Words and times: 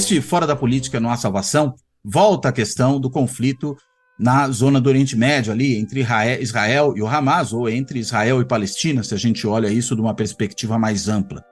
Este 0.00 0.18
Fora 0.22 0.46
da 0.46 0.56
Política 0.56 0.98
Não 0.98 1.10
Há 1.10 1.16
Salvação 1.18 1.74
volta 2.02 2.48
à 2.48 2.52
questão 2.52 2.98
do 2.98 3.10
conflito 3.10 3.76
na 4.18 4.48
zona 4.50 4.80
do 4.80 4.88
Oriente 4.88 5.14
Médio, 5.14 5.52
ali 5.52 5.76
entre 5.76 6.00
Israel 6.40 6.96
e 6.96 7.02
o 7.02 7.06
Hamas, 7.06 7.52
ou 7.52 7.68
entre 7.68 7.98
Israel 7.98 8.40
e 8.40 8.46
Palestina, 8.46 9.02
se 9.02 9.12
a 9.12 9.18
gente 9.18 9.46
olha 9.46 9.68
isso 9.68 9.94
de 9.94 10.00
uma 10.00 10.14
perspectiva 10.14 10.78
mais 10.78 11.06
ampla. 11.06 11.44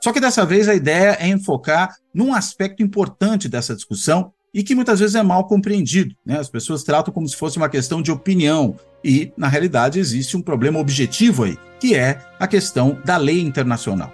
Só 0.00 0.12
que 0.12 0.20
dessa 0.20 0.46
vez 0.46 0.68
a 0.68 0.76
ideia 0.76 1.18
é 1.18 1.26
enfocar 1.26 1.92
num 2.14 2.32
aspecto 2.32 2.84
importante 2.84 3.48
dessa 3.48 3.74
discussão 3.74 4.32
e 4.54 4.62
que 4.62 4.76
muitas 4.76 5.00
vezes 5.00 5.16
é 5.16 5.22
mal 5.24 5.48
compreendido. 5.48 6.14
Né? 6.24 6.38
As 6.38 6.48
pessoas 6.48 6.84
tratam 6.84 7.12
como 7.12 7.28
se 7.28 7.34
fosse 7.34 7.56
uma 7.56 7.68
questão 7.68 8.00
de 8.00 8.12
opinião 8.12 8.76
e, 9.04 9.32
na 9.36 9.48
realidade, 9.48 9.98
existe 9.98 10.36
um 10.36 10.40
problema 10.40 10.78
objetivo 10.78 11.42
aí, 11.42 11.58
que 11.80 11.96
é 11.96 12.24
a 12.38 12.46
questão 12.46 12.96
da 13.04 13.16
lei 13.16 13.40
internacional. 13.40 14.12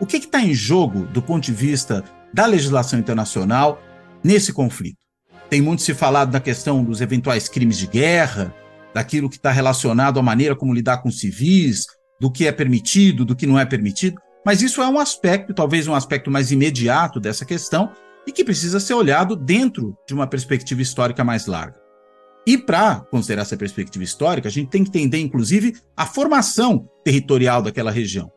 O 0.00 0.06
que 0.06 0.16
está 0.16 0.40
em 0.40 0.54
jogo 0.54 1.00
do 1.08 1.20
ponto 1.20 1.44
de 1.44 1.52
vista 1.52 2.02
da 2.32 2.46
legislação 2.46 2.98
internacional 2.98 3.80
nesse 4.22 4.52
conflito. 4.52 4.98
Tem 5.50 5.60
muito 5.60 5.82
se 5.82 5.92
falado 5.92 6.30
da 6.30 6.40
questão 6.40 6.82
dos 6.82 7.00
eventuais 7.00 7.48
crimes 7.48 7.76
de 7.76 7.86
guerra, 7.86 8.54
daquilo 8.94 9.28
que 9.28 9.36
está 9.36 9.50
relacionado 9.50 10.18
à 10.18 10.22
maneira 10.22 10.56
como 10.56 10.74
lidar 10.74 10.98
com 10.98 11.10
civis, 11.10 11.86
do 12.20 12.30
que 12.30 12.46
é 12.46 12.52
permitido, 12.52 13.24
do 13.24 13.34
que 13.34 13.46
não 13.46 13.58
é 13.58 13.64
permitido, 13.64 14.18
mas 14.44 14.62
isso 14.62 14.80
é 14.80 14.88
um 14.88 14.98
aspecto, 14.98 15.54
talvez 15.54 15.86
um 15.86 15.94
aspecto 15.94 16.30
mais 16.30 16.50
imediato 16.50 17.20
dessa 17.20 17.44
questão 17.44 17.90
e 18.26 18.32
que 18.32 18.44
precisa 18.44 18.80
ser 18.80 18.94
olhado 18.94 19.36
dentro 19.36 19.96
de 20.06 20.14
uma 20.14 20.26
perspectiva 20.26 20.80
histórica 20.82 21.24
mais 21.24 21.46
larga. 21.46 21.80
E 22.46 22.58
para 22.58 23.00
considerar 23.00 23.42
essa 23.42 23.56
perspectiva 23.56 24.02
histórica, 24.02 24.48
a 24.48 24.50
gente 24.50 24.68
tem 24.68 24.82
que 24.82 24.90
entender, 24.90 25.18
inclusive, 25.18 25.74
a 25.96 26.06
formação 26.06 26.88
territorial 27.04 27.62
daquela 27.62 27.90
região. 27.90 28.30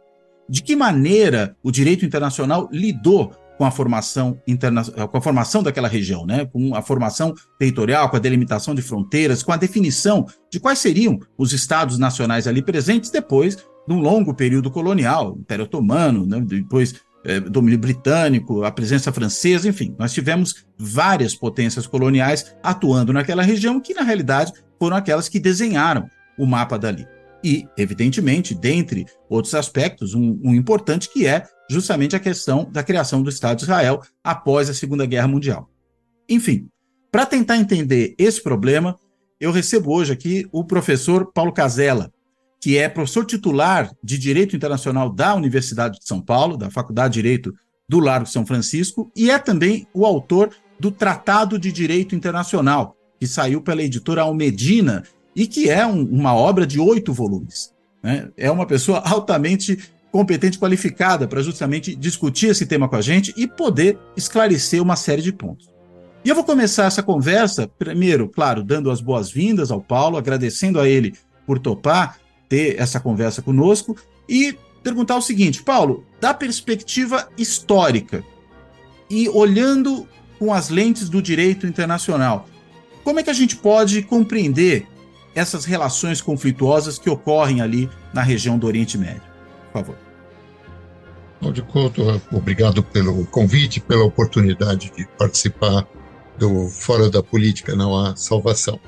De 0.48 0.62
que 0.62 0.76
maneira 0.76 1.56
o 1.64 1.72
direito 1.72 2.06
internacional 2.06 2.70
lidou 2.72 3.32
com 3.58 3.66
a 3.66 3.72
formação 3.72 4.40
interna... 4.48 4.84
com 4.84 5.18
a 5.18 5.22
formação 5.22 5.64
daquela 5.64 5.88
região, 5.88 6.26
né? 6.26 6.46
com 6.46 6.76
a 6.76 6.82
formação 6.82 7.34
territorial, 7.58 8.10
com 8.10 8.16
a 8.16 8.20
delimitação 8.20 8.76
de 8.76 8.82
fronteiras, 8.82 9.44
com 9.44 9.52
a 9.52 9.58
definição 9.58 10.26
de 10.52 10.60
quais 10.60 10.80
seriam 10.80 11.20
os 11.38 11.54
estados 11.54 11.98
nacionais 11.98 12.48
ali 12.48 12.62
presentes 12.62 13.10
depois 13.10 13.56
de 13.56 13.94
um 13.94 14.00
longo 14.00 14.34
período 14.34 14.72
colonial, 14.72 15.36
Império 15.40 15.66
Otomano, 15.66 16.26
né? 16.26 16.42
depois 16.42 16.96
é, 17.26 17.40
domínio 17.40 17.80
britânico, 17.80 18.64
a 18.64 18.72
presença 18.72 19.12
francesa, 19.12 19.68
enfim, 19.68 19.96
nós 19.98 20.14
tivemos 20.14 20.66
várias 20.78 21.34
potências 21.34 21.88
coloniais 21.88 22.56
atuando 22.62 23.12
naquela 23.12 23.42
região 23.42 23.80
que, 23.80 23.94
na 23.94 24.04
realidade, 24.04 24.54
foram 24.80 24.96
aquelas 24.96 25.28
que 25.28 25.40
desenharam 25.40 26.08
o 26.38 26.46
mapa 26.46 26.78
dali. 26.78 27.08
E, 27.44 27.68
evidentemente, 27.78 28.54
dentre 28.54 29.06
outros 29.30 29.54
aspectos, 29.56 30.14
um, 30.14 30.40
um 30.44 30.54
importante 30.54 31.12
que 31.12 31.26
é 31.26 31.44
justamente 31.70 32.16
a 32.16 32.20
questão 32.20 32.70
da 32.72 32.84
criação 32.84 33.22
do 33.22 33.30
Estado 33.30 33.58
de 33.58 33.64
Israel 33.64 34.02
após 34.24 34.70
a 34.70 34.74
Segunda 34.74 35.06
Guerra 35.06 35.28
Mundial. 35.28 35.70
Enfim, 36.30 36.68
para 37.12 37.26
tentar 37.26 37.58
entender 37.58 38.16
esse 38.18 38.42
problema, 38.42 38.98
eu 39.40 39.52
recebo 39.52 39.94
hoje 39.94 40.12
aqui 40.12 40.48
o 40.52 40.64
professor 40.64 41.32
Paulo 41.32 41.52
Casella, 41.52 42.12
que 42.62 42.78
é 42.78 42.90
professor 42.90 43.26
titular 43.26 43.92
de 44.04 44.18
Direito 44.18 44.56
Internacional 44.56 45.10
da 45.10 45.36
Universidade 45.36 46.00
de 46.00 46.08
São 46.08 46.22
Paulo, 46.22 46.58
da 46.58 46.70
Faculdade 46.70 47.14
de 47.14 47.22
Direito 47.22 47.54
do 47.88 48.00
Largo 48.00 48.28
São 48.28 48.46
Francisco, 48.46 49.12
e 49.16 49.30
é 49.30 49.38
também 49.38 49.88
o 49.94 50.06
autor 50.06 50.50
do 50.80 50.92
Tratado 50.92 51.60
de 51.60 51.72
Direito 51.72 52.16
Internacional, 52.16 52.96
que 53.20 53.28
saiu 53.28 53.62
pela 53.62 53.84
editora 53.84 54.24
Almedina 54.24 55.04
e 55.36 55.48
que 55.48 55.70
é 55.70 55.86
um, 55.86 56.04
uma 56.04 56.34
obra 56.34 56.66
de 56.66 56.80
oito 56.80 57.14
volumes. 57.14 57.74
Né? 58.02 58.30
É 58.36 58.50
uma 58.50 58.66
pessoa 58.66 59.00
altamente 59.06 59.78
competente, 60.16 60.58
qualificada 60.58 61.28
para 61.28 61.42
justamente 61.42 61.94
discutir 61.94 62.48
esse 62.48 62.66
tema 62.66 62.88
com 62.88 62.96
a 62.96 63.02
gente 63.02 63.34
e 63.36 63.46
poder 63.46 64.00
esclarecer 64.16 64.82
uma 64.82 64.96
série 64.96 65.22
de 65.22 65.34
pontos. 65.34 65.70
E 66.24 66.30
eu 66.30 66.36
vou 66.36 66.46
começar 66.46 66.86
essa 66.86 67.04
conversa, 67.04 67.68
primeiro, 67.68 68.30
claro, 68.30 68.64
dando 68.64 68.90
as 68.90 69.02
boas-vindas 69.02 69.72
ao 69.72 69.82
Paulo, 69.82 70.16
agradecendo 70.16 70.80
a 70.80 70.88
ele 70.88 71.16
por 71.46 71.60
topar 71.60 72.18
ter 72.48 72.80
essa 72.80 72.98
conversa 72.98 73.42
conosco 73.42 73.94
e 74.30 74.58
perguntar 74.82 75.18
o 75.18 75.22
seguinte: 75.22 75.62
Paulo, 75.62 76.06
da 76.22 76.34
perspectiva 76.34 77.28
histórica 77.38 78.24
e 79.10 79.28
olhando 79.28 80.08
com 80.40 80.54
as 80.54 80.70
lentes 80.70 81.10
do 81.10 81.22
direito 81.22 81.68
internacional, 81.68 82.48
como 83.04 83.20
é 83.20 83.24
que 83.24 83.30
a 83.30 83.34
gente 83.34 83.58
pode 83.58 84.02
compreender 84.02 84.88
essas 85.36 85.66
relações 85.66 86.22
conflituosas 86.22 86.98
que 86.98 87.10
ocorrem 87.10 87.60
ali 87.60 87.90
na 88.14 88.22
região 88.22 88.58
do 88.58 88.66
Oriente 88.66 88.98
Médio? 88.98 89.22
Por 89.74 89.82
favor. 89.82 90.05
Cláudio 91.40 91.66
Couto, 91.66 92.22
obrigado 92.32 92.82
pelo 92.82 93.26
convite, 93.28 93.80
pela 93.80 94.04
oportunidade 94.04 94.92
de 94.96 95.06
participar 95.18 95.88
do 96.38 96.68
Fora 96.70 97.10
da 97.10 97.22
Política 97.22 97.76
Não 97.76 97.96
Há 97.96 98.16
Salvação. 98.16 98.80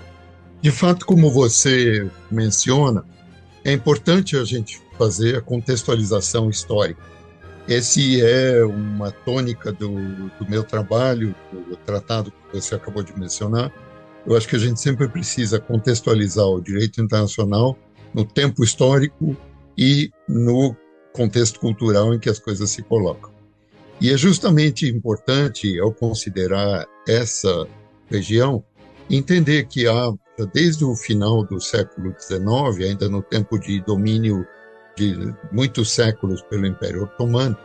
De 0.62 0.72
fato, 0.72 1.06
como 1.06 1.30
você 1.30 2.10
menciona, 2.32 3.06
é 3.64 3.72
importante 3.72 4.36
a 4.36 4.44
gente 4.44 4.82
fazer 4.98 5.38
a 5.38 5.42
contextualização 5.42 6.50
histórica. 6.50 7.02
Esse 7.68 8.22
é 8.22 8.64
uma 8.64 9.12
tônica 9.12 9.72
do, 9.72 9.90
do 10.40 10.50
meu 10.50 10.64
trabalho, 10.64 11.36
do 11.52 11.76
tratado 11.76 12.32
que 12.32 12.60
você 12.60 12.76
acabou 12.76 13.04
de 13.04 13.18
mencionar. 13.20 13.72
Eu 14.26 14.36
acho 14.36 14.48
que 14.48 14.56
a 14.56 14.60
gente 14.60 14.80
sempre 14.80 15.08
precisa 15.08 15.60
contextualizar 15.60 16.46
o 16.46 16.62
direito 16.62 17.02
internacional 17.02 17.78
no 18.14 18.26
tempo 18.26 18.64
histórico 18.64 19.36
e 19.78 20.10
no 20.28 20.76
contexto 21.14 21.60
cultural 21.60 22.14
em 22.14 22.20
que 22.20 22.30
as 22.30 22.40
coisas 22.40 22.70
se 22.70 22.82
colocam. 22.84 23.32
E 24.00 24.12
é 24.12 24.18
justamente 24.18 24.88
importante, 24.88 25.80
ao 25.80 25.92
considerar 25.92 26.86
essa 27.08 27.68
região, 28.10 28.64
entender 29.10 29.66
que 29.66 29.88
há, 29.88 30.14
desde 30.54 30.86
o 30.86 30.96
final 30.96 31.44
do 31.44 31.60
século 31.60 32.14
XIX, 32.20 32.90
ainda 32.90 33.10
no 33.10 33.24
tempo 33.24 33.58
de 33.58 33.82
domínio 33.82 34.46
de 34.96 35.34
muitos 35.52 35.92
séculos 35.92 36.42
pelo 36.44 36.68
Império 36.68 37.04
Otomano, 37.04 37.58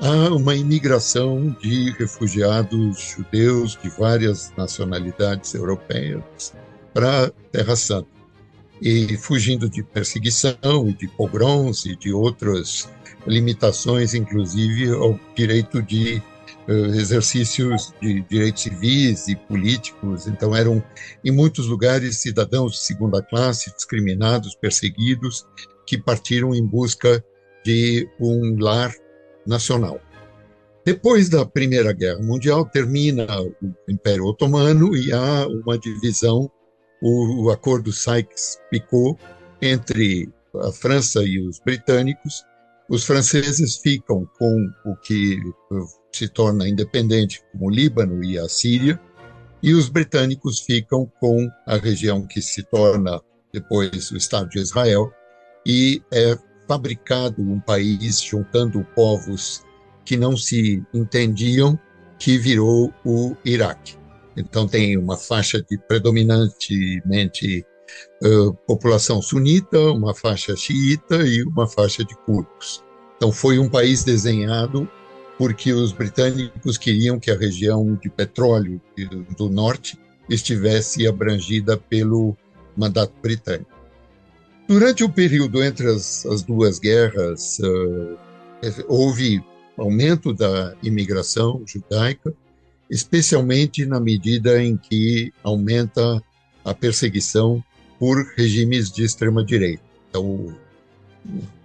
há 0.00 0.34
uma 0.34 0.54
imigração 0.56 1.56
de 1.60 1.92
refugiados 1.92 3.00
judeus 3.16 3.78
de 3.80 3.88
várias 3.90 4.52
nacionalidades 4.56 5.54
europeias 5.54 6.54
para 6.92 7.26
a 7.26 7.30
Terra 7.52 7.76
Santa 7.76 8.17
e 8.80 9.16
fugindo 9.16 9.68
de 9.68 9.82
perseguição, 9.82 10.92
de 10.98 11.08
pogroms 11.08 11.84
e 11.84 11.96
de 11.96 12.12
outras 12.12 12.88
limitações, 13.26 14.14
inclusive 14.14 14.90
ao 14.90 15.18
direito 15.34 15.82
de 15.82 16.22
uh, 16.68 16.94
exercícios 16.94 17.92
de 18.00 18.20
direitos 18.22 18.62
civis 18.62 19.28
e 19.28 19.36
políticos. 19.36 20.26
Então, 20.26 20.54
eram, 20.54 20.82
em 21.24 21.30
muitos 21.30 21.66
lugares, 21.66 22.18
cidadãos 22.18 22.72
de 22.72 22.78
segunda 22.78 23.22
classe, 23.22 23.74
discriminados, 23.74 24.54
perseguidos, 24.54 25.46
que 25.86 25.98
partiram 25.98 26.54
em 26.54 26.64
busca 26.64 27.24
de 27.64 28.08
um 28.20 28.56
lar 28.60 28.94
nacional. 29.46 30.00
Depois 30.84 31.28
da 31.28 31.44
Primeira 31.44 31.92
Guerra 31.92 32.22
Mundial, 32.22 32.64
termina 32.64 33.26
o 33.42 33.52
Império 33.88 34.24
Otomano 34.24 34.96
e 34.96 35.12
há 35.12 35.46
uma 35.46 35.78
divisão 35.78 36.50
o, 37.02 37.44
o 37.44 37.50
acordo 37.50 37.92
Sykes-Picot 37.92 39.18
entre 39.60 40.28
a 40.54 40.72
França 40.72 41.22
e 41.22 41.40
os 41.40 41.58
britânicos. 41.60 42.44
Os 42.88 43.04
franceses 43.04 43.76
ficam 43.76 44.28
com 44.38 44.70
o 44.86 44.96
que 44.96 45.38
se 46.12 46.28
torna 46.28 46.68
independente, 46.68 47.42
como 47.52 47.66
o 47.66 47.70
Líbano 47.70 48.24
e 48.24 48.38
a 48.38 48.48
Síria, 48.48 48.98
e 49.62 49.74
os 49.74 49.88
britânicos 49.88 50.60
ficam 50.60 51.10
com 51.20 51.48
a 51.66 51.76
região 51.76 52.26
que 52.26 52.40
se 52.40 52.62
torna 52.62 53.20
depois 53.52 54.10
o 54.10 54.16
Estado 54.16 54.48
de 54.48 54.58
Israel, 54.58 55.12
e 55.66 56.02
é 56.12 56.38
fabricado 56.66 57.42
um 57.42 57.60
país 57.60 58.20
juntando 58.20 58.86
povos 58.94 59.64
que 60.04 60.16
não 60.16 60.36
se 60.36 60.82
entendiam, 60.94 61.78
que 62.18 62.38
virou 62.38 62.92
o 63.04 63.36
Iraque. 63.44 63.97
Então, 64.38 64.68
tem 64.68 64.96
uma 64.96 65.16
faixa 65.16 65.60
de 65.60 65.76
predominantemente 65.76 67.66
uh, 68.22 68.54
população 68.66 69.20
sunita, 69.20 69.78
uma 69.90 70.14
faixa 70.14 70.54
xiita 70.54 71.16
e 71.26 71.42
uma 71.42 71.66
faixa 71.66 72.04
de 72.04 72.14
curdos. 72.24 72.84
Então, 73.16 73.32
foi 73.32 73.58
um 73.58 73.68
país 73.68 74.04
desenhado 74.04 74.88
porque 75.36 75.72
os 75.72 75.92
britânicos 75.92 76.78
queriam 76.78 77.18
que 77.18 77.30
a 77.30 77.36
região 77.36 77.94
de 77.94 78.08
petróleo 78.08 78.80
do 79.36 79.48
norte 79.48 79.98
estivesse 80.28 81.06
abrangida 81.06 81.76
pelo 81.76 82.36
mandato 82.76 83.12
britânico. 83.20 83.70
Durante 84.68 85.02
o 85.02 85.08
período 85.08 85.62
entre 85.64 85.88
as, 85.88 86.26
as 86.26 86.42
duas 86.42 86.78
guerras, 86.78 87.58
uh, 87.60 88.18
houve 88.86 89.42
aumento 89.76 90.32
da 90.34 90.74
imigração 90.82 91.62
judaica, 91.66 92.34
especialmente 92.90 93.84
na 93.84 94.00
medida 94.00 94.62
em 94.62 94.76
que 94.76 95.32
aumenta 95.42 96.22
a 96.64 96.74
perseguição 96.74 97.62
por 97.98 98.16
regimes 98.36 98.90
de 98.90 99.04
extrema 99.04 99.44
direita. 99.44 99.82
Então, 100.08 100.54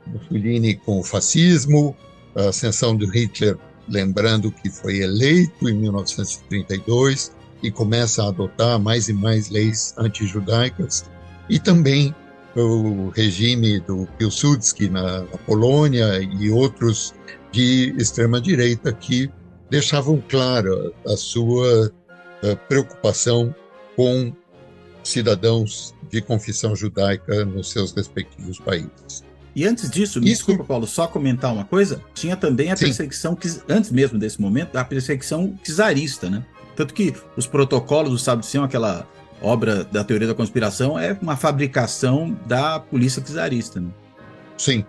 Mussolini 0.07 0.75
com 0.75 0.99
o 0.99 1.03
fascismo, 1.03 1.95
a 2.35 2.49
ascensão 2.49 2.97
de 2.97 3.05
Hitler, 3.05 3.57
lembrando 3.87 4.51
que 4.51 4.69
foi 4.69 4.99
eleito 4.99 5.69
em 5.69 5.73
1932 5.73 7.31
e 7.61 7.71
começa 7.71 8.23
a 8.23 8.29
adotar 8.29 8.79
mais 8.79 9.07
e 9.07 9.13
mais 9.13 9.49
leis 9.49 9.93
antijudaicas, 9.97 11.05
e 11.49 11.59
também 11.59 12.13
o 12.55 13.09
regime 13.09 13.79
do 13.79 14.07
Pilsudski 14.17 14.89
na, 14.89 15.21
na 15.21 15.37
Polônia 15.45 16.19
e 16.21 16.49
outros 16.49 17.13
de 17.51 17.93
extrema 17.97 18.39
direita 18.39 18.91
que 18.91 19.29
deixavam 19.69 20.21
clara 20.27 20.91
a 21.05 21.15
sua 21.17 21.87
uh, 21.87 22.57
preocupação 22.67 23.53
com 23.95 24.33
cidadãos 25.03 25.93
de 26.09 26.21
confissão 26.21 26.75
judaica 26.75 27.43
nos 27.45 27.71
seus 27.71 27.91
respectivos 27.91 28.59
países. 28.59 29.23
E 29.55 29.65
antes 29.65 29.89
disso, 29.89 30.19
me 30.19 30.27
Isso... 30.27 30.37
desculpa, 30.37 30.63
Paulo, 30.63 30.87
só 30.87 31.07
comentar 31.07 31.53
uma 31.53 31.65
coisa: 31.65 32.01
tinha 32.13 32.35
também 32.35 32.71
a 32.71 32.77
Sim. 32.77 32.85
perseguição, 32.85 33.37
antes 33.69 33.91
mesmo 33.91 34.17
desse 34.17 34.41
momento, 34.41 34.75
a 34.75 34.83
perseguição 34.83 35.57
czarista, 35.63 36.29
né? 36.29 36.43
Tanto 36.75 36.93
que 36.93 37.13
os 37.37 37.45
protocolos 37.45 38.11
do 38.11 38.17
Sábado 38.17 38.45
Sião, 38.45 38.63
aquela 38.63 39.07
obra 39.41 39.83
da 39.83 40.03
teoria 40.03 40.27
da 40.27 40.33
conspiração, 40.33 40.97
é 40.97 41.17
uma 41.21 41.35
fabricação 41.35 42.35
da 42.47 42.79
polícia 42.79 43.21
czarista. 43.21 43.79
Né? 43.79 43.89
Sim. 44.57 44.83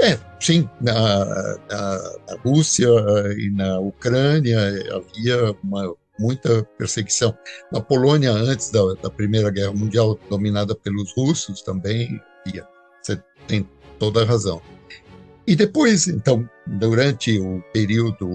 É, 0.00 0.18
sim. 0.40 0.68
Na, 0.80 1.24
na, 1.68 2.18
na 2.28 2.36
Rússia 2.42 2.88
e 3.36 3.50
na 3.50 3.78
Ucrânia 3.80 4.58
havia 4.94 5.54
uma 5.62 5.94
muita 6.18 6.62
perseguição. 6.76 7.36
Na 7.72 7.80
Polônia, 7.80 8.30
antes 8.30 8.70
da, 8.70 8.80
da, 9.02 9.10
Primeira 9.10 9.50
Guerra 9.50 9.72
Mundial, 9.72 10.18
dominada 10.28 10.74
pelos 10.74 11.12
russos 11.16 11.62
também, 11.62 12.20
ia. 12.46 12.66
Você 13.02 13.20
tem 13.46 13.66
toda 13.98 14.22
a 14.22 14.26
razão. 14.26 14.60
E 15.46 15.56
depois, 15.56 16.06
então, 16.06 16.48
durante 16.66 17.38
o 17.38 17.62
período 17.72 18.28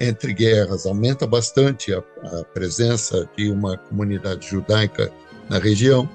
entre 0.00 0.32
guerras, 0.32 0.86
aumenta 0.86 1.26
bastante 1.26 1.92
a, 1.92 1.98
a 1.98 2.44
presença 2.54 3.28
de 3.36 3.50
uma 3.50 3.76
comunidade 3.76 4.48
judaica 4.48 5.12
na 5.50 5.58
região. 5.58 6.08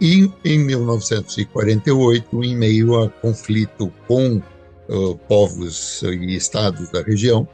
E 0.00 0.30
em 0.44 0.58
1948, 0.58 2.44
em 2.44 2.56
meio 2.56 3.02
a 3.02 3.08
conflito 3.08 3.92
com 4.06 4.36
uh, 4.36 5.16
povos 5.28 6.02
e 6.02 6.36
estados 6.36 6.90
da 6.90 7.02
região, 7.02 7.48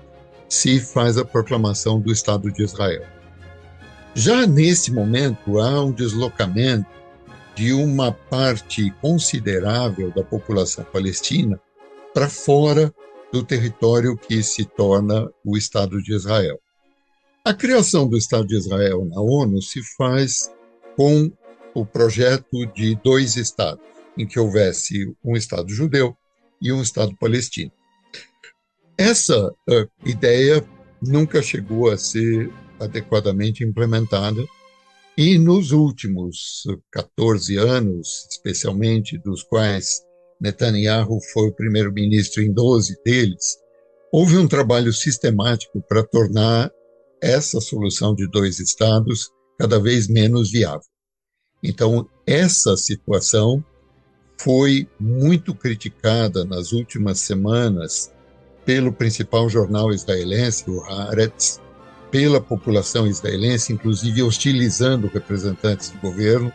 se 0.48 0.78
faz 0.78 1.16
a 1.16 1.24
proclamação 1.24 2.00
do 2.00 2.12
Estado 2.12 2.52
de 2.52 2.62
Israel. 2.62 3.02
Já 4.14 4.46
nesse 4.46 4.92
momento, 4.92 5.58
há 5.58 5.82
um 5.82 5.90
deslocamento 5.90 6.86
de 7.56 7.72
uma 7.72 8.12
parte 8.12 8.90
considerável 9.00 10.12
da 10.12 10.22
população 10.22 10.84
palestina 10.84 11.58
para 12.12 12.28
fora 12.28 12.92
do 13.32 13.42
território 13.42 14.16
que 14.16 14.42
se 14.42 14.64
torna 14.64 15.28
o 15.44 15.56
Estado 15.56 16.00
de 16.02 16.14
Israel. 16.14 16.58
A 17.44 17.52
criação 17.52 18.08
do 18.08 18.16
Estado 18.16 18.46
de 18.46 18.56
Israel 18.56 19.04
na 19.04 19.20
ONU 19.20 19.60
se 19.60 19.82
faz 19.96 20.50
com 20.96 21.30
o 21.74 21.84
projeto 21.84 22.66
de 22.74 22.94
dois 23.02 23.36
Estados, 23.36 23.84
em 24.16 24.26
que 24.26 24.38
houvesse 24.38 25.12
um 25.24 25.36
Estado 25.36 25.70
judeu 25.72 26.16
e 26.60 26.72
um 26.72 26.80
Estado 26.80 27.16
palestino. 27.16 27.72
Essa 28.96 29.48
uh, 29.48 30.08
ideia 30.08 30.64
nunca 31.02 31.42
chegou 31.42 31.90
a 31.90 31.98
ser 31.98 32.50
adequadamente 32.78 33.64
implementada 33.64 34.44
e 35.16 35.38
nos 35.38 35.72
últimos 35.72 36.64
14 36.92 37.56
anos, 37.56 38.26
especialmente 38.30 39.18
dos 39.18 39.42
quais 39.42 40.02
Netanyahu 40.40 41.20
foi 41.32 41.48
o 41.48 41.54
primeiro-ministro 41.54 42.42
em 42.42 42.52
12 42.52 43.00
deles, 43.04 43.56
houve 44.12 44.36
um 44.36 44.46
trabalho 44.46 44.92
sistemático 44.92 45.82
para 45.88 46.04
tornar 46.04 46.70
essa 47.22 47.60
solução 47.60 48.14
de 48.14 48.28
dois 48.28 48.58
estados 48.58 49.30
cada 49.58 49.80
vez 49.80 50.08
menos 50.08 50.50
viável. 50.50 50.93
Então, 51.64 52.06
essa 52.26 52.76
situação 52.76 53.64
foi 54.36 54.86
muito 55.00 55.54
criticada 55.54 56.44
nas 56.44 56.72
últimas 56.72 57.20
semanas 57.20 58.12
pelo 58.66 58.92
principal 58.92 59.48
jornal 59.48 59.90
israelense, 59.90 60.68
o 60.68 60.82
Haaretz, 60.84 61.60
pela 62.10 62.38
população 62.38 63.06
israelense, 63.06 63.72
inclusive 63.72 64.22
hostilizando 64.22 65.06
representantes 65.08 65.88
do 65.88 65.98
governo, 65.98 66.52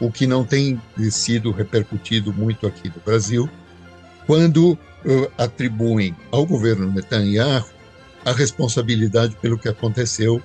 o 0.00 0.10
que 0.12 0.26
não 0.28 0.44
tem 0.44 0.80
sido 1.10 1.50
repercutido 1.50 2.32
muito 2.32 2.66
aqui 2.66 2.88
no 2.88 3.02
Brasil, 3.04 3.50
quando 4.26 4.72
uh, 4.72 4.78
atribuem 5.36 6.14
ao 6.30 6.46
governo 6.46 6.90
Netanyahu 6.90 7.66
a 8.24 8.32
responsabilidade 8.32 9.36
pelo 9.42 9.58
que 9.58 9.68
aconteceu, 9.68 10.40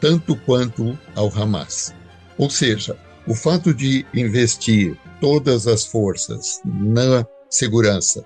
tanto 0.00 0.34
quanto 0.34 0.98
ao 1.14 1.30
Hamas. 1.34 1.94
Ou 2.38 2.48
seja, 2.48 2.96
o 3.26 3.34
fato 3.34 3.72
de 3.74 4.06
investir 4.14 4.96
todas 5.20 5.66
as 5.66 5.84
forças 5.84 6.60
na 6.64 7.26
segurança 7.48 8.24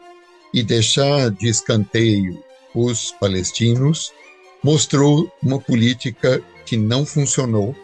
e 0.52 0.62
deixar 0.62 1.30
de 1.30 1.48
escanteio 1.48 2.42
os 2.74 3.12
palestinos 3.12 4.12
mostrou 4.62 5.30
uma 5.42 5.60
política 5.60 6.42
que 6.64 6.76
não 6.76 7.04
funcionou 7.04 7.74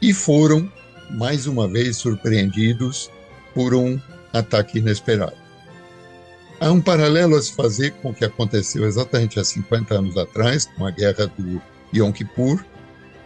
e 0.00 0.12
foram 0.12 0.70
mais 1.10 1.46
uma 1.46 1.68
vez 1.68 1.96
surpreendidos 1.98 3.10
por 3.54 3.74
um 3.74 4.00
ataque 4.32 4.78
inesperado. 4.78 5.36
Há 6.58 6.70
um 6.70 6.80
paralelo 6.80 7.36
a 7.36 7.42
se 7.42 7.54
fazer 7.54 7.90
com 7.94 8.10
o 8.10 8.14
que 8.14 8.24
aconteceu 8.24 8.86
exatamente 8.86 9.38
há 9.38 9.44
50 9.44 9.94
anos 9.94 10.16
atrás, 10.16 10.64
com 10.64 10.86
a 10.86 10.90
guerra 10.90 11.26
do 11.36 11.60
Yom 11.94 12.12
Kippur, 12.12 12.64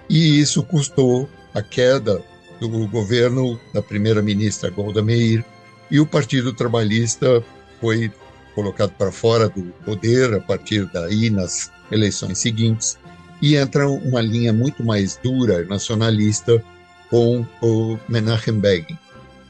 e 0.08 0.40
isso 0.40 0.62
custou 0.62 1.28
a 1.54 1.62
queda 1.62 2.24
do 2.60 2.86
governo 2.88 3.58
da 3.72 3.82
primeira-ministra 3.82 4.70
Golda 4.70 5.02
Meir, 5.02 5.44
e 5.90 6.00
o 6.00 6.06
Partido 6.06 6.52
Trabalhista 6.52 7.44
foi 7.80 8.10
colocado 8.54 8.92
para 8.92 9.12
fora 9.12 9.48
do 9.48 9.62
poder 9.84 10.34
a 10.34 10.40
partir 10.40 10.86
daí 10.86 11.30
nas 11.30 11.70
eleições 11.90 12.38
seguintes, 12.38 12.98
e 13.40 13.56
entra 13.56 13.88
uma 13.88 14.20
linha 14.20 14.52
muito 14.52 14.82
mais 14.82 15.18
dura 15.22 15.64
nacionalista 15.64 16.62
com 17.10 17.46
o 17.60 17.98
Menachem 18.08 18.58
Begin, 18.58 18.98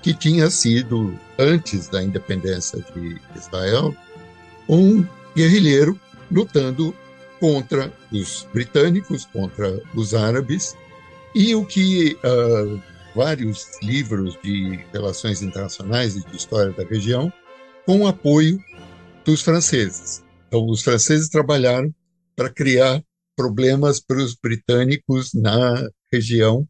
que 0.03 0.13
tinha 0.13 0.51
sido, 0.51 1.17
antes 1.39 1.89
da 1.89 2.03
independência 2.03 2.85
de 2.95 3.21
Israel, 3.37 3.95
um 4.69 5.05
guerrilheiro 5.35 5.99
lutando 6.31 6.95
contra 7.39 7.93
os 8.13 8.47
britânicos, 8.53 9.27
contra 9.27 9.81
os 9.95 10.15
árabes, 10.15 10.77
e 11.35 11.55
o 11.55 11.65
que 11.65 12.17
uh, 12.25 12.81
vários 13.17 13.67
livros 13.83 14.39
de 14.43 14.77
relações 14.93 15.41
internacionais 15.41 16.17
e 16.17 16.25
de 16.27 16.37
história 16.37 16.71
da 16.73 16.85
região, 16.85 17.33
com 17.87 18.03
o 18.03 18.07
apoio 18.07 18.63
dos 19.25 19.41
franceses. 19.41 20.23
Então, 20.47 20.67
os 20.67 20.83
franceses 20.83 21.31
trabalharam 21.31 21.93
para 22.37 22.51
criar 22.51 23.03
problemas 23.35 23.99
para 23.99 24.19
os 24.19 24.35
britânicos 24.35 25.33
na 25.33 25.89
região 26.13 26.69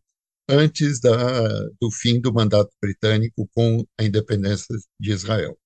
antes 0.48 1.00
da, 1.00 1.48
do 1.80 1.90
fim 1.90 2.20
do 2.20 2.32
mandato 2.32 2.70
britânico 2.80 3.48
com 3.52 3.84
a 3.98 4.04
independência 4.04 4.72
de 5.00 5.10
Israel. 5.10 5.58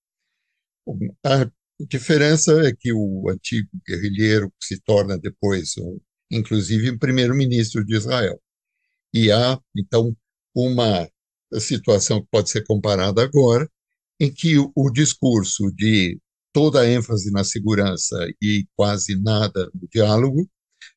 A 1.23 1.51
diferença 1.87 2.53
é 2.67 2.73
que 2.75 2.91
o 2.91 3.29
antigo 3.29 3.69
guerrilheiro 3.87 4.51
se 4.59 4.81
torna 4.81 5.19
depois, 5.19 5.75
inclusive, 6.31 6.91
um 6.91 6.99
primeiro-ministro 6.99 7.85
de 7.85 7.95
Israel. 7.95 8.41
E 9.13 9.31
há, 9.31 9.61
então, 9.77 10.17
uma 10.55 11.09
situação 11.59 12.21
que 12.21 12.29
pode 12.31 12.51
ser 12.51 12.65
comparada 12.65 13.23
agora, 13.23 13.69
em 14.19 14.33
que 14.33 14.57
o, 14.59 14.91
discurso 14.91 15.71
de 15.75 16.19
toda 16.53 16.81
a 16.81 16.89
ênfase 16.89 17.31
na 17.31 17.45
segurança 17.45 18.17
e 18.43 18.67
quase 18.77 19.21
nada 19.21 19.71
no 19.75 19.89
diálogo 19.89 20.49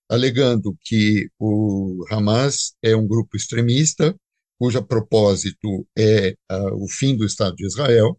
alegando 0.10 0.78
que 0.82 1.30
o 1.40 2.06
Hamas 2.10 2.76
é 2.84 2.96
um 2.96 3.08
grupo 3.08 3.36
extremista, 3.36 4.16
cujo 4.60 4.84
propósito 4.84 5.88
é 5.98 6.36
uh, 6.52 6.84
o 6.84 6.88
fim 6.88 7.16
do 7.16 7.26
Estado 7.26 7.56
de 7.56 7.66
Israel, 7.66 8.16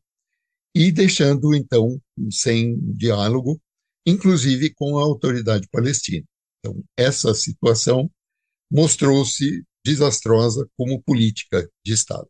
e 0.74 0.90
deixando, 0.90 1.54
então, 1.54 2.00
sem 2.30 2.76
diálogo, 2.96 3.60
inclusive 4.04 4.74
com 4.74 4.98
a 4.98 5.02
autoridade 5.02 5.68
palestina. 5.70 6.26
Então, 6.58 6.82
essa 6.96 7.32
situação 7.32 8.10
mostrou-se 8.70 9.62
desastrosa 9.84 10.68
como 10.76 11.02
política 11.02 11.68
de 11.84 11.92
Estado. 11.92 12.28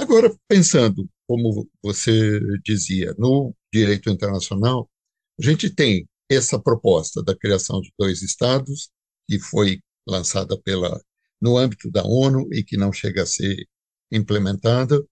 Agora, 0.00 0.32
pensando, 0.46 1.08
como 1.26 1.68
você 1.82 2.40
dizia, 2.64 3.14
no 3.18 3.54
direito 3.72 4.08
internacional, 4.08 4.88
a 5.40 5.44
gente 5.44 5.68
tem 5.70 6.08
essa 6.30 6.60
proposta 6.60 7.22
da 7.22 7.36
criação 7.36 7.80
de 7.80 7.92
dois 7.98 8.22
estados, 8.22 8.90
que 9.28 9.38
foi 9.38 9.80
lançada 10.06 10.60
pela 10.62 11.00
no 11.40 11.56
âmbito 11.56 11.90
da 11.90 12.04
ONU 12.04 12.48
e 12.52 12.62
que 12.64 12.76
não 12.76 12.92
chega 12.92 13.22
a 13.22 13.26
ser 13.26 13.56
implementada. 14.10 15.04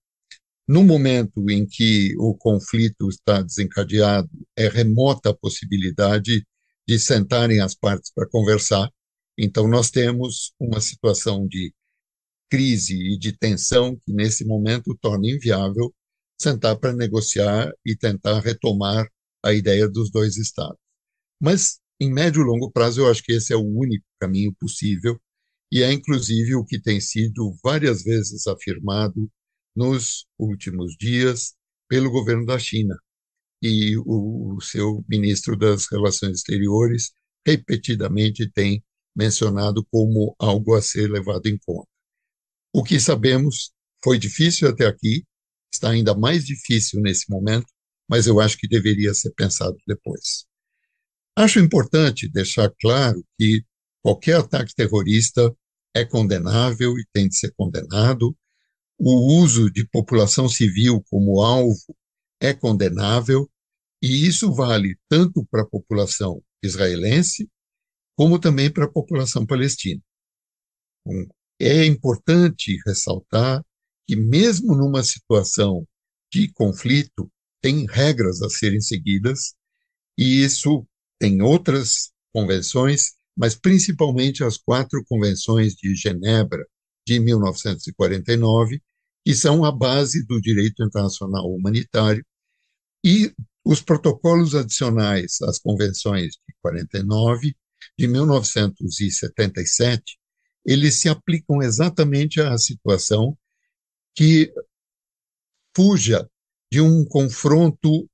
No 0.67 0.83
momento 0.83 1.49
em 1.49 1.65
que 1.65 2.13
o 2.17 2.35
conflito 2.35 3.07
está 3.07 3.41
desencadeado, 3.41 4.29
é 4.55 4.67
remota 4.67 5.29
a 5.29 5.37
possibilidade 5.37 6.45
de 6.85 6.99
sentarem 6.99 7.61
as 7.61 7.73
partes 7.73 8.11
para 8.13 8.27
conversar. 8.27 8.89
Então, 9.37 9.67
nós 9.67 9.91
temos 9.91 10.53
uma 10.59 10.81
situação 10.81 11.47
de 11.47 11.73
crise 12.49 12.95
e 12.95 13.17
de 13.17 13.31
tensão 13.31 13.95
que, 13.95 14.13
nesse 14.13 14.45
momento, 14.45 14.97
torna 15.01 15.27
inviável 15.27 15.93
sentar 16.39 16.77
para 16.77 16.93
negociar 16.93 17.71
e 17.85 17.95
tentar 17.95 18.39
retomar 18.39 19.07
a 19.43 19.53
ideia 19.53 19.87
dos 19.87 20.11
dois 20.11 20.37
Estados. 20.37 20.77
Mas, 21.41 21.79
em 21.99 22.11
médio 22.11 22.41
e 22.41 22.45
longo 22.45 22.71
prazo, 22.71 23.01
eu 23.01 23.11
acho 23.11 23.23
que 23.23 23.33
esse 23.33 23.53
é 23.53 23.55
o 23.55 23.65
único 23.65 24.05
caminho 24.19 24.53
possível 24.59 25.19
e 25.71 25.83
é, 25.83 25.91
inclusive, 25.91 26.55
o 26.55 26.65
que 26.65 26.79
tem 26.79 26.99
sido 27.01 27.53
várias 27.63 28.03
vezes 28.03 28.47
afirmado 28.47 29.29
nos 29.75 30.25
últimos 30.39 30.95
dias 30.97 31.53
pelo 31.89 32.09
governo 32.09 32.45
da 32.45 32.57
China. 32.57 32.97
E 33.61 33.97
o, 33.97 34.55
o 34.55 34.61
seu 34.61 35.03
ministro 35.09 35.57
das 35.57 35.87
Relações 35.91 36.37
Exteriores 36.37 37.11
repetidamente 37.45 38.49
tem 38.51 38.83
mencionado 39.17 39.83
como 39.91 40.35
algo 40.37 40.75
a 40.75 40.81
ser 40.81 41.09
levado 41.09 41.47
em 41.47 41.57
conta. 41.57 41.89
O 42.71 42.83
que 42.83 42.99
sabemos 42.99 43.71
foi 44.03 44.19
difícil 44.19 44.69
até 44.69 44.85
aqui, 44.85 45.25
está 45.73 45.89
ainda 45.89 46.15
mais 46.15 46.45
difícil 46.45 47.01
nesse 47.01 47.29
momento, 47.29 47.65
mas 48.07 48.27
eu 48.27 48.39
acho 48.39 48.57
que 48.57 48.67
deveria 48.67 49.13
ser 49.15 49.31
pensado 49.31 49.75
depois. 49.87 50.45
Acho 51.35 51.59
importante 51.59 52.29
deixar 52.29 52.71
claro 52.79 53.25
que 53.37 53.63
qualquer 54.03 54.37
ataque 54.37 54.75
terrorista 54.75 55.51
é 55.95 56.05
condenável 56.05 56.97
e 56.97 57.05
tem 57.11 57.27
de 57.27 57.35
ser 57.35 57.51
condenado. 57.57 58.37
O 58.99 59.41
uso 59.41 59.71
de 59.71 59.85
população 59.87 60.47
civil 60.47 61.03
como 61.09 61.41
alvo 61.41 61.95
é 62.39 62.53
condenável, 62.53 63.49
e 64.01 64.27
isso 64.27 64.53
vale 64.53 64.95
tanto 65.09 65.45
para 65.49 65.63
a 65.63 65.67
população 65.67 66.41
israelense 66.63 67.49
como 68.17 68.39
também 68.39 68.71
para 68.71 68.85
a 68.85 68.91
população 68.91 69.45
palestina. 69.45 70.01
É 71.59 71.85
importante 71.85 72.77
ressaltar 72.85 73.63
que, 74.07 74.15
mesmo 74.15 74.75
numa 74.75 75.03
situação 75.03 75.87
de 76.33 76.51
conflito, 76.51 77.31
tem 77.61 77.85
regras 77.87 78.41
a 78.41 78.49
serem 78.49 78.81
seguidas, 78.81 79.53
e 80.17 80.43
isso 80.43 80.85
tem 81.19 81.41
outras 81.43 82.11
convenções, 82.33 83.13
mas 83.37 83.55
principalmente 83.55 84.43
as 84.43 84.57
quatro 84.57 85.03
convenções 85.05 85.75
de 85.75 85.95
Genebra 85.95 86.65
de 87.05 87.19
1949, 87.19 88.81
que 89.23 89.35
são 89.35 89.63
a 89.63 89.71
base 89.71 90.25
do 90.25 90.41
direito 90.41 90.83
internacional 90.83 91.45
humanitário, 91.45 92.25
e 93.05 93.31
os 93.63 93.81
protocolos 93.81 94.55
adicionais 94.55 95.41
às 95.43 95.59
convenções 95.59 96.33
de 96.33 96.55
49, 96.61 97.55
de 97.97 98.07
1977, 98.07 100.17
eles 100.65 100.99
se 100.99 101.07
aplicam 101.07 101.61
exatamente 101.61 102.41
à 102.41 102.57
situação 102.57 103.37
que 104.15 104.51
fuja 105.75 106.27
de 106.71 106.81
um 106.81 107.05
confronto 107.05 108.09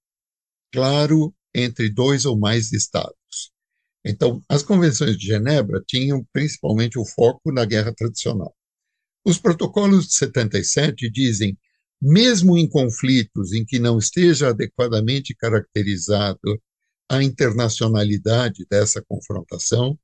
claro 0.71 1.33
entre 1.53 1.89
dois 1.89 2.25
ou 2.25 2.37
mais 2.37 2.73
estados. 2.73 3.15
Então, 4.05 4.43
as 4.49 4.61
convenções 4.61 5.17
de 5.17 5.27
Genebra 5.27 5.81
tinham 5.87 6.25
principalmente 6.33 6.99
o 6.99 7.05
foco 7.05 7.51
na 7.51 7.63
guerra 7.63 7.93
tradicional. 7.93 8.53
Os 9.25 9.37
protocolos 9.37 10.07
de 10.07 10.15
77 10.15 11.09
dizem, 11.09 11.57
mesmo 12.01 12.57
em 12.57 12.67
conflitos 12.67 13.53
em 13.53 13.65
que 13.65 13.79
não 13.79 13.97
esteja 13.97 14.49
adequadamente 14.49 15.33
caracterizado 15.33 16.61
a 17.09 17.23
internacionalidade 17.23 18.65
dessa 18.69 19.01
confrontação, 19.01 19.97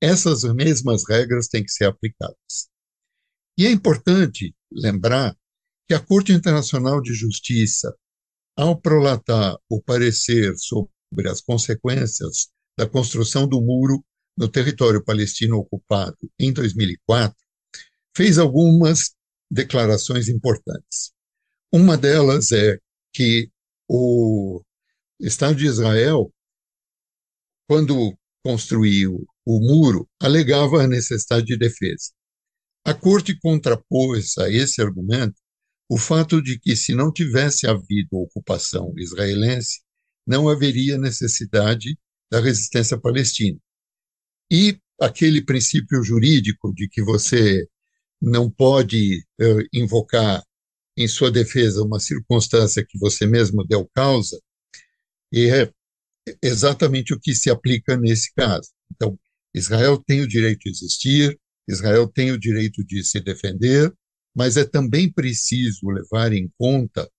essas 0.00 0.42
mesmas 0.54 1.02
regras 1.08 1.48
têm 1.48 1.64
que 1.64 1.72
ser 1.72 1.86
aplicadas. 1.86 2.68
E 3.56 3.66
é 3.66 3.70
importante 3.70 4.54
lembrar 4.70 5.36
que 5.88 5.94
a 5.94 6.00
Corte 6.00 6.32
Internacional 6.32 7.00
de 7.00 7.12
Justiça, 7.14 7.94
ao 8.56 8.80
prolatar 8.80 9.56
o 9.68 9.82
parecer 9.82 10.54
sobre 10.56 11.28
as 11.28 11.40
consequências 11.40 12.48
da 12.78 12.86
construção 12.86 13.48
do 13.48 13.60
muro 13.60 14.04
no 14.36 14.48
território 14.48 15.02
palestino 15.02 15.56
ocupado 15.56 16.16
em 16.38 16.52
2004, 16.52 17.36
fez 18.16 18.38
algumas 18.38 19.14
declarações 19.50 20.28
importantes. 20.28 21.12
Uma 21.72 21.96
delas 21.96 22.52
é 22.52 22.78
que 23.12 23.50
o 23.88 24.62
Estado 25.20 25.56
de 25.56 25.66
Israel, 25.66 26.32
quando 27.68 28.16
construiu 28.44 29.26
o 29.44 29.60
muro, 29.60 30.08
alegava 30.20 30.82
a 30.82 30.86
necessidade 30.86 31.46
de 31.46 31.56
defesa. 31.56 32.12
A 32.84 32.94
corte 32.94 33.38
contrapôs 33.38 34.38
a 34.38 34.48
esse 34.48 34.80
argumento 34.80 35.34
o 35.88 35.96
fato 35.96 36.42
de 36.42 36.58
que, 36.58 36.76
se 36.76 36.94
não 36.94 37.10
tivesse 37.10 37.66
havido 37.66 38.18
ocupação 38.18 38.92
israelense, 38.98 39.80
não 40.26 40.48
haveria 40.48 40.98
necessidade 40.98 41.98
da 42.30 42.40
resistência 42.40 43.00
palestina. 43.00 43.58
E 44.50 44.78
aquele 45.00 45.42
princípio 45.42 46.02
jurídico 46.02 46.74
de 46.74 46.88
que 46.88 47.02
você 47.02 47.66
não 48.20 48.50
pode 48.50 49.24
uh, 49.40 49.66
invocar 49.72 50.42
em 50.96 51.08
sua 51.08 51.30
defesa 51.30 51.82
uma 51.82 52.00
circunstância 52.00 52.84
que 52.86 52.98
você 52.98 53.24
mesmo 53.24 53.64
deu 53.66 53.88
causa, 53.94 54.38
é 55.34 55.70
exatamente 56.42 57.14
o 57.14 57.20
que 57.20 57.34
se 57.34 57.50
aplica 57.50 57.96
nesse 57.96 58.32
caso. 58.34 58.70
Então, 58.92 59.18
Israel 59.54 60.02
tem 60.06 60.20
o 60.20 60.28
direito 60.28 60.60
de 60.60 60.70
existir, 60.70 61.38
Israel 61.68 62.08
tem 62.08 62.32
o 62.32 62.38
direito 62.38 62.84
de 62.84 63.04
se 63.04 63.20
defender, 63.20 63.92
mas 64.34 64.56
é 64.56 64.64
também 64.64 65.12
preciso 65.12 65.88
levar 65.88 66.32
em 66.32 66.50
conta 66.58 67.10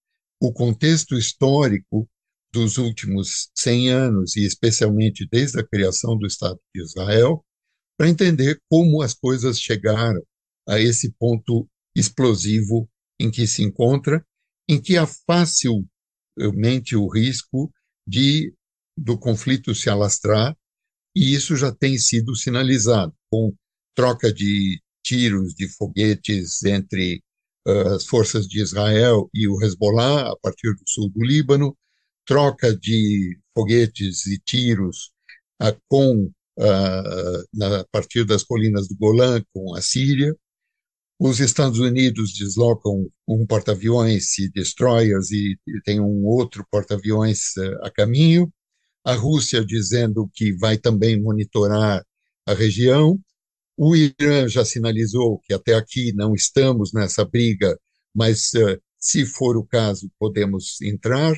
o 0.42 0.54
contexto 0.54 1.18
histórico 1.18 2.10
dos 2.52 2.78
últimos 2.78 3.50
100 3.56 3.90
anos, 3.90 4.36
e 4.36 4.44
especialmente 4.44 5.28
desde 5.32 5.60
a 5.60 5.68
criação 5.68 6.18
do 6.18 6.26
Estado 6.26 6.60
de 6.74 6.82
Israel, 6.82 7.46
para 7.98 8.10
entender 8.10 8.60
como 8.70 9.02
as 9.02 9.14
coisas 9.14 9.60
chegaram 9.60 10.22
a 10.68 10.80
esse 10.80 11.12
ponto 11.20 11.70
explosivo 11.96 12.90
em 13.20 13.30
que 13.30 13.46
se 13.46 13.62
encontra, 13.62 14.26
em 14.68 14.82
que 14.82 14.98
há 14.98 15.06
facilmente 15.06 16.96
o 16.96 17.08
risco 17.08 17.72
de 18.10 18.54
do 18.98 19.18
conflito 19.18 19.74
se 19.74 19.90
alastrar, 19.90 20.56
e 21.16 21.34
isso 21.34 21.56
já 21.56 21.72
tem 21.72 21.98
sido 21.98 22.36
sinalizado 22.36 23.14
com 23.30 23.54
troca 23.96 24.32
de 24.32 24.82
tiros 25.04 25.54
de 25.54 25.68
foguetes 25.70 26.64
entre 26.64 27.24
uh, 27.68 27.96
as 27.96 28.06
forças 28.06 28.48
de 28.48 28.62
Israel 28.62 29.30
e 29.34 29.48
o 29.48 29.62
Hezbollah 29.62 30.32
a 30.32 30.36
partir 30.42 30.74
do 30.76 30.84
sul 30.86 31.10
do 31.10 31.24
Líbano, 31.24 31.78
troca 32.26 32.76
de 32.76 33.40
foguetes 33.56 34.26
e 34.26 34.38
tiros 34.40 35.12
uh, 35.62 35.76
com 35.88 36.26
uh, 36.26 37.44
na, 37.54 37.82
a 37.82 37.86
partir 37.92 38.26
das 38.26 38.44
colinas 38.44 38.88
do 38.88 38.96
Golã 38.98 39.42
com 39.54 39.76
a 39.76 39.82
Síria. 39.82 40.36
Os 41.22 41.42
Estados 41.42 41.80
Unidos 41.80 42.32
deslocam 42.32 43.12
um 43.28 43.46
porta-aviões 43.46 44.38
e 44.38 44.50
destroyers 44.50 45.32
e, 45.32 45.60
tem 45.84 46.00
um 46.00 46.26
outro 46.26 46.66
porta-aviões 46.72 47.58
uh, 47.58 47.84
a 47.84 47.92
caminho. 47.92 48.50
A 49.04 49.16
Rússia 49.16 49.66
dizendo 49.66 50.30
que 50.34 50.54
vai 50.54 50.78
também 50.78 51.22
monitorar 51.22 52.06
a 52.46 52.54
região. 52.54 53.20
O 53.76 53.98
Irã 53.98 54.48
já 54.48 54.64
sinalizou 54.64 55.40
que 55.40 55.54
até 55.54 55.74
aqui 55.74 56.14
não 56.14 56.34
estamos 56.34 56.94
nessa 56.94 57.26
briga, 57.26 57.78
mas 58.16 58.54
uh, 58.54 58.82
se 58.98 59.26
for 59.26 59.58
o 59.58 59.66
caso, 59.66 60.10
podemos 60.18 60.80
entrar. 60.82 61.36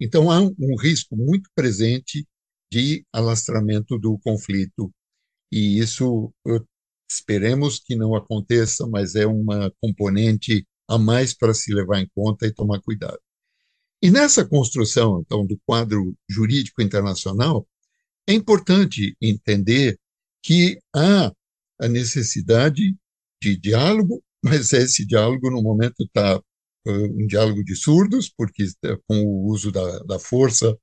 Então, 0.00 0.30
há 0.30 0.40
um 0.40 0.76
risco 0.80 1.14
muito 1.14 1.50
presente 1.54 2.26
de 2.72 3.04
alastramento 3.12 3.98
do 3.98 4.18
conflito. 4.20 4.90
E 5.52 5.78
isso 5.78 6.32
esperemos 7.08 7.78
que 7.78 7.96
não 7.96 8.14
aconteça, 8.14 8.86
mas 8.86 9.14
é 9.14 9.26
uma 9.26 9.72
componente 9.80 10.66
a 10.88 10.98
mais 10.98 11.34
para 11.34 11.54
se 11.54 11.72
levar 11.72 12.00
em 12.00 12.08
conta 12.14 12.46
e 12.46 12.52
tomar 12.52 12.80
cuidado. 12.80 13.18
E 14.02 14.10
nessa 14.10 14.44
construção, 14.44 15.20
então, 15.20 15.44
do 15.44 15.58
quadro 15.66 16.16
jurídico 16.28 16.80
internacional, 16.80 17.66
é 18.28 18.32
importante 18.32 19.16
entender 19.20 19.98
que 20.42 20.78
há 20.94 21.32
a 21.80 21.88
necessidade 21.88 22.96
de 23.42 23.56
diálogo, 23.56 24.22
mas 24.44 24.72
esse 24.72 25.04
diálogo, 25.04 25.50
no 25.50 25.62
momento, 25.62 26.04
está 26.04 26.40
um 26.86 27.26
diálogo 27.26 27.62
de 27.64 27.74
surdos, 27.76 28.32
porque 28.34 28.64
com 29.06 29.22
o 29.22 29.46
uso 29.50 29.70
da, 29.70 29.98
da 30.00 30.18
força, 30.18 30.76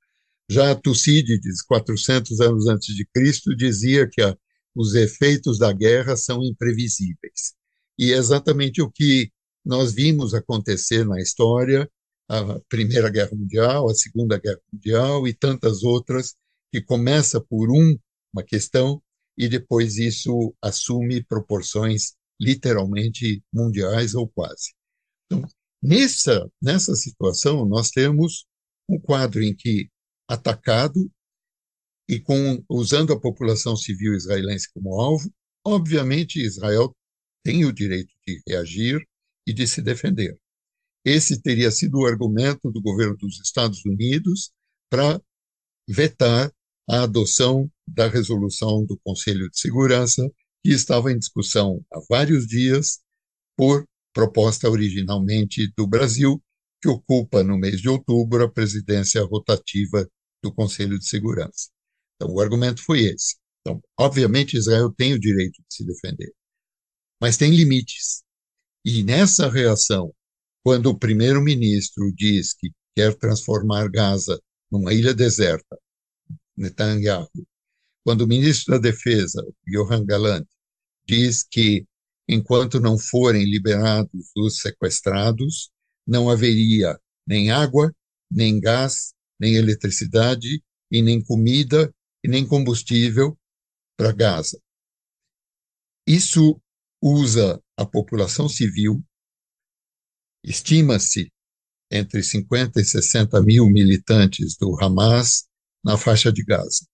já 0.48 0.74
Tucídides, 0.74 1.62
400 1.62 2.40
anos 2.40 2.68
antes 2.68 2.94
de 2.94 3.04
Cristo, 3.12 3.56
dizia 3.56 4.08
que 4.08 4.22
a, 4.22 4.36
os 4.76 4.94
efeitos 4.94 5.58
da 5.58 5.72
guerra 5.72 6.16
são 6.16 6.42
imprevisíveis. 6.44 7.54
E 7.98 8.12
é 8.12 8.16
exatamente 8.16 8.82
o 8.82 8.90
que 8.90 9.32
nós 9.64 9.94
vimos 9.94 10.34
acontecer 10.34 11.04
na 11.06 11.18
história, 11.18 11.90
a 12.28 12.60
Primeira 12.68 13.08
Guerra 13.08 13.34
Mundial, 13.34 13.88
a 13.88 13.94
Segunda 13.94 14.38
Guerra 14.38 14.60
Mundial 14.70 15.26
e 15.26 15.32
tantas 15.32 15.82
outras, 15.82 16.34
que 16.70 16.82
começa 16.82 17.40
por 17.40 17.70
um, 17.70 17.98
uma 18.32 18.42
questão 18.42 19.02
e 19.38 19.48
depois 19.48 19.96
isso 19.96 20.54
assume 20.60 21.24
proporções 21.24 22.14
literalmente 22.40 23.42
mundiais 23.52 24.14
ou 24.14 24.28
quase. 24.28 24.74
Então, 25.26 25.48
nessa, 25.82 26.50
nessa 26.60 26.94
situação, 26.94 27.64
nós 27.64 27.90
temos 27.90 28.46
um 28.88 29.00
quadro 29.00 29.42
em 29.42 29.54
que, 29.54 29.88
atacado 30.28 31.10
e 32.08 32.20
com, 32.20 32.62
usando 32.68 33.12
a 33.12 33.20
população 33.20 33.76
civil 33.76 34.14
israelense 34.14 34.68
como 34.72 35.00
alvo, 35.00 35.30
obviamente 35.64 36.40
Israel 36.40 36.94
tem 37.42 37.64
o 37.64 37.72
direito 37.72 38.12
de 38.26 38.40
reagir 38.46 39.00
e 39.46 39.52
de 39.52 39.66
se 39.66 39.80
defender. 39.80 40.38
Esse 41.04 41.40
teria 41.40 41.70
sido 41.70 41.98
o 41.98 42.06
argumento 42.06 42.70
do 42.70 42.82
governo 42.82 43.16
dos 43.16 43.40
Estados 43.40 43.84
Unidos 43.84 44.50
para 44.90 45.20
vetar 45.88 46.52
a 46.88 47.02
adoção 47.02 47.70
da 47.86 48.08
resolução 48.08 48.84
do 48.84 48.98
Conselho 49.04 49.48
de 49.50 49.58
Segurança, 49.58 50.28
que 50.64 50.72
estava 50.72 51.12
em 51.12 51.18
discussão 51.18 51.84
há 51.92 52.00
vários 52.08 52.46
dias 52.46 53.00
por 53.56 53.86
proposta 54.12 54.68
originalmente 54.68 55.72
do 55.76 55.86
Brasil, 55.86 56.42
que 56.80 56.88
ocupa 56.88 57.42
no 57.42 57.56
mês 57.56 57.80
de 57.80 57.88
outubro 57.88 58.44
a 58.44 58.50
presidência 58.50 59.22
rotativa 59.22 60.08
do 60.42 60.52
Conselho 60.52 60.98
de 60.98 61.06
Segurança. 61.06 61.70
Então, 62.16 62.34
o 62.34 62.40
argumento 62.40 62.82
foi 62.82 63.00
esse. 63.00 63.36
Então, 63.60 63.82
obviamente, 63.98 64.56
Israel 64.56 64.92
tem 64.92 65.12
o 65.12 65.20
direito 65.20 65.56
de 65.56 65.74
se 65.74 65.84
defender, 65.84 66.32
mas 67.20 67.36
tem 67.36 67.54
limites. 67.54 68.22
E 68.84 69.02
nessa 69.02 69.50
reação, 69.50 70.14
quando 70.62 70.86
o 70.86 70.98
primeiro-ministro 70.98 72.12
diz 72.14 72.54
que 72.54 72.70
quer 72.94 73.14
transformar 73.16 73.88
Gaza 73.90 74.40
numa 74.70 74.94
ilha 74.94 75.12
deserta, 75.12 75.78
Netanyahu, 76.56 77.28
quando 78.04 78.22
o 78.22 78.26
ministro 78.26 78.74
da 78.74 78.78
Defesa, 78.78 79.44
Johan 79.66 80.04
Gallant, 80.04 80.46
diz 81.06 81.42
que 81.42 81.84
enquanto 82.28 82.80
não 82.80 82.98
forem 82.98 83.44
liberados 83.44 84.30
os 84.36 84.58
sequestrados, 84.60 85.70
não 86.06 86.30
haveria 86.30 86.98
nem 87.26 87.50
água, 87.50 87.92
nem 88.30 88.60
gás, 88.60 89.12
nem 89.38 89.56
eletricidade, 89.56 90.62
e 90.90 91.02
nem 91.02 91.22
comida, 91.22 91.92
e 92.26 92.28
nem 92.28 92.44
combustível 92.44 93.38
para 93.96 94.10
Gaza. 94.10 94.60
Isso 96.04 96.60
usa 97.00 97.62
a 97.76 97.86
população 97.86 98.48
civil, 98.48 99.00
estima-se 100.44 101.32
entre 101.88 102.24
50 102.24 102.80
e 102.80 102.84
60 102.84 103.40
mil 103.42 103.70
militantes 103.70 104.56
do 104.56 104.76
Hamas 104.82 105.46
na 105.84 105.96
faixa 105.96 106.32
de 106.32 106.44
Gaza. 106.44 106.84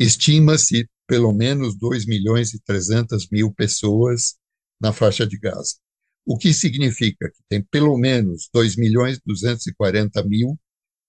Estima-se 0.00 0.88
pelo 1.06 1.32
menos 1.32 1.78
2 1.78 2.04
milhões 2.04 2.52
e 2.52 2.60
300 2.60 3.28
mil 3.30 3.52
pessoas 3.52 4.34
na 4.80 4.92
faixa 4.92 5.24
de 5.24 5.38
Gaza, 5.38 5.76
o 6.26 6.36
que 6.36 6.52
significa 6.52 7.30
que 7.30 7.42
tem 7.48 7.62
pelo 7.62 7.96
menos 7.96 8.48
2 8.52 8.74
milhões 8.74 9.18
e 9.18 9.22
240 9.24 10.24
mil 10.24 10.58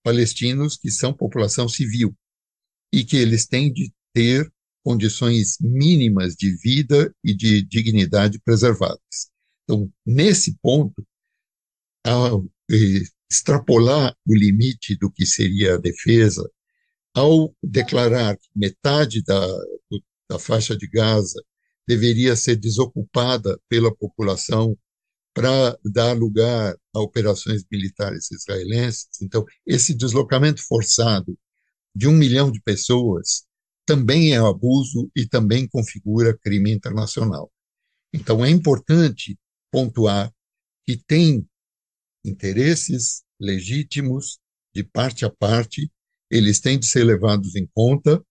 palestinos 0.03 0.77
que 0.77 0.91
são 0.91 1.11
população 1.11 1.67
civil 1.67 2.15
e 2.91 3.03
que 3.03 3.17
eles 3.17 3.45
têm 3.45 3.71
de 3.71 3.91
ter 4.13 4.51
condições 4.83 5.57
mínimas 5.59 6.35
de 6.35 6.55
vida 6.57 7.13
e 7.23 7.35
de 7.35 7.61
dignidade 7.61 8.39
preservadas. 8.39 9.29
Então, 9.63 9.91
nesse 10.05 10.57
ponto, 10.61 11.05
ao 12.05 12.45
eh, 12.71 13.03
extrapolar 13.29 14.15
o 14.25 14.33
limite 14.33 14.95
do 14.95 15.11
que 15.11 15.25
seria 15.25 15.75
a 15.75 15.77
defesa 15.77 16.49
ao 17.13 17.53
declarar 17.63 18.37
que 18.37 18.47
metade 18.55 19.23
da, 19.23 19.45
da 20.29 20.37
faixa 20.37 20.77
de 20.77 20.87
Gaza 20.87 21.43
deveria 21.87 22.35
ser 22.35 22.55
desocupada 22.57 23.59
pela 23.67 23.93
população 23.93 24.77
para 25.33 25.77
dar 25.83 26.13
lugar 26.13 26.77
a 26.93 26.99
operações 26.99 27.63
militares 27.71 28.31
israelenses. 28.31 29.07
Então, 29.21 29.43
esse 29.65 29.93
deslocamento 29.93 30.61
forçado 30.65 31.37
de 31.97 32.07
um 32.07 32.13
milhão 32.13 32.51
de 32.51 32.61
pessoas 32.61 33.43
também 33.85 34.33
é 34.33 34.37
abuso 34.37 35.09
e 35.15 35.25
também 35.25 35.67
configura 35.67 36.37
crime 36.37 36.71
internacional. 36.71 37.51
Então, 38.13 38.45
é 38.45 38.49
importante 38.49 39.37
pontuar 39.71 40.31
que 40.85 40.95
tem 40.95 41.47
interesses 42.23 43.23
legítimos 43.39 44.37
de 44.75 44.83
parte 44.83 45.25
a 45.25 45.29
parte 45.29 45.91
eles 46.29 46.59
têm 46.59 46.77
de 46.77 46.85
ser 46.85 47.03
levados 47.03 47.55
em 47.55 47.65
conta, 47.73 48.23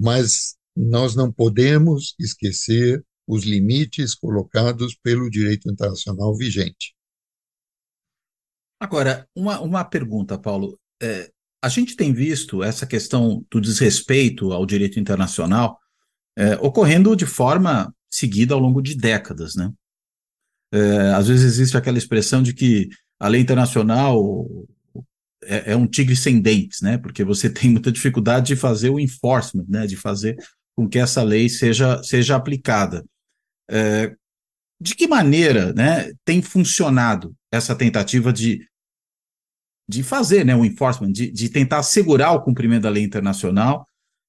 mas 0.00 0.56
nós 0.74 1.14
não 1.14 1.30
podemos 1.30 2.14
esquecer 2.18 3.04
os 3.28 3.44
limites 3.44 4.14
colocados 4.14 4.96
pelo 4.96 5.30
direito 5.30 5.70
internacional 5.70 6.34
vigente. 6.36 6.94
Agora, 8.80 9.28
uma, 9.36 9.60
uma 9.60 9.84
pergunta, 9.84 10.38
Paulo. 10.38 10.78
É, 11.02 11.30
a 11.64 11.68
gente 11.68 11.96
tem 11.96 12.12
visto 12.12 12.62
essa 12.62 12.86
questão 12.86 13.42
do 13.50 13.58
desrespeito 13.58 14.52
ao 14.52 14.66
direito 14.66 15.00
internacional 15.00 15.78
é, 16.36 16.56
ocorrendo 16.56 17.16
de 17.16 17.24
forma 17.24 17.90
seguida 18.10 18.52
ao 18.52 18.60
longo 18.60 18.82
de 18.82 18.94
décadas, 18.94 19.54
né? 19.54 19.72
É, 20.70 21.14
às 21.14 21.26
vezes 21.26 21.44
existe 21.46 21.74
aquela 21.74 21.96
expressão 21.96 22.42
de 22.42 22.52
que 22.52 22.90
a 23.18 23.28
lei 23.28 23.40
internacional 23.40 24.46
é, 25.42 25.72
é, 25.72 25.76
um 25.76 25.86
tigre 25.86 26.14
sem 26.14 26.38
dentes, 26.38 26.82
né? 26.82 26.98
Porque 26.98 27.24
você 27.24 27.48
tem 27.48 27.70
muita 27.70 27.90
dificuldade 27.90 28.48
de 28.48 28.56
fazer 28.56 28.90
o 28.90 29.00
enforcement, 29.00 29.64
né? 29.66 29.86
De 29.86 29.96
fazer 29.96 30.36
com 30.76 30.86
que 30.86 30.98
essa 30.98 31.22
lei 31.22 31.48
seja, 31.48 32.02
seja 32.02 32.36
aplicada. 32.36 33.02
É, 33.70 34.14
de 34.78 34.94
que 34.94 35.06
maneira 35.06 35.72
né, 35.72 36.12
tem 36.26 36.42
funcionado 36.42 37.34
essa 37.50 37.74
tentativa 37.74 38.30
de, 38.30 38.68
de 39.88 40.02
fazer 40.02 40.44
né, 40.44 40.56
o 40.56 40.64
enforcement, 40.64 41.12
de, 41.12 41.30
de 41.30 41.48
tentar 41.48 41.78
assegurar 41.78 42.34
o 42.34 42.42
cumprimento 42.42 42.82
da 42.82 42.90
lei 42.90 43.02
internacional, 43.02 43.86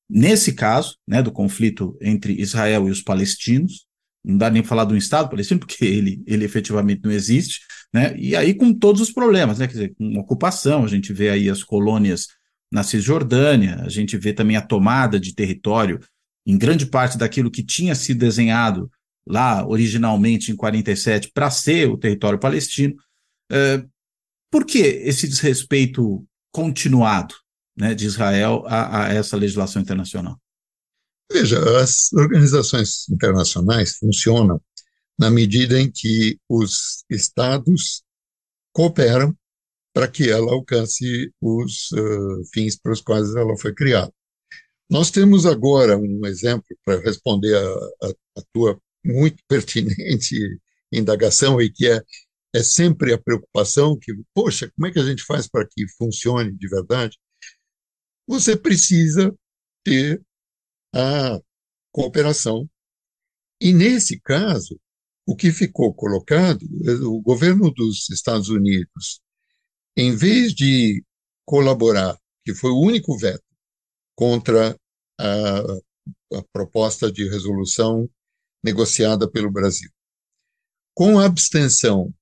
nesse 0.09 0.53
caso, 0.53 0.97
né, 1.07 1.21
do 1.21 1.31
conflito 1.31 1.97
entre 2.01 2.33
Israel 2.33 2.87
e 2.87 2.91
os 2.91 3.01
palestinos, 3.01 3.85
não 4.23 4.37
dá 4.37 4.49
nem 4.49 4.63
falar 4.63 4.85
do 4.85 4.97
Estado 4.97 5.29
palestino, 5.29 5.59
porque 5.65 5.85
ele, 5.85 6.23
ele 6.25 6.45
efetivamente 6.45 7.01
não 7.03 7.11
existe, 7.11 7.61
né? 7.93 8.15
E 8.17 8.35
aí 8.35 8.53
com 8.53 8.73
todos 8.73 9.01
os 9.01 9.11
problemas, 9.11 9.59
né? 9.59 9.67
Quer 9.67 9.73
dizer, 9.73 9.95
com 9.95 10.17
ocupação, 10.19 10.83
a 10.83 10.87
gente 10.87 11.13
vê 11.13 11.29
aí 11.29 11.49
as 11.49 11.63
colônias 11.63 12.27
na 12.71 12.83
Cisjordânia, 12.83 13.75
a 13.81 13.89
gente 13.89 14.17
vê 14.17 14.33
também 14.33 14.57
a 14.57 14.61
tomada 14.61 15.19
de 15.19 15.33
território 15.33 15.99
em 16.45 16.57
grande 16.57 16.85
parte 16.85 17.17
daquilo 17.17 17.51
que 17.51 17.63
tinha 17.63 17.95
sido 17.95 18.19
desenhado 18.19 18.89
lá 19.27 19.65
originalmente 19.65 20.51
em 20.51 20.55
47 20.55 21.31
para 21.33 21.49
ser 21.49 21.89
o 21.89 21.97
território 21.97 22.39
palestino. 22.39 22.95
É, 23.51 23.83
por 24.55 24.65
que 24.65 24.77
esse 24.77 25.27
desrespeito 25.27 26.25
continuado 26.49 27.35
né, 27.75 27.93
de 27.93 28.05
Israel 28.05 28.63
a, 28.67 29.07
a 29.07 29.13
essa 29.13 29.35
legislação 29.35 29.81
internacional? 29.81 30.39
Veja, 31.29 31.59
as 31.81 32.13
organizações 32.13 33.09
internacionais 33.09 33.97
funcionam 33.97 34.61
na 35.19 35.29
medida 35.29 35.77
em 35.77 35.91
que 35.91 36.39
os 36.47 37.03
estados 37.09 38.01
cooperam 38.71 39.37
para 39.93 40.07
que 40.07 40.29
ela 40.29 40.53
alcance 40.53 41.33
os 41.41 41.91
uh, 41.91 42.45
fins 42.53 42.77
para 42.77 42.93
os 42.93 43.01
quais 43.01 43.35
ela 43.35 43.57
foi 43.57 43.75
criada. 43.75 44.13
Nós 44.89 45.11
temos 45.11 45.45
agora 45.45 45.97
um 45.97 46.25
exemplo 46.25 46.63
para 46.85 47.01
responder 47.01 47.57
a, 47.57 48.07
a, 48.07 48.09
a, 48.37 48.43
tua 48.53 48.79
muito 49.03 49.43
pertinente 49.49 50.37
indagação 50.93 51.61
e 51.61 51.69
que 51.69 51.89
é, 51.89 52.01
é 52.55 52.63
sempre 52.63 53.13
a 53.13 53.21
preocupação 53.21 53.99
que, 53.99 54.13
poxa, 54.33 54.71
como 54.73 54.87
é 54.87 54.91
que 54.91 54.99
a 54.99 55.03
gente 55.03 55.23
faz 55.23 55.45
para 55.45 55.67
que 55.67 55.85
funcione 55.97 56.55
de 56.55 56.69
verdade? 56.69 57.19
Você 58.25 58.55
precisa 58.55 59.35
ter 59.83 60.23
a 60.95 61.37
cooperação. 61.91 62.69
E 63.59 63.73
nesse 63.73 64.21
caso, 64.21 64.79
o 65.25 65.35
que 65.35 65.51
ficou 65.51 65.93
colocado, 65.93 66.61
o 67.03 67.21
governo 67.21 67.69
dos 67.71 68.09
Estados 68.09 68.47
Unidos, 68.47 69.19
em 69.97 70.15
vez 70.15 70.53
de 70.53 71.03
colaborar, 71.45 72.17
que 72.45 72.53
foi 72.53 72.71
o 72.71 72.79
único 72.79 73.17
veto 73.17 73.43
contra 74.15 74.79
a, 75.19 75.59
a 76.37 76.43
proposta 76.53 77.11
de 77.11 77.27
resolução 77.27 78.09
negociada 78.63 79.29
pelo 79.29 79.51
Brasil. 79.51 79.89
Com 80.93 81.19
a 81.19 81.25
abstenção 81.25 82.13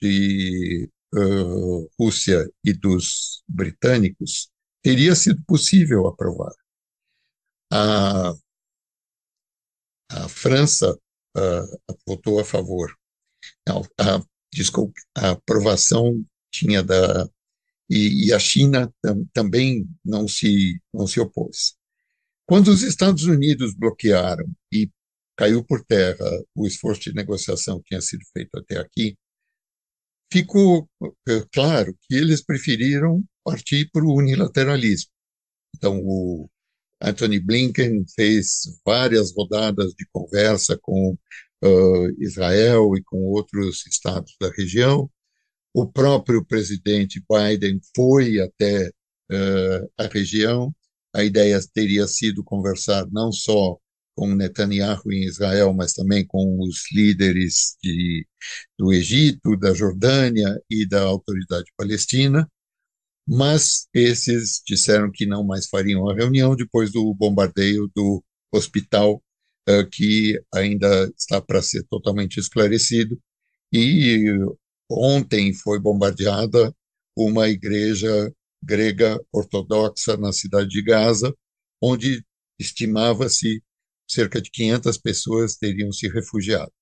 de 0.00 0.88
uh, 1.14 1.90
Rússia 1.98 2.48
e 2.64 2.72
dos 2.72 3.42
britânicos, 3.48 4.50
teria 4.82 5.14
sido 5.14 5.42
possível 5.46 6.06
aprovar. 6.06 6.52
A, 7.72 8.32
a 10.10 10.28
França 10.28 10.92
uh, 11.36 11.96
votou 12.06 12.40
a 12.40 12.44
favor. 12.44 12.94
A, 13.68 14.22
desculpe, 14.52 15.00
a 15.16 15.30
aprovação 15.30 16.24
tinha 16.50 16.82
da 16.82 17.28
e, 17.88 18.28
e 18.28 18.32
a 18.32 18.38
China 18.38 18.92
tam, 19.02 19.26
também 19.32 19.88
não 20.04 20.28
se 20.28 20.80
não 20.94 21.06
se 21.06 21.18
opôs. 21.20 21.74
Quando 22.46 22.68
os 22.68 22.82
Estados 22.82 23.24
Unidos 23.24 23.74
bloquearam 23.74 24.48
e 24.72 24.90
caiu 25.36 25.64
por 25.64 25.84
terra 25.84 26.24
o 26.54 26.66
esforço 26.66 27.02
de 27.02 27.14
negociação 27.14 27.80
que 27.80 27.88
tinha 27.88 28.00
sido 28.00 28.24
feito 28.32 28.56
até 28.56 28.78
aqui, 28.78 29.16
ficou 30.32 30.88
é, 31.28 31.44
claro 31.52 31.96
que 32.02 32.14
eles 32.14 32.42
preferiram 32.42 33.24
partir 33.44 33.90
para 33.92 34.04
o 34.04 34.14
unilateralismo. 34.14 35.10
Então, 35.76 36.00
o 36.02 36.48
Anthony 37.00 37.40
Blinken 37.40 38.04
fez 38.14 38.62
várias 38.84 39.34
rodadas 39.34 39.92
de 39.94 40.06
conversa 40.12 40.78
com 40.80 41.16
uh, 41.64 42.22
Israel 42.22 42.94
e 42.96 43.02
com 43.02 43.18
outros 43.18 43.86
estados 43.86 44.36
da 44.40 44.50
região. 44.50 45.10
O 45.74 45.90
próprio 45.90 46.44
presidente 46.44 47.22
Biden 47.28 47.80
foi 47.94 48.40
até 48.40 48.88
uh, 48.88 49.90
a 49.96 50.06
região. 50.06 50.74
A 51.14 51.24
ideia 51.24 51.58
teria 51.72 52.06
sido 52.06 52.44
conversar 52.44 53.06
não 53.10 53.32
só 53.32 53.78
com 54.14 54.34
Netanyahu 54.34 55.12
em 55.12 55.24
Israel, 55.24 55.72
mas 55.72 55.92
também 55.92 56.26
com 56.26 56.60
os 56.60 56.90
líderes 56.92 57.76
de, 57.82 58.26
do 58.78 58.92
Egito, 58.92 59.56
da 59.56 59.72
Jordânia 59.74 60.60
e 60.68 60.86
da 60.86 61.02
autoridade 61.02 61.72
palestina, 61.76 62.48
mas 63.26 63.86
esses 63.94 64.60
disseram 64.66 65.10
que 65.10 65.26
não 65.26 65.44
mais 65.44 65.68
fariam 65.68 66.08
a 66.08 66.14
reunião 66.14 66.56
depois 66.56 66.90
do 66.92 67.14
bombardeio 67.14 67.90
do 67.94 68.22
hospital, 68.52 69.22
uh, 69.68 69.88
que 69.90 70.40
ainda 70.52 71.10
está 71.16 71.40
para 71.40 71.62
ser 71.62 71.84
totalmente 71.84 72.38
esclarecido, 72.40 73.18
e 73.72 74.26
ontem 74.90 75.54
foi 75.54 75.78
bombardeada 75.78 76.74
uma 77.16 77.48
igreja 77.48 78.32
grega 78.62 79.20
ortodoxa 79.32 80.16
na 80.16 80.32
cidade 80.32 80.68
de 80.68 80.82
Gaza, 80.82 81.34
onde 81.80 82.24
estimava-se 82.58 83.62
cerca 84.10 84.40
de 84.40 84.50
500 84.50 84.98
pessoas 84.98 85.56
teriam 85.56 85.92
se 85.92 86.08
refugiado. 86.08 86.72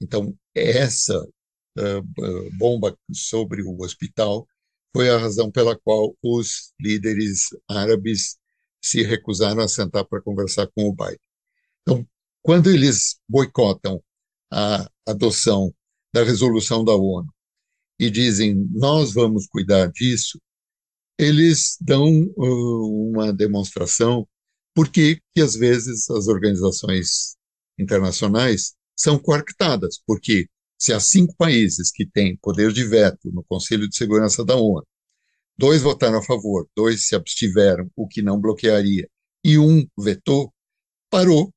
Então, 0.00 0.36
essa 0.54 1.18
uh, 1.20 2.50
bomba 2.58 2.96
sobre 3.12 3.62
o 3.62 3.80
hospital 3.80 4.46
foi 4.94 5.10
a 5.10 5.18
razão 5.18 5.50
pela 5.50 5.78
qual 5.78 6.16
os 6.22 6.72
líderes 6.80 7.48
árabes 7.68 8.36
se 8.82 9.02
recusaram 9.02 9.62
a 9.62 9.68
sentar 9.68 10.04
para 10.04 10.20
conversar 10.20 10.66
com 10.74 10.88
o 10.88 10.94
Biden. 10.94 11.18
Então, 11.82 12.06
quando 12.42 12.70
eles 12.70 13.20
boicotam 13.28 14.02
a 14.52 14.90
adoção 15.06 15.72
da 16.12 16.22
resolução 16.24 16.84
da 16.84 16.94
ONU 16.94 17.32
e 17.98 18.10
dizem 18.10 18.54
nós 18.72 19.14
vamos 19.14 19.46
cuidar 19.46 19.90
disso, 19.90 20.40
eles 21.18 21.76
dão 21.80 22.04
uh, 22.36 23.10
uma 23.10 23.32
demonstração 23.32 24.26
por 24.74 24.88
que, 24.88 25.20
às 25.38 25.54
vezes 25.54 26.08
as 26.10 26.28
organizações 26.28 27.36
internacionais 27.78 28.74
são 28.96 29.18
coartadas, 29.18 30.00
porque 30.06 30.46
se 30.78 30.92
há 30.92 31.00
cinco 31.00 31.34
países 31.36 31.90
que 31.90 32.06
têm 32.06 32.36
poder 32.36 32.72
de 32.72 32.84
veto 32.84 33.30
no 33.32 33.44
Conselho 33.44 33.88
de 33.88 33.96
Segurança 33.96 34.44
da 34.44 34.56
ONU, 34.56 34.86
dois 35.56 35.82
votaram 35.82 36.18
a 36.18 36.22
favor, 36.22 36.68
dois 36.76 37.06
se 37.06 37.14
abstiveram, 37.14 37.90
o 37.96 38.06
que 38.08 38.22
não 38.22 38.40
bloquearia, 38.40 39.08
e 39.44 39.58
um 39.58 39.86
vetou, 39.98 40.52
parou 41.10 41.52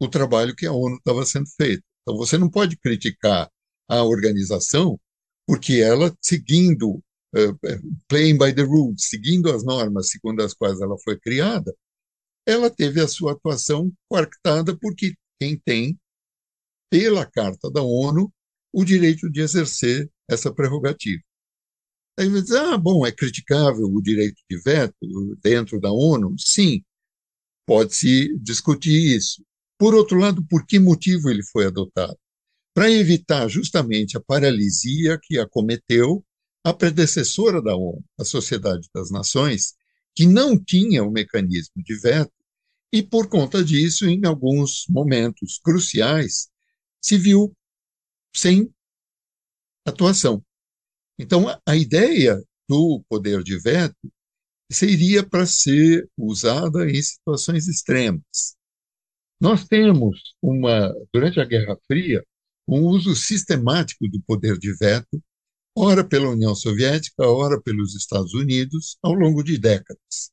o 0.00 0.08
trabalho 0.08 0.54
que 0.54 0.66
a 0.66 0.72
ONU 0.72 0.96
estava 0.96 1.24
sendo 1.24 1.48
feito. 1.56 1.82
Então 2.02 2.16
você 2.16 2.38
não 2.38 2.48
pode 2.48 2.76
criticar 2.76 3.50
a 3.88 4.02
organização 4.04 4.98
porque 5.46 5.74
ela, 5.76 6.14
seguindo, 6.20 7.02
uh, 7.34 7.58
playing 8.06 8.36
by 8.36 8.54
the 8.54 8.62
rules, 8.62 9.08
seguindo 9.08 9.50
as 9.50 9.64
normas 9.64 10.10
segundo 10.10 10.42
as 10.42 10.52
quais 10.52 10.80
ela 10.80 10.96
foi 11.02 11.18
criada, 11.18 11.74
ela 12.48 12.70
teve 12.70 12.98
a 12.98 13.06
sua 13.06 13.32
atuação 13.32 13.92
coartada 14.08 14.74
porque 14.74 15.14
quem 15.38 15.58
tem, 15.58 16.00
pela 16.90 17.26
Carta 17.26 17.70
da 17.70 17.82
ONU, 17.82 18.32
o 18.72 18.84
direito 18.86 19.30
de 19.30 19.42
exercer 19.42 20.10
essa 20.26 20.50
prerrogativa. 20.50 21.22
Aí 22.18 22.26
você 22.26 22.42
diz, 22.42 22.52
ah, 22.52 22.78
bom, 22.78 23.06
é 23.06 23.12
criticável 23.12 23.84
o 23.84 24.00
direito 24.00 24.40
de 24.50 24.58
veto 24.62 24.96
dentro 25.42 25.78
da 25.78 25.92
ONU? 25.92 26.34
Sim, 26.38 26.82
pode-se 27.66 28.34
discutir 28.38 29.14
isso. 29.14 29.44
Por 29.78 29.94
outro 29.94 30.18
lado, 30.18 30.42
por 30.48 30.66
que 30.66 30.78
motivo 30.78 31.28
ele 31.28 31.42
foi 31.44 31.66
adotado? 31.66 32.18
Para 32.74 32.90
evitar 32.90 33.46
justamente 33.48 34.16
a 34.16 34.22
paralisia 34.22 35.18
que 35.22 35.38
acometeu 35.38 36.24
a 36.64 36.72
predecessora 36.72 37.60
da 37.60 37.76
ONU, 37.76 38.02
a 38.18 38.24
Sociedade 38.24 38.88
das 38.94 39.10
Nações, 39.10 39.74
que 40.14 40.26
não 40.26 40.58
tinha 40.58 41.04
o 41.04 41.10
mecanismo 41.10 41.82
de 41.84 41.94
veto 42.00 42.37
e, 42.92 43.02
por 43.02 43.28
conta 43.28 43.62
disso, 43.62 44.06
em 44.06 44.24
alguns 44.24 44.86
momentos 44.88 45.58
cruciais, 45.62 46.48
se 47.02 47.18
viu 47.18 47.54
sem 48.34 48.72
atuação. 49.86 50.42
Então, 51.18 51.46
a 51.66 51.76
ideia 51.76 52.42
do 52.68 53.02
poder 53.08 53.42
de 53.42 53.58
veto 53.58 54.12
seria 54.70 55.26
para 55.26 55.46
ser 55.46 56.08
usada 56.16 56.90
em 56.90 57.02
situações 57.02 57.66
extremas. 57.68 58.56
Nós 59.40 59.66
temos 59.66 60.34
uma, 60.42 60.92
durante 61.12 61.40
a 61.40 61.44
Guerra 61.44 61.76
Fria, 61.86 62.24
um 62.66 62.86
uso 62.86 63.14
sistemático 63.14 64.08
do 64.08 64.20
poder 64.22 64.58
de 64.58 64.74
veto, 64.76 65.22
ora 65.74 66.04
pela 66.04 66.28
União 66.28 66.54
Soviética, 66.54 67.26
ora 67.26 67.60
pelos 67.60 67.94
Estados 67.94 68.34
Unidos, 68.34 68.98
ao 69.02 69.14
longo 69.14 69.42
de 69.42 69.58
décadas 69.58 70.32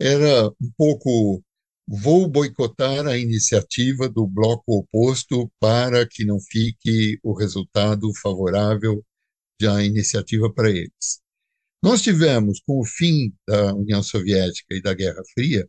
era 0.00 0.48
um 0.48 0.70
pouco 0.76 1.42
vou 1.86 2.28
boicotar 2.28 3.06
a 3.06 3.18
iniciativa 3.18 4.08
do 4.08 4.26
bloco 4.26 4.78
oposto 4.78 5.50
para 5.60 6.06
que 6.08 6.24
não 6.24 6.40
fique 6.40 7.18
o 7.22 7.34
resultado 7.34 8.10
favorável 8.20 9.04
da 9.60 9.84
iniciativa 9.84 10.52
para 10.52 10.70
eles. 10.70 11.20
Nós 11.82 12.00
tivemos, 12.00 12.60
com 12.66 12.80
o 12.80 12.84
fim 12.84 13.34
da 13.46 13.74
União 13.74 14.02
Soviética 14.02 14.74
e 14.74 14.80
da 14.80 14.94
Guerra 14.94 15.22
Fria, 15.34 15.68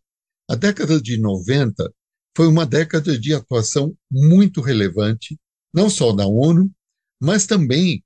a 0.50 0.56
década 0.56 1.02
de 1.02 1.20
90 1.20 1.92
foi 2.36 2.48
uma 2.48 2.66
década 2.66 3.18
de 3.18 3.34
atuação 3.34 3.96
muito 4.12 4.62
relevante, 4.62 5.38
não 5.74 5.90
só 5.90 6.14
da 6.14 6.26
ONU, 6.26 6.72
mas 7.22 7.46
também, 7.46 8.04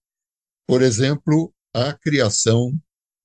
por 0.68 0.82
exemplo, 0.82 1.54
a 1.74 1.94
criação 1.94 2.76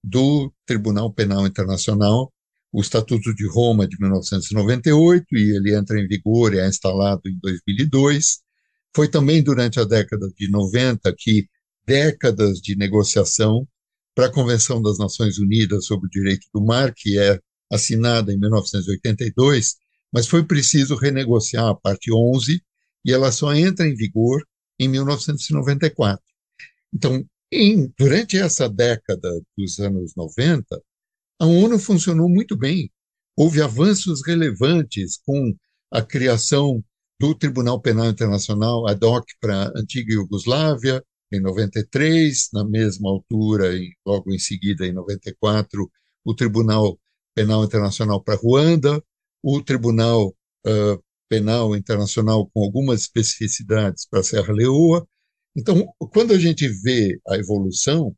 do 0.03 0.53
Tribunal 0.67 1.13
Penal 1.13 1.47
Internacional, 1.47 2.33
o 2.75 2.81
Estatuto 2.81 3.33
de 3.33 3.47
Roma 3.47 3.87
de 3.87 3.97
1998 4.01 5.25
e 5.31 5.57
ele 5.57 5.77
entra 5.77 5.97
em 6.01 6.09
vigor 6.09 6.53
e 6.53 6.59
é 6.59 6.67
instalado 6.67 7.23
em 7.25 7.39
2002. 7.41 8.41
Foi 8.93 9.07
também 9.07 9.41
durante 9.45 9.79
a 9.79 9.85
década 9.85 10.29
de 10.37 10.51
90 10.51 11.15
que 11.17 11.47
décadas 11.87 12.59
de 12.59 12.75
negociação 12.75 13.65
para 14.13 14.27
a 14.27 14.33
Convenção 14.33 14.83
das 14.83 14.99
Nações 14.99 15.39
Unidas 15.39 15.87
sobre 15.87 16.09
o 16.09 16.11
Direito 16.11 16.49
do 16.53 16.61
Mar, 16.61 16.93
que 16.93 17.17
é 17.17 17.39
assinada 17.71 18.33
em 18.33 18.39
1982, 18.41 19.77
mas 20.13 20.27
foi 20.27 20.45
preciso 20.45 20.97
renegociar 20.97 21.69
a 21.69 21.77
parte 21.77 22.13
11 22.13 22.61
e 23.05 23.13
ela 23.13 23.31
só 23.31 23.55
entra 23.55 23.87
em 23.87 23.95
vigor 23.95 24.45
em 24.81 24.89
1994. 24.89 26.21
Então, 26.93 27.25
em, 27.53 27.93
durante 27.97 28.37
essa 28.37 28.69
década 28.69 29.31
dos 29.57 29.79
anos 29.79 30.13
90, 30.17 30.83
a 31.39 31.47
ONU 31.47 31.79
funcionou 31.79 32.29
muito 32.29 32.57
bem. 32.57 32.91
Houve 33.37 33.61
avanços 33.61 34.23
relevantes 34.27 35.19
com 35.25 35.55
a 35.91 36.03
criação 36.03 36.83
do 37.21 37.35
Tribunal 37.35 37.81
Penal 37.81 38.07
Internacional 38.07 38.87
ad 38.89 39.05
hoc 39.05 39.25
para 39.41 39.65
a 39.65 39.73
antiga 39.77 40.15
Iugoslávia, 40.15 41.05
em 41.33 41.41
93, 41.41 42.49
na 42.53 42.65
mesma 42.65 43.11
altura, 43.11 43.75
e 43.75 43.93
logo 44.07 44.33
em 44.33 44.39
seguida, 44.39 44.87
em 44.87 44.93
94, 44.93 45.91
o 46.25 46.35
Tribunal 46.35 46.99
Penal 47.35 47.65
Internacional 47.65 48.23
para 48.23 48.37
Ruanda, 48.37 49.03
o 49.43 49.61
Tribunal 49.63 50.29
uh, 50.67 51.03
Penal 51.29 51.75
Internacional 51.77 52.49
com 52.53 52.63
algumas 52.63 53.03
especificidades 53.03 54.07
para 54.09 54.23
Serra 54.23 54.53
Leoa. 54.53 55.07
Então, 55.57 55.87
quando 56.13 56.33
a 56.33 56.39
gente 56.39 56.69
vê 56.69 57.19
a 57.29 57.37
evolução, 57.37 58.15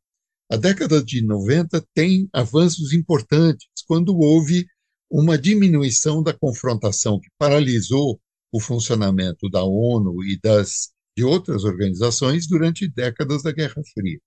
a 0.51 0.57
década 0.57 1.03
de 1.03 1.23
90 1.23 1.85
tem 1.95 2.29
avanços 2.33 2.93
importantes, 2.93 3.67
quando 3.87 4.17
houve 4.17 4.67
uma 5.11 5.39
diminuição 5.39 6.23
da 6.23 6.33
confrontação 6.33 7.19
que 7.21 7.29
paralisou 7.39 8.21
o 8.53 8.61
funcionamento 8.61 9.49
da 9.49 9.65
ONU 9.65 10.25
e 10.25 10.39
das 10.39 10.95
de 11.17 11.25
outras 11.25 11.65
organizações 11.65 12.47
durante 12.47 12.89
décadas 12.89 13.43
da 13.43 13.51
Guerra 13.51 13.83
Fria. 13.95 14.21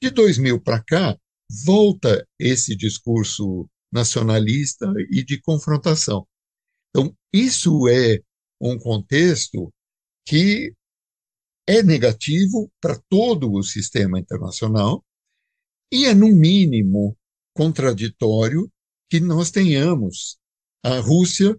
De 0.00 0.10
2000 0.10 0.60
para 0.60 0.82
cá, 0.82 1.18
volta 1.64 2.26
esse 2.38 2.76
discurso 2.76 3.68
nacionalista 3.92 4.86
e 5.10 5.24
de 5.24 5.40
confrontação. 5.40 6.26
Então, 6.90 7.14
isso 7.32 7.88
é 7.88 8.20
um 8.60 8.78
contexto 8.78 9.72
que 10.24 10.72
é 11.66 11.82
negativo 11.82 12.70
para 12.80 13.00
todo 13.08 13.52
o 13.52 13.62
sistema 13.62 14.18
internacional 14.18 15.04
e 15.92 16.04
é, 16.06 16.14
no 16.14 16.28
mínimo, 16.28 17.16
contraditório 17.54 18.70
que 19.08 19.18
nós 19.20 19.50
tenhamos 19.50 20.38
a 20.82 20.98
Rússia, 21.00 21.56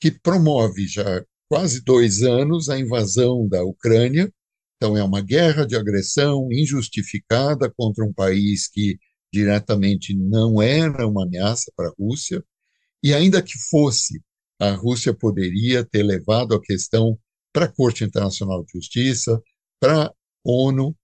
que 0.00 0.10
promove 0.10 0.86
já 0.86 1.24
quase 1.48 1.84
dois 1.84 2.22
anos 2.22 2.68
a 2.68 2.78
invasão 2.78 3.46
da 3.46 3.62
Ucrânia. 3.62 4.32
Então, 4.76 4.96
é 4.96 5.04
uma 5.04 5.20
guerra 5.20 5.66
de 5.66 5.76
agressão 5.76 6.48
injustificada 6.50 7.72
contra 7.76 8.04
um 8.04 8.12
país 8.12 8.68
que 8.68 8.98
diretamente 9.32 10.16
não 10.16 10.60
era 10.60 11.06
uma 11.06 11.24
ameaça 11.24 11.70
para 11.76 11.88
a 11.88 11.94
Rússia. 11.98 12.42
E, 13.02 13.12
ainda 13.12 13.42
que 13.42 13.58
fosse, 13.70 14.22
a 14.58 14.70
Rússia 14.72 15.14
poderia 15.14 15.84
ter 15.84 16.02
levado 16.02 16.54
a 16.54 16.60
questão 16.60 17.18
para 17.52 17.66
a 17.66 17.72
Corte 17.72 18.02
Internacional 18.02 18.64
de 18.64 18.72
Justiça, 18.72 19.40
para 19.78 20.06
a 20.06 20.12
ONU, 20.44 20.96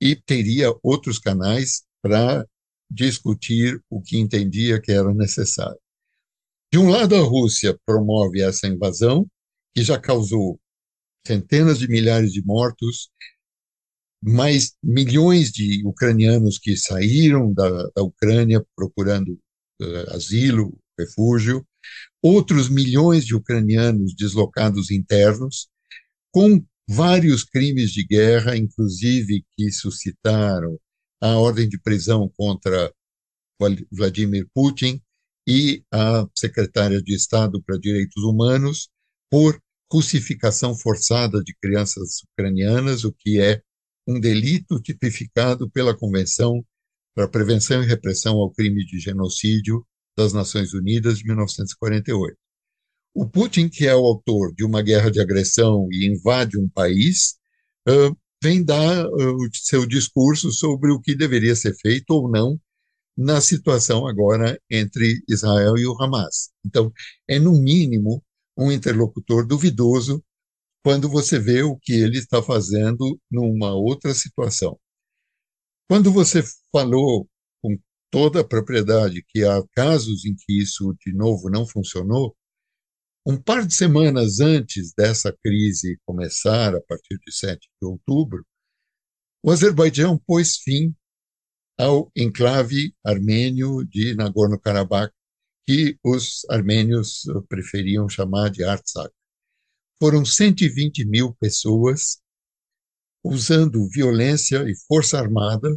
e 0.00 0.16
teria 0.16 0.74
outros 0.82 1.18
canais 1.18 1.84
para 2.02 2.46
discutir 2.90 3.80
o 3.88 4.02
que 4.02 4.18
entendia 4.18 4.80
que 4.80 4.92
era 4.92 5.14
necessário. 5.14 5.78
De 6.72 6.78
um 6.78 6.88
lado, 6.88 7.14
a 7.14 7.20
Rússia 7.20 7.78
promove 7.86 8.42
essa 8.42 8.66
invasão, 8.66 9.26
que 9.74 9.82
já 9.82 9.98
causou 9.98 10.60
centenas 11.26 11.78
de 11.78 11.88
milhares 11.88 12.32
de 12.32 12.44
mortos, 12.44 13.10
mais 14.22 14.74
milhões 14.82 15.50
de 15.50 15.82
ucranianos 15.86 16.58
que 16.58 16.76
saíram 16.76 17.52
da, 17.52 17.68
da 17.94 18.02
Ucrânia 18.02 18.64
procurando 18.76 19.32
uh, 19.80 20.14
asilo, 20.14 20.78
refúgio, 20.98 21.66
outros 22.22 22.68
milhões 22.68 23.24
de 23.24 23.34
ucranianos 23.34 24.14
deslocados 24.14 24.90
internos, 24.90 25.68
com 26.30 26.64
vários 26.88 27.44
crimes 27.44 27.90
de 27.90 28.04
guerra, 28.04 28.56
inclusive 28.56 29.44
que 29.56 29.70
suscitaram 29.70 30.78
a 31.22 31.38
ordem 31.38 31.68
de 31.68 31.78
prisão 31.78 32.28
contra 32.36 32.92
Vladimir 33.92 34.48
Putin 34.52 35.00
e 35.46 35.84
a 35.92 36.26
secretária 36.36 37.00
de 37.00 37.14
Estado 37.14 37.62
para 37.62 37.78
Direitos 37.78 38.24
Humanos 38.24 38.88
por 39.30 39.60
crucificação 39.88 40.74
forçada 40.74 41.40
de 41.42 41.54
crianças 41.62 42.22
ucranianas, 42.24 43.04
o 43.04 43.12
que 43.12 43.40
é 43.40 43.62
um 44.06 44.18
delito 44.18 44.80
tipificado 44.80 45.70
pela 45.70 45.96
Convenção 45.96 46.64
para 47.14 47.26
a 47.26 47.28
Prevenção 47.28 47.82
e 47.82 47.86
Repressão 47.86 48.38
ao 48.38 48.50
Crime 48.50 48.84
de 48.84 48.98
Genocídio 48.98 49.86
das 50.16 50.32
Nações 50.32 50.74
Unidas 50.74 51.18
de 51.18 51.24
1948. 51.26 52.36
O 53.14 53.28
Putin, 53.28 53.68
que 53.68 53.86
é 53.86 53.94
o 53.94 54.04
autor 54.04 54.52
de 54.54 54.64
uma 54.64 54.82
guerra 54.82 55.10
de 55.10 55.20
agressão 55.20 55.86
e 55.92 56.06
invade 56.06 56.58
um 56.58 56.68
país, 56.68 57.36
vem 58.42 58.64
dar 58.64 59.06
uh, 59.06 59.36
o 59.36 59.48
seu 59.52 59.86
discurso 59.86 60.50
sobre 60.50 60.90
o 60.90 61.00
que 61.00 61.14
deveria 61.14 61.54
ser 61.54 61.74
feito 61.76 62.10
ou 62.10 62.28
não 62.28 62.60
na 63.16 63.40
situação 63.40 64.06
agora 64.06 64.60
entre 64.68 65.22
Israel 65.28 65.76
e 65.76 65.86
o 65.86 65.94
Hamas. 66.02 66.50
Então, 66.66 66.92
é 67.28 67.38
no 67.38 67.52
mínimo 67.52 68.22
um 68.56 68.72
interlocutor 68.72 69.46
duvidoso 69.46 70.22
quando 70.82 71.08
você 71.08 71.38
vê 71.38 71.62
o 71.62 71.76
que 71.76 71.92
ele 71.92 72.18
está 72.18 72.42
fazendo 72.42 73.20
numa 73.30 73.72
outra 73.74 74.12
situação. 74.12 74.76
Quando 75.88 76.10
você 76.10 76.42
falou 76.72 77.28
com 77.62 77.78
toda 78.10 78.40
a 78.40 78.44
propriedade 78.44 79.24
que 79.28 79.44
há 79.44 79.62
casos 79.72 80.24
em 80.24 80.34
que 80.34 80.60
isso 80.60 80.94
de 81.06 81.12
novo 81.12 81.48
não 81.48 81.66
funcionou, 81.66 82.34
um 83.24 83.40
par 83.40 83.64
de 83.64 83.74
semanas 83.74 84.40
antes 84.40 84.92
dessa 84.92 85.32
crise 85.44 85.98
começar, 86.04 86.74
a 86.74 86.80
partir 86.80 87.18
de 87.24 87.32
7 87.32 87.60
de 87.80 87.86
outubro, 87.86 88.44
o 89.42 89.50
Azerbaijão 89.50 90.18
pôs 90.18 90.56
fim 90.56 90.94
ao 91.78 92.10
enclave 92.16 92.94
armênio 93.04 93.84
de 93.84 94.14
Nagorno-Karabakh, 94.14 95.12
que 95.64 95.96
os 96.04 96.44
armênios 96.50 97.22
preferiam 97.48 98.08
chamar 98.08 98.50
de 98.50 98.64
Artsakh. 98.64 99.12
Foram 100.00 100.24
120 100.24 101.04
mil 101.04 101.32
pessoas 101.34 102.20
usando 103.24 103.88
violência 103.88 104.64
e 104.68 104.74
força 104.88 105.18
armada, 105.18 105.68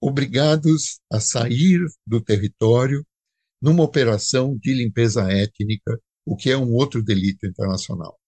obrigados 0.00 1.00
a 1.12 1.18
sair 1.18 1.80
do 2.06 2.20
território 2.20 3.04
numa 3.60 3.82
operação 3.82 4.56
de 4.56 4.72
limpeza 4.72 5.22
étnica 5.32 6.00
o 6.24 6.36
que 6.36 6.50
é 6.50 6.56
um 6.56 6.72
outro 6.74 7.02
delito 7.02 7.46
internacional. 7.46 8.18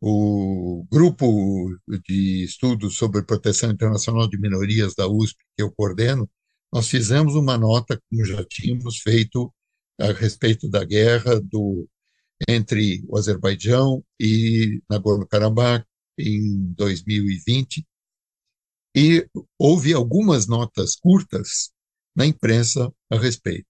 O 0.00 0.86
grupo 0.90 1.76
de 2.08 2.44
estudos 2.44 2.96
sobre 2.96 3.24
proteção 3.24 3.70
internacional 3.70 4.28
de 4.28 4.38
minorias 4.38 4.94
da 4.94 5.08
USP, 5.08 5.38
que 5.56 5.62
eu 5.62 5.72
coordeno, 5.72 6.30
nós 6.72 6.88
fizemos 6.88 7.34
uma 7.34 7.58
nota, 7.58 8.00
como 8.08 8.24
já 8.24 8.44
tínhamos 8.44 8.98
feito, 8.98 9.52
a 10.00 10.12
respeito 10.12 10.68
da 10.70 10.84
guerra 10.84 11.40
do, 11.40 11.88
entre 12.48 13.02
o 13.08 13.18
Azerbaijão 13.18 14.04
e 14.20 14.80
Nagorno-Karabakh 14.88 15.84
em 16.18 16.72
2020, 16.74 17.84
e 18.94 19.28
houve 19.58 19.92
algumas 19.92 20.46
notas 20.46 20.94
curtas 20.96 21.70
na 22.14 22.26
imprensa 22.26 22.92
a 23.10 23.16
respeito. 23.16 23.66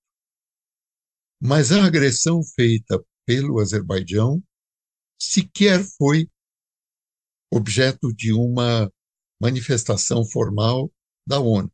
Mas 1.40 1.70
a 1.70 1.84
agressão 1.84 2.42
feita 2.42 3.02
pelo 3.28 3.60
Azerbaijão 3.60 4.42
sequer 5.20 5.84
foi 5.98 6.26
objeto 7.52 8.10
de 8.14 8.32
uma 8.32 8.90
manifestação 9.38 10.24
formal 10.24 10.90
da 11.26 11.38
ONU. 11.38 11.70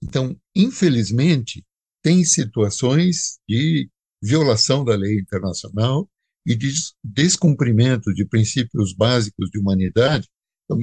Então, 0.00 0.40
infelizmente, 0.54 1.66
tem 2.00 2.24
situações 2.24 3.40
de 3.48 3.90
violação 4.22 4.84
da 4.84 4.94
lei 4.94 5.18
internacional 5.18 6.08
e 6.46 6.54
de 6.54 6.72
descumprimento 7.02 8.14
de 8.14 8.24
princípios 8.24 8.94
básicos 8.94 9.50
de 9.50 9.58
humanidade. 9.58 10.28
Então, 10.64 10.78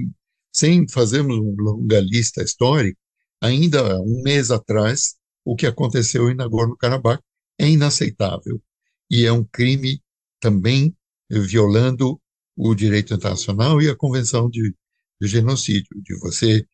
sem 0.53 0.86
fazermos 0.89 1.38
uma 1.38 1.71
longa 1.71 2.01
lista 2.01 2.43
histórica, 2.43 2.99
ainda 3.41 4.01
um 4.01 4.21
mês 4.21 4.51
atrás, 4.51 5.15
o 5.45 5.55
que 5.55 5.65
aconteceu 5.65 6.29
em 6.29 6.36
Nagorno-Karabakh 6.36 7.23
é 7.58 7.69
inaceitável 7.69 8.62
e 9.10 9.26
é 9.26 9.32
um 9.32 9.44
crime 9.44 10.02
também 10.39 10.96
violando 11.30 12.20
o 12.56 12.74
direito 12.74 13.13
internacional 13.13 13.82
e 13.82 13.89
a 13.89 13.96
Convenção 13.96 14.50
de, 14.50 14.74
de 15.20 15.28
Genocídio, 15.28 16.02
de 16.02 16.18
você 16.20 16.65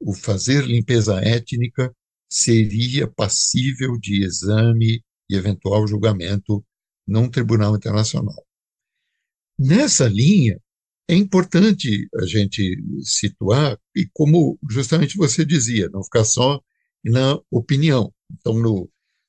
o 0.00 0.12
fazer 0.12 0.64
limpeza 0.66 1.20
étnica 1.20 1.94
seria 2.28 3.06
passível 3.06 3.98
de 3.98 4.24
exame 4.24 5.02
e 5.30 5.36
eventual 5.36 5.86
julgamento 5.86 6.64
num 7.06 7.28
tribunal 7.28 7.76
internacional. 7.76 8.44
Nessa 9.58 10.08
linha, 10.08 10.58
é 11.08 11.14
importante 11.14 12.08
a 12.16 12.26
gente 12.26 12.82
situar, 13.02 13.78
e 13.94 14.08
como 14.12 14.58
justamente 14.68 15.16
você 15.16 15.44
dizia, 15.44 15.88
não 15.90 16.02
ficar 16.02 16.24
só 16.24 16.60
na 17.04 17.38
opinião. 17.50 18.12
Então, 18.30 18.54
no, 18.54 18.88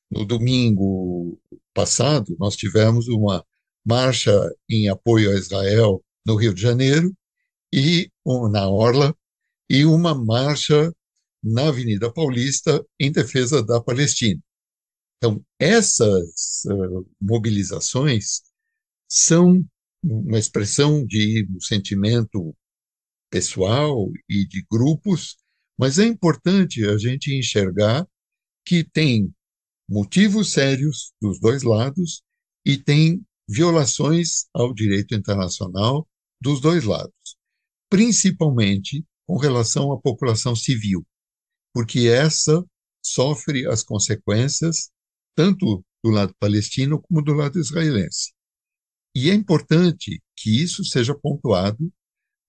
no 0.09 0.25
domingo 0.25 1.39
passado, 1.73 2.35
nós 2.39 2.55
tivemos 2.55 3.07
uma 3.07 3.45
marcha 3.85 4.31
em 4.69 4.87
apoio 4.89 5.31
a 5.31 5.35
Israel 5.35 6.03
no 6.25 6.35
Rio 6.35 6.53
de 6.53 6.61
Janeiro 6.61 7.15
e 7.73 8.09
na 8.51 8.69
Orla 8.69 9.15
e 9.69 9.85
uma 9.85 10.13
marcha 10.13 10.93
na 11.43 11.67
Avenida 11.67 12.11
Paulista 12.11 12.85
em 12.99 13.11
defesa 13.11 13.63
da 13.63 13.81
Palestina. 13.81 14.41
Então, 15.17 15.43
essas 15.59 16.63
uh, 16.65 17.05
mobilizações 17.19 18.41
são 19.09 19.65
uma 20.03 20.37
expressão 20.37 21.05
de 21.05 21.47
um 21.49 21.59
sentimento 21.59 22.55
pessoal 23.29 24.11
e 24.29 24.45
de 24.45 24.65
grupos, 24.69 25.37
mas 25.77 25.97
é 25.97 26.05
importante 26.05 26.85
a 26.85 26.97
gente 26.97 27.33
enxergar 27.33 28.07
que 28.65 28.83
tem 28.83 29.33
motivos 29.89 30.51
sérios 30.51 31.13
dos 31.21 31.39
dois 31.39 31.63
lados 31.63 32.23
e 32.65 32.77
tem 32.77 33.25
violações 33.47 34.45
ao 34.53 34.73
direito 34.73 35.13
internacional 35.15 36.07
dos 36.41 36.61
dois 36.61 36.83
lados, 36.83 37.37
principalmente 37.89 39.05
com 39.27 39.37
relação 39.37 39.91
à 39.91 39.99
população 39.99 40.55
civil. 40.55 41.05
porque 41.73 42.07
essa 42.07 42.63
sofre 43.03 43.67
as 43.67 43.83
consequências 43.83 44.91
tanto 45.35 45.83
do 46.03 46.11
lado 46.11 46.33
palestino 46.39 47.01
como 47.01 47.23
do 47.23 47.33
lado 47.33 47.59
israelense. 47.59 48.31
E 49.15 49.29
é 49.29 49.33
importante 49.33 50.21
que 50.37 50.61
isso 50.61 50.83
seja 50.85 51.15
pontuado 51.15 51.91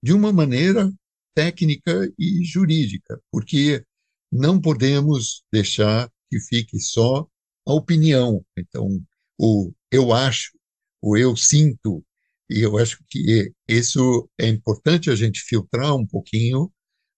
de 0.02 0.12
uma 0.12 0.32
maneira 0.32 0.92
técnica 1.34 2.10
e 2.18 2.44
jurídica, 2.44 3.20
porque 3.30 3.84
não 4.30 4.60
podemos 4.60 5.42
deixar 5.52 6.10
que 6.34 6.40
fique 6.40 6.80
só 6.80 7.26
a 7.66 7.72
opinião. 7.72 8.44
Então, 8.58 9.00
o 9.38 9.72
eu 9.90 10.12
acho, 10.12 10.50
o 11.00 11.16
eu 11.16 11.36
sinto, 11.36 12.04
e 12.50 12.60
eu 12.60 12.76
acho 12.76 12.98
que 13.08 13.52
isso 13.68 14.28
é 14.38 14.48
importante 14.48 15.10
a 15.10 15.14
gente 15.14 15.40
filtrar 15.40 15.94
um 15.94 16.06
pouquinho 16.06 16.72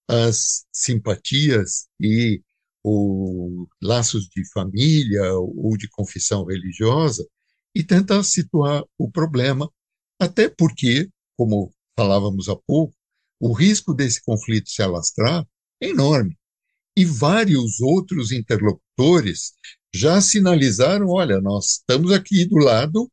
as 0.09 0.66
simpatias 0.70 1.88
e 2.00 2.42
os 2.85 3.66
laços 3.83 4.29
de 4.29 4.48
família 4.52 5.33
ou 5.35 5.76
de 5.76 5.88
confissão 5.88 6.44
religiosa 6.44 7.26
e 7.74 7.83
tentar 7.83 8.22
situar 8.22 8.85
o 8.98 9.11
problema, 9.11 9.68
até 10.20 10.48
porque, 10.48 11.09
como 11.37 11.72
falávamos 11.98 12.48
há 12.48 12.57
pouco, 12.57 12.94
o 13.40 13.52
risco 13.52 13.92
desse 13.94 14.22
conflito 14.22 14.68
se 14.68 14.83
alastrar 14.83 15.44
é 15.81 15.88
enorme. 15.88 16.38
E 16.96 17.04
vários 17.04 17.80
outros 17.80 18.32
interlocutores 18.32 19.52
já 19.94 20.20
sinalizaram: 20.20 21.09
olha, 21.09 21.40
nós 21.40 21.78
estamos 21.78 22.11
aqui 22.12 22.46
do 22.46 22.56
lado 22.56 23.11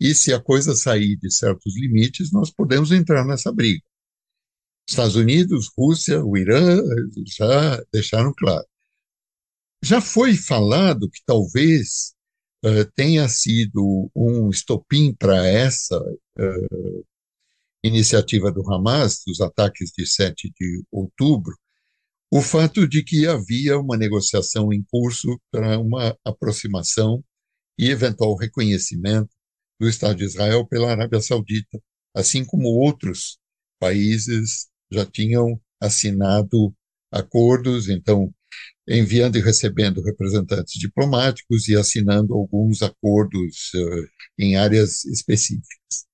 e 0.00 0.14
se 0.14 0.32
a 0.32 0.40
coisa 0.40 0.74
sair 0.74 1.16
de 1.16 1.32
certos 1.32 1.74
limites, 1.76 2.32
nós 2.32 2.50
podemos 2.50 2.92
entrar 2.92 3.24
nessa 3.24 3.52
briga. 3.52 3.82
Estados 4.88 5.16
Unidos, 5.16 5.70
Rússia, 5.76 6.22
o 6.22 6.36
Irã 6.36 6.78
já 7.26 7.82
deixaram 7.92 8.32
claro. 8.36 8.66
Já 9.82 10.00
foi 10.00 10.36
falado 10.36 11.10
que 11.10 11.20
talvez 11.26 12.14
uh, 12.64 12.90
tenha 12.94 13.28
sido 13.28 14.10
um 14.14 14.50
estopim 14.50 15.14
para 15.14 15.46
essa 15.46 15.98
uh, 15.98 17.04
iniciativa 17.82 18.50
do 18.50 18.62
Hamas, 18.70 19.22
dos 19.26 19.40
ataques 19.40 19.90
de 19.96 20.06
7 20.06 20.52
de 20.58 20.84
outubro, 20.90 21.54
o 22.34 22.42
fato 22.42 22.88
de 22.88 23.04
que 23.04 23.28
havia 23.28 23.78
uma 23.78 23.96
negociação 23.96 24.72
em 24.72 24.82
curso 24.90 25.40
para 25.52 25.78
uma 25.78 26.18
aproximação 26.24 27.22
e 27.78 27.88
eventual 27.88 28.34
reconhecimento 28.34 29.30
do 29.78 29.88
Estado 29.88 30.16
de 30.16 30.24
Israel 30.24 30.66
pela 30.66 30.90
Arábia 30.90 31.20
Saudita, 31.20 31.80
assim 32.12 32.44
como 32.44 32.66
outros 32.66 33.38
países 33.78 34.66
já 34.90 35.06
tinham 35.06 35.60
assinado 35.80 36.74
acordos, 37.08 37.88
então 37.88 38.34
enviando 38.88 39.38
e 39.38 39.40
recebendo 39.40 40.02
representantes 40.02 40.74
diplomáticos 40.74 41.68
e 41.68 41.76
assinando 41.76 42.34
alguns 42.34 42.82
acordos 42.82 43.70
uh, 43.76 44.08
em 44.36 44.56
áreas 44.56 45.04
específicas. 45.04 46.04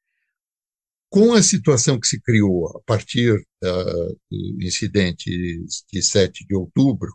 Com 1.11 1.35
a 1.35 1.43
situação 1.43 1.99
que 1.99 2.07
se 2.07 2.21
criou 2.21 2.69
a 2.69 2.81
partir 2.87 3.35
uh, 3.35 4.19
do 4.31 4.63
incidente 4.63 5.29
de 5.93 6.03
7 6.03 6.47
de 6.47 6.55
outubro, 6.55 7.13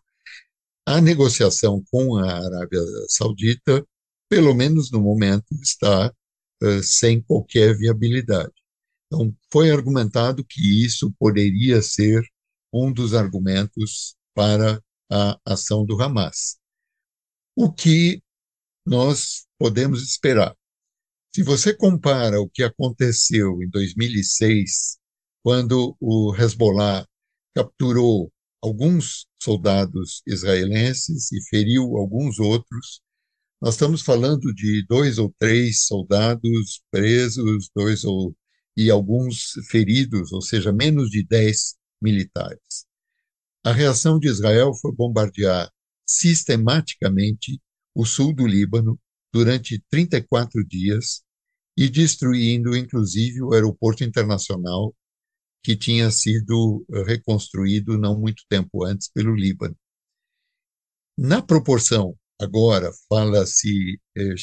a 0.85 0.99
negociação 0.99 1.81
com 1.89 2.17
a 2.17 2.29
Arábia 2.29 2.81
Saudita, 3.07 3.87
pelo 4.29 4.53
menos 4.53 4.91
no 4.91 5.01
momento, 5.01 5.45
está 5.61 6.13
uh, 6.61 6.83
sem 6.83 7.21
qualquer 7.21 7.77
viabilidade. 7.77 8.51
Então, 9.07 9.33
foi 9.49 9.71
argumentado 9.71 10.43
que 10.43 10.83
isso 10.83 11.13
poderia 11.17 11.81
ser 11.81 12.21
um 12.73 12.91
dos 12.91 13.13
argumentos 13.13 14.17
para 14.33 14.83
a 15.09 15.39
ação 15.45 15.85
do 15.85 16.01
Hamas. 16.01 16.57
O 17.55 17.71
que 17.71 18.21
nós 18.85 19.45
podemos 19.57 20.03
esperar? 20.03 20.53
Se 21.35 21.43
você 21.43 21.73
compara 21.73 22.39
o 22.39 22.47
que 22.47 22.63
aconteceu 22.63 23.61
em 23.61 23.69
2006, 23.69 24.97
quando 25.43 25.93
o 25.99 26.33
Hezbollah 26.33 27.05
capturou 27.53 28.31
alguns 28.63 29.27
soldados 29.37 30.21
israelenses 30.25 31.33
e 31.33 31.45
feriu 31.49 31.97
alguns 31.97 32.39
outros, 32.39 33.01
nós 33.61 33.73
estamos 33.73 34.01
falando 34.01 34.53
de 34.53 34.85
dois 34.87 35.17
ou 35.17 35.35
três 35.37 35.83
soldados 35.83 36.81
presos, 36.89 37.69
dois 37.75 38.05
ou 38.05 38.33
e 38.77 38.89
alguns 38.89 39.55
feridos, 39.69 40.31
ou 40.31 40.41
seja, 40.41 40.71
menos 40.71 41.09
de 41.09 41.21
dez 41.21 41.75
militares. 42.01 42.85
A 43.61 43.73
reação 43.73 44.17
de 44.17 44.29
Israel 44.29 44.73
foi 44.73 44.93
bombardear 44.93 45.69
sistematicamente 46.07 47.61
o 47.93 48.05
sul 48.05 48.33
do 48.33 48.47
Líbano 48.47 48.97
durante 49.33 49.83
34 49.89 50.65
dias 50.65 51.24
e 51.77 51.89
destruindo, 51.89 52.75
inclusive, 52.75 53.41
o 53.41 53.53
aeroporto 53.53 54.03
internacional 54.03 54.95
que 55.63 55.75
tinha 55.75 56.11
sido 56.11 56.85
eh, 56.93 57.03
reconstruído 57.03 57.97
não 57.97 58.19
muito 58.19 58.43
tempo 58.49 58.85
antes 58.85 59.09
pelo 59.09 59.35
Líbano. 59.35 59.75
Na 61.17 61.41
proporção, 61.41 62.15
agora, 62.39 62.91
fala-se, 63.09 63.99
eh, 64.17 64.35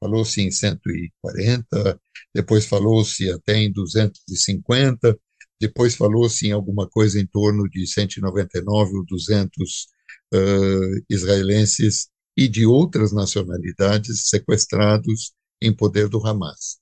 falou-se 0.00 0.40
em 0.40 0.50
140, 0.50 2.00
depois 2.34 2.66
falou-se 2.66 3.30
até 3.30 3.58
em 3.58 3.70
250, 3.72 5.18
depois 5.60 5.94
falou-se 5.94 6.46
em 6.46 6.52
alguma 6.52 6.88
coisa 6.88 7.20
em 7.20 7.26
torno 7.26 7.68
de 7.68 7.86
199 7.86 8.96
ou 8.96 9.04
200 9.04 9.88
uh, 10.34 11.04
israelenses 11.10 12.08
e 12.36 12.48
de 12.48 12.64
outras 12.64 13.12
nacionalidades 13.12 14.28
sequestrados 14.28 15.32
em 15.60 15.74
poder 15.74 16.08
do 16.08 16.26
Hamas. 16.26 16.79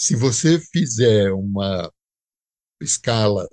Se 0.00 0.14
você 0.14 0.60
fizer 0.60 1.32
uma 1.32 1.92
escala 2.80 3.48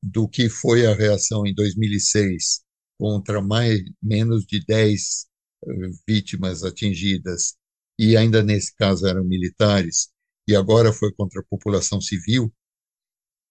do 0.00 0.28
que 0.28 0.48
foi 0.48 0.86
a 0.86 0.94
reação 0.94 1.44
em 1.44 1.52
2006 1.52 2.62
contra 2.96 3.42
mais 3.42 3.80
menos 4.00 4.46
de 4.46 4.64
10 4.64 5.26
uh, 5.64 5.70
vítimas 6.06 6.62
atingidas 6.62 7.56
e 7.98 8.16
ainda 8.16 8.44
nesse 8.44 8.72
caso 8.76 9.08
eram 9.08 9.24
militares 9.24 10.08
e 10.46 10.54
agora 10.54 10.92
foi 10.92 11.12
contra 11.12 11.40
a 11.40 11.44
população 11.44 12.00
civil, 12.00 12.54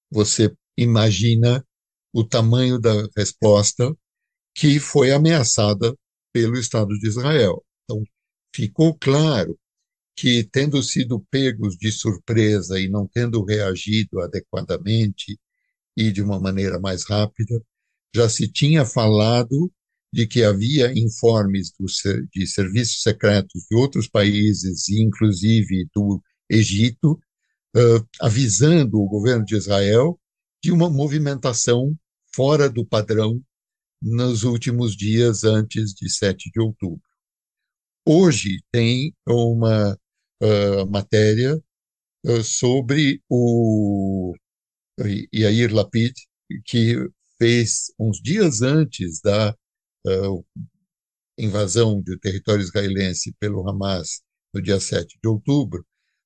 você 0.10 0.56
imagina 0.78 1.68
o 2.14 2.24
tamanho 2.24 2.80
da 2.80 3.10
resposta 3.16 3.94
que 4.56 4.80
foi 4.80 5.12
ameaçada 5.12 5.94
pelo 6.34 6.58
Estado 6.58 6.98
de 6.98 7.08
Israel. 7.08 7.64
Então, 7.84 8.04
ficou 8.56 8.98
claro 8.98 9.60
que, 10.18 10.44
tendo 10.44 10.82
sido 10.82 11.20
pegos 11.30 11.78
de 11.78 11.92
surpresa 11.92 12.80
e 12.80 12.90
não 12.90 13.08
tendo 13.08 13.46
reagido 13.46 14.20
adequadamente 14.20 15.40
e 15.96 16.12
de 16.12 16.24
uma 16.24 16.40
maneira 16.40 16.80
mais 16.80 17.06
rápida, 17.06 17.64
já 18.16 18.28
se 18.28 18.52
tinha 18.52 18.84
falado 18.84 19.72
de 20.12 20.26
que 20.26 20.44
havia 20.44 20.92
informes 20.98 21.72
do, 21.80 21.86
de 22.34 22.48
serviços 22.48 23.04
secretos 23.04 23.66
de 23.70 23.78
outros 23.78 24.08
países, 24.08 24.90
inclusive 24.90 25.88
do 25.94 26.20
Egito, 26.50 27.12
uh, 27.76 28.08
avisando 28.20 29.00
o 29.00 29.08
governo 29.08 29.46
de 29.46 29.56
Israel 29.56 30.20
de 30.64 30.72
uma 30.72 30.90
movimentação 30.90 31.96
fora 32.34 32.68
do 32.68 32.84
padrão 32.84 33.40
nos 34.02 34.44
últimos 34.44 34.96
dias 34.96 35.44
antes 35.44 35.94
de 35.94 36.10
7 36.10 36.50
de 36.52 36.60
outubro. 36.60 37.02
Hoje 38.06 38.62
tem 38.72 39.14
uma 39.28 39.98
uh, 40.42 40.90
matéria 40.90 41.62
uh, 42.26 42.44
sobre 42.44 43.22
o 43.30 44.34
Yair 45.34 45.74
Lapid, 45.74 46.14
que 46.66 46.96
fez 47.38 47.92
uns 48.00 48.20
dias 48.22 48.62
antes 48.62 49.22
da 49.22 49.56
uh, 50.08 50.46
invasão 51.38 52.02
do 52.02 52.18
território 52.18 52.64
israelense 52.64 53.34
pelo 53.40 53.68
Hamas 53.68 54.22
no 54.54 54.62
dia 54.62 54.80
7 54.80 55.20
de 55.22 55.30
outubro, 55.30 55.86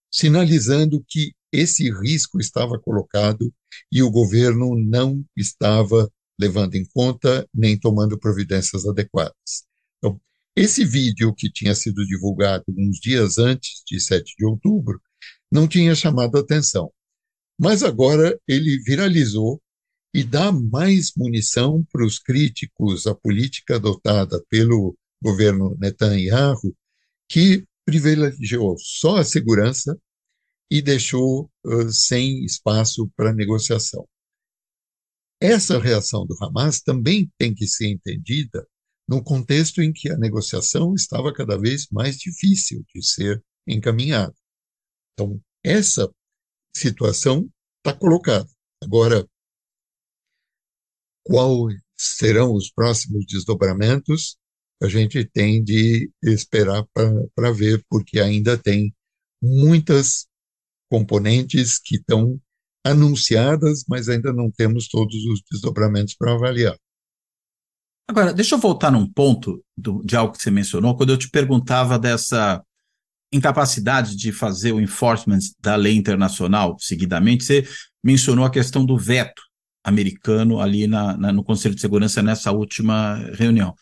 sinalizando 0.09 1.03
que 1.07 1.33
esse 1.51 1.91
risco 1.91 2.39
estava 2.39 2.79
colocado 2.79 3.53
e 3.91 4.01
o 4.01 4.09
governo 4.09 4.75
não 4.79 5.23
estava 5.35 6.09
levando 6.39 6.75
em 6.75 6.85
conta 6.85 7.47
nem 7.53 7.77
tomando 7.77 8.17
providências 8.17 8.85
adequadas. 8.85 9.65
Então, 9.97 10.19
esse 10.55 10.83
vídeo 10.83 11.33
que 11.33 11.49
tinha 11.49 11.73
sido 11.73 12.05
divulgado 12.05 12.65
uns 12.69 12.99
dias 12.99 13.37
antes 13.37 13.81
de 13.85 13.99
7 13.99 14.35
de 14.37 14.45
outubro 14.45 15.01
não 15.51 15.67
tinha 15.67 15.95
chamado 15.95 16.37
atenção. 16.37 16.91
Mas 17.59 17.83
agora 17.83 18.39
ele 18.47 18.81
viralizou 18.83 19.61
e 20.13 20.23
dá 20.23 20.51
mais 20.51 21.13
munição 21.15 21.85
para 21.91 22.05
os 22.05 22.19
críticos 22.19 23.07
à 23.07 23.15
política 23.15 23.75
adotada 23.75 24.43
pelo 24.49 24.97
governo 25.21 25.77
Netanyahu, 25.79 26.75
que 27.29 27.65
privilegiou 27.85 28.75
só 28.77 29.17
a 29.17 29.23
segurança 29.23 29.97
e 30.69 30.81
deixou 30.81 31.49
uh, 31.65 31.91
sem 31.91 32.43
espaço 32.43 33.09
para 33.15 33.33
negociação. 33.33 34.07
Essa 35.39 35.79
reação 35.79 36.25
do 36.25 36.35
Hamas 36.41 36.81
também 36.81 37.31
tem 37.37 37.53
que 37.53 37.67
ser 37.67 37.87
entendida 37.87 38.67
num 39.07 39.21
contexto 39.21 39.81
em 39.81 39.91
que 39.91 40.09
a 40.09 40.17
negociação 40.17 40.93
estava 40.93 41.33
cada 41.33 41.57
vez 41.57 41.87
mais 41.91 42.17
difícil 42.17 42.83
de 42.93 43.05
ser 43.05 43.43
encaminhada. 43.67 44.33
Então, 45.13 45.41
essa 45.63 46.09
situação 46.75 47.49
está 47.77 47.97
colocada. 47.97 48.49
Agora, 48.83 49.27
quais 51.23 51.79
serão 51.97 52.53
os 52.53 52.71
próximos 52.71 53.25
desdobramentos? 53.25 54.37
A 54.81 54.87
gente 54.87 55.23
tem 55.25 55.63
de 55.63 56.11
esperar 56.23 56.85
para 57.35 57.51
ver, 57.51 57.85
porque 57.87 58.19
ainda 58.19 58.57
tem 58.57 58.93
muitas 59.41 60.27
componentes 60.89 61.79
que 61.79 61.97
estão 61.97 62.39
anunciadas, 62.83 63.83
mas 63.87 64.09
ainda 64.09 64.33
não 64.33 64.49
temos 64.49 64.87
todos 64.87 65.15
os 65.25 65.41
desdobramentos 65.51 66.15
para 66.15 66.33
avaliar. 66.33 66.77
Agora, 68.11 68.33
deixa 68.33 68.55
eu 68.55 68.59
voltar 68.59 68.91
num 68.91 69.09
ponto 69.09 69.63
do, 69.77 70.03
de 70.03 70.17
algo 70.17 70.33
que 70.33 70.43
você 70.43 70.51
mencionou, 70.51 70.97
quando 70.97 71.11
eu 71.11 71.17
te 71.17 71.29
perguntava 71.29 71.97
dessa 71.97 72.61
incapacidade 73.31 74.17
de 74.17 74.33
fazer 74.33 74.73
o 74.73 74.81
enforcement 74.81 75.39
da 75.61 75.77
lei 75.77 75.95
internacional 75.95 76.75
seguidamente, 76.77 77.45
você 77.45 77.65
mencionou 78.03 78.43
a 78.43 78.49
questão 78.49 78.85
do 78.85 78.97
veto 78.97 79.41
americano 79.81 80.59
ali 80.59 80.87
na, 80.87 81.15
na, 81.15 81.31
no 81.31 81.41
Conselho 81.41 81.73
de 81.73 81.79
Segurança 81.79 82.21
nessa 82.21 82.51
última 82.51 83.15
reunião. 83.33 83.73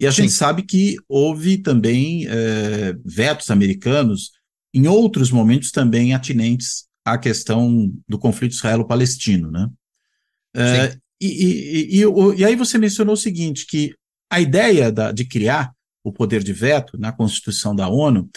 E 0.00 0.06
a 0.08 0.10
Sim. 0.10 0.22
gente 0.22 0.32
sabe 0.32 0.64
que 0.64 0.96
houve 1.08 1.56
também 1.56 2.26
é, 2.26 2.92
vetos 3.04 3.52
americanos 3.52 4.32
em 4.74 4.88
outros 4.88 5.30
momentos 5.30 5.70
também 5.70 6.12
atinentes 6.12 6.88
à 7.04 7.16
questão 7.16 7.92
do 8.08 8.18
conflito 8.18 8.50
israelo-palestino, 8.50 9.48
né? 9.48 9.68
É, 10.56 10.98
e, 11.20 11.26
e, 11.26 12.02
e, 12.02 12.38
e, 12.38 12.44
aí 12.44 12.56
você 12.56 12.78
mencionou 12.78 13.14
o 13.14 13.18
seguinte, 13.18 13.66
que 13.66 13.94
a 14.30 14.40
ideia 14.40 14.90
da, 14.90 15.12
de 15.12 15.24
criar 15.24 15.72
o 16.02 16.12
poder 16.12 16.42
de 16.42 16.52
veto 16.52 16.98
na 16.98 17.12
Constituição 17.12 17.74
da 17.74 17.88
ONU 17.88 18.28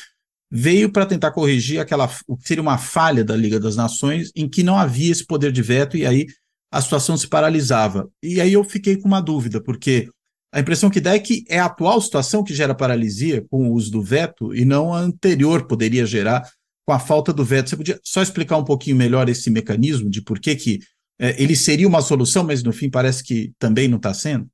veio 0.51 0.91
para 0.91 1.05
tentar 1.05 1.31
corrigir 1.31 1.79
aquela 1.79 2.09
o 2.27 2.38
que 2.38 2.47
seria 2.47 2.61
uma 2.61 2.77
falha 2.77 3.23
da 3.23 3.36
Liga 3.36 3.59
das 3.59 3.75
Nações 3.75 4.31
em 4.36 4.47
que 4.47 4.61
não 4.61 4.77
havia 4.77 5.11
esse 5.11 5.25
poder 5.25 5.51
de 5.51 5.61
veto 5.61 5.97
e 5.97 6.05
aí 6.05 6.27
a 6.71 6.81
situação 6.81 7.15
se 7.15 7.27
paralisava. 7.27 8.09
E 8.21 8.41
aí 8.41 8.53
eu 8.53 8.63
fiquei 8.63 8.97
com 8.97 9.07
uma 9.07 9.21
dúvida, 9.21 9.61
porque 9.61 10.09
a 10.51 10.59
impressão 10.59 10.89
que 10.89 10.99
dá 10.99 11.13
é 11.13 11.19
que 11.19 11.43
é 11.47 11.59
a 11.59 11.65
atual 11.65 11.99
situação 12.01 12.43
que 12.43 12.53
gera 12.53 12.75
paralisia 12.75 13.43
com 13.49 13.69
o 13.69 13.73
uso 13.73 13.91
do 13.91 14.01
veto 14.01 14.53
e 14.53 14.65
não 14.65 14.93
a 14.93 14.99
anterior 14.99 15.65
poderia 15.65 16.05
gerar 16.05 16.47
com 16.86 16.93
a 16.93 16.99
falta 16.99 17.31
do 17.34 17.43
veto. 17.43 17.69
Você 17.69 17.77
podia 17.77 17.99
só 18.03 18.21
explicar 18.21 18.57
um 18.57 18.63
pouquinho 18.63 18.95
melhor 18.95 19.29
esse 19.29 19.49
mecanismo 19.49 20.09
de 20.09 20.21
por 20.21 20.39
que, 20.39 20.55
que 20.55 20.79
ele 21.20 21.55
seria 21.55 21.88
uma 21.88 22.01
solução, 22.01 22.43
mas 22.43 22.64
no 22.64 22.74
fim 22.74 22.89
parece 22.89 23.24
que 23.24 23.53
também 23.59 23.88
não 23.88 23.97
está 23.97 24.14
sendo? 24.14 24.49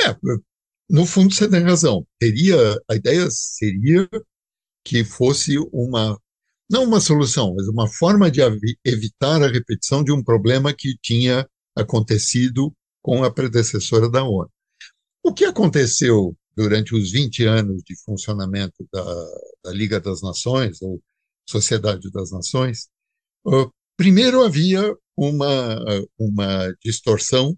É, 0.00 0.14
no 0.88 1.04
fundo 1.04 1.34
você 1.34 1.48
tem 1.48 1.62
razão. 1.62 2.06
Teria, 2.18 2.56
a 2.88 2.94
ideia 2.94 3.28
seria 3.30 4.08
que 4.84 5.04
fosse 5.04 5.58
uma, 5.72 6.18
não 6.70 6.84
uma 6.84 7.00
solução, 7.00 7.54
mas 7.54 7.66
uma 7.68 7.88
forma 7.88 8.30
de 8.30 8.40
evitar 8.84 9.42
a 9.42 9.48
repetição 9.48 10.04
de 10.04 10.12
um 10.12 10.22
problema 10.22 10.72
que 10.72 10.96
tinha 11.02 11.48
acontecido 11.74 12.72
com 13.02 13.24
a 13.24 13.30
predecessora 13.30 14.08
da 14.08 14.24
ONU. 14.24 14.50
O 15.22 15.34
que 15.34 15.44
aconteceu 15.44 16.36
durante 16.56 16.94
os 16.94 17.10
20 17.10 17.44
anos 17.44 17.82
de 17.84 17.94
funcionamento 18.04 18.86
da, 18.92 19.04
da 19.64 19.72
Liga 19.72 20.00
das 20.00 20.22
Nações, 20.22 20.80
ou 20.80 21.02
Sociedade 21.48 22.10
das 22.10 22.30
Nações, 22.30 22.88
primeiro 23.96 24.42
havia 24.42 24.94
uma, 25.16 25.78
uma 26.18 26.72
distorção 26.84 27.56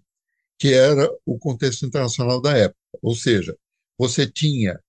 que 0.57 0.73
era 0.73 1.09
o 1.25 1.37
contexto 1.37 1.85
internacional 1.85 2.41
da 2.41 2.57
época, 2.57 2.79
ou 3.01 3.15
seja, 3.15 3.57
você 3.97 4.29
tinha 4.29 4.79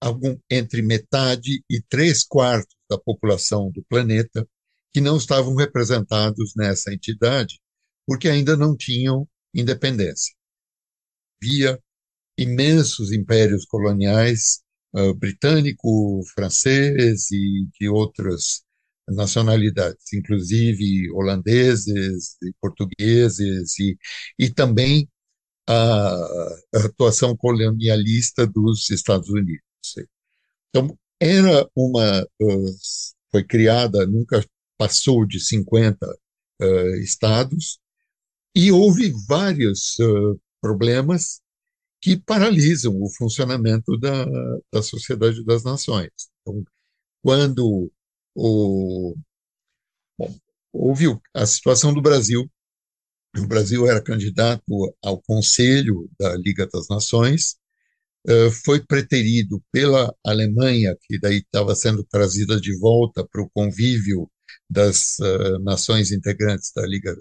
algum, 0.00 0.38
entre 0.50 0.82
metade 0.82 1.62
e 1.70 1.80
três 1.88 2.22
quartos 2.24 2.76
da 2.88 2.98
população 2.98 3.70
do 3.70 3.84
planeta 3.88 4.48
que 4.92 5.00
não 5.00 5.16
estavam 5.16 5.54
representados 5.54 6.52
nessa 6.56 6.92
entidade 6.92 7.60
porque 8.06 8.28
ainda 8.28 8.56
não 8.56 8.76
tinham 8.76 9.28
independência. 9.52 10.34
Via 11.42 11.78
imensos 12.38 13.12
impérios 13.12 13.64
coloniais 13.64 14.62
uh, 14.94 15.12
britânico, 15.14 16.22
francês 16.34 17.30
e 17.30 17.68
de 17.78 17.88
outras 17.88 18.62
nacionalidades, 19.08 20.12
inclusive 20.12 21.10
holandeses 21.12 22.36
portugueses 22.60 23.78
e, 23.78 23.96
e 24.38 24.50
também 24.50 25.08
a, 25.68 25.74
a 26.74 26.86
atuação 26.86 27.36
colonialista 27.36 28.46
dos 28.46 28.90
Estados 28.90 29.28
Unidos. 29.28 29.62
Então, 30.68 30.96
era 31.20 31.68
uma, 31.74 32.22
uh, 32.22 32.76
foi 33.30 33.44
criada, 33.44 34.06
nunca 34.06 34.44
passou 34.78 35.24
de 35.26 35.40
50 35.40 36.06
uh, 36.62 36.94
estados, 36.96 37.78
e 38.54 38.70
houve 38.72 39.12
vários 39.28 39.98
uh, 39.98 40.40
problemas 40.60 41.40
que 42.00 42.16
paralisam 42.16 43.00
o 43.00 43.10
funcionamento 43.10 43.98
da, 43.98 44.24
da 44.72 44.82
Sociedade 44.82 45.44
das 45.44 45.64
Nações. 45.64 46.10
Então, 46.42 46.64
quando 47.22 47.90
o, 48.36 49.16
bom, 50.18 50.34
houve 50.72 51.06
a 51.34 51.46
situação 51.46 51.92
do 51.94 52.02
Brasil, 52.02 52.50
o 53.36 53.46
Brasil 53.46 53.86
era 53.86 54.02
candidato 54.02 54.62
ao 55.02 55.20
Conselho 55.22 56.08
da 56.18 56.36
Liga 56.36 56.66
das 56.66 56.88
Nações, 56.88 57.56
foi 58.64 58.84
preterido 58.84 59.62
pela 59.70 60.14
Alemanha, 60.24 60.96
que 61.02 61.18
daí 61.18 61.38
estava 61.38 61.74
sendo 61.76 62.02
trazida 62.04 62.60
de 62.60 62.76
volta 62.78 63.24
para 63.24 63.40
o 63.40 63.50
convívio 63.50 64.28
das 64.68 65.16
uh, 65.20 65.60
nações 65.60 66.10
integrantes 66.10 66.72
da 66.74 66.84
Liga. 66.84 67.16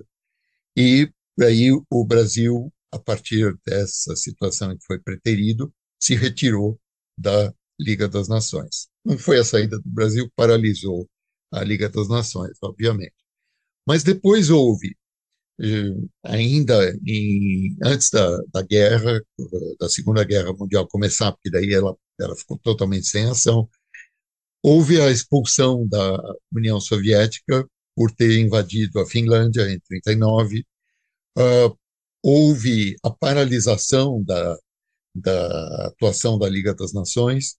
E 0.75 1.07
aí 1.39 1.69
o 1.71 2.05
Brasil 2.05 2.73
a 2.95 2.99
partir 2.99 3.57
dessa 3.65 4.15
situação 4.15 4.71
em 4.71 4.77
que 4.77 4.85
foi 4.85 4.99
preterido, 4.99 5.73
se 5.99 6.15
retirou 6.15 6.79
da 7.17 7.53
Liga 7.79 8.07
das 8.07 8.27
Nações. 8.27 8.87
Não 9.03 9.17
foi 9.17 9.39
a 9.39 9.43
saída 9.43 9.77
do 9.79 9.89
Brasil 9.89 10.25
que 10.25 10.33
paralisou 10.35 11.07
a 11.51 11.63
Liga 11.63 11.89
das 11.89 12.07
Nações, 12.09 12.57
obviamente. 12.61 13.13
Mas 13.87 14.03
depois 14.03 14.49
houve, 14.49 14.95
eh, 15.61 15.91
ainda 16.23 16.91
em, 17.05 17.75
antes 17.83 18.09
da, 18.09 18.37
da 18.53 18.61
guerra, 18.61 19.21
da 19.79 19.89
Segunda 19.89 20.23
Guerra 20.23 20.53
Mundial 20.53 20.87
começar, 20.87 21.31
porque 21.31 21.51
daí 21.51 21.73
ela, 21.73 21.95
ela 22.19 22.35
ficou 22.35 22.57
totalmente 22.57 23.07
sem 23.07 23.25
ação, 23.25 23.69
houve 24.63 24.99
a 24.99 25.11
expulsão 25.11 25.87
da 25.87 26.17
União 26.51 26.79
Soviética 26.79 27.67
por 27.95 28.11
ter 28.11 28.37
invadido 28.39 28.99
a 28.99 29.05
Finlândia 29.05 29.61
em 29.61 29.79
1939, 29.89 30.65
uh, 31.37 31.77
houve 32.23 32.95
a 33.03 33.11
paralisação 33.11 34.23
da, 34.23 34.57
da 35.15 35.87
atuação 35.87 36.37
da 36.37 36.49
Liga 36.49 36.73
das 36.73 36.91
Nações, 36.91 37.55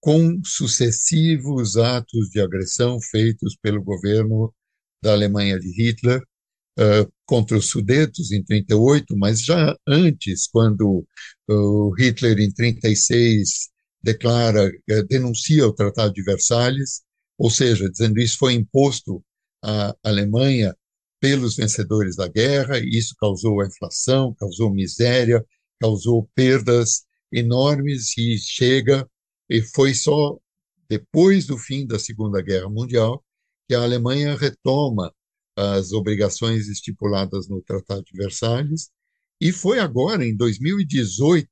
com 0.00 0.40
sucessivos 0.44 1.76
atos 1.76 2.30
de 2.30 2.40
agressão 2.40 2.98
feitos 3.00 3.56
pelo 3.60 3.82
governo 3.82 4.52
da 5.02 5.12
Alemanha 5.12 5.58
de 5.58 5.70
Hitler 5.70 6.22
uh, 6.78 7.12
contra 7.26 7.56
os 7.56 7.68
Sudetos 7.68 8.32
em 8.32 8.42
38, 8.42 9.16
mas 9.16 9.44
já 9.44 9.76
antes, 9.86 10.46
quando 10.46 11.06
uh, 11.48 11.90
Hitler 11.98 12.38
em 12.40 12.52
36 12.52 13.68
declara, 14.02 14.66
uh, 14.68 15.06
denuncia 15.06 15.66
o 15.66 15.72
Tratado 15.72 16.14
de 16.14 16.22
Versalhes, 16.22 17.02
ou 17.38 17.50
seja, 17.50 17.88
dizendo 17.90 18.18
isso 18.20 18.38
foi 18.38 18.54
imposto 18.54 19.22
à 19.62 19.94
Alemanha 20.02 20.74
pelos 21.20 21.56
vencedores 21.56 22.16
da 22.16 22.26
guerra, 22.26 22.78
e 22.78 22.96
isso 22.96 23.14
causou 23.18 23.64
inflação, 23.64 24.34
causou 24.38 24.72
miséria, 24.72 25.44
causou 25.78 26.28
perdas 26.34 27.04
enormes 27.32 28.16
e 28.16 28.38
chega 28.38 29.06
e 29.50 29.60
foi 29.60 29.92
só 29.92 30.38
depois 30.88 31.46
do 31.46 31.58
fim 31.58 31.86
da 31.86 31.98
Segunda 31.98 32.40
Guerra 32.40 32.70
Mundial 32.70 33.24
que 33.68 33.74
a 33.74 33.82
Alemanha 33.82 34.36
retoma 34.36 35.12
as 35.56 35.92
obrigações 35.92 36.68
estipuladas 36.68 37.48
no 37.48 37.60
Tratado 37.60 38.04
de 38.04 38.16
Versalhes 38.16 38.90
e 39.40 39.52
foi 39.52 39.78
agora 39.78 40.24
em 40.24 40.36
2018, 40.36 41.48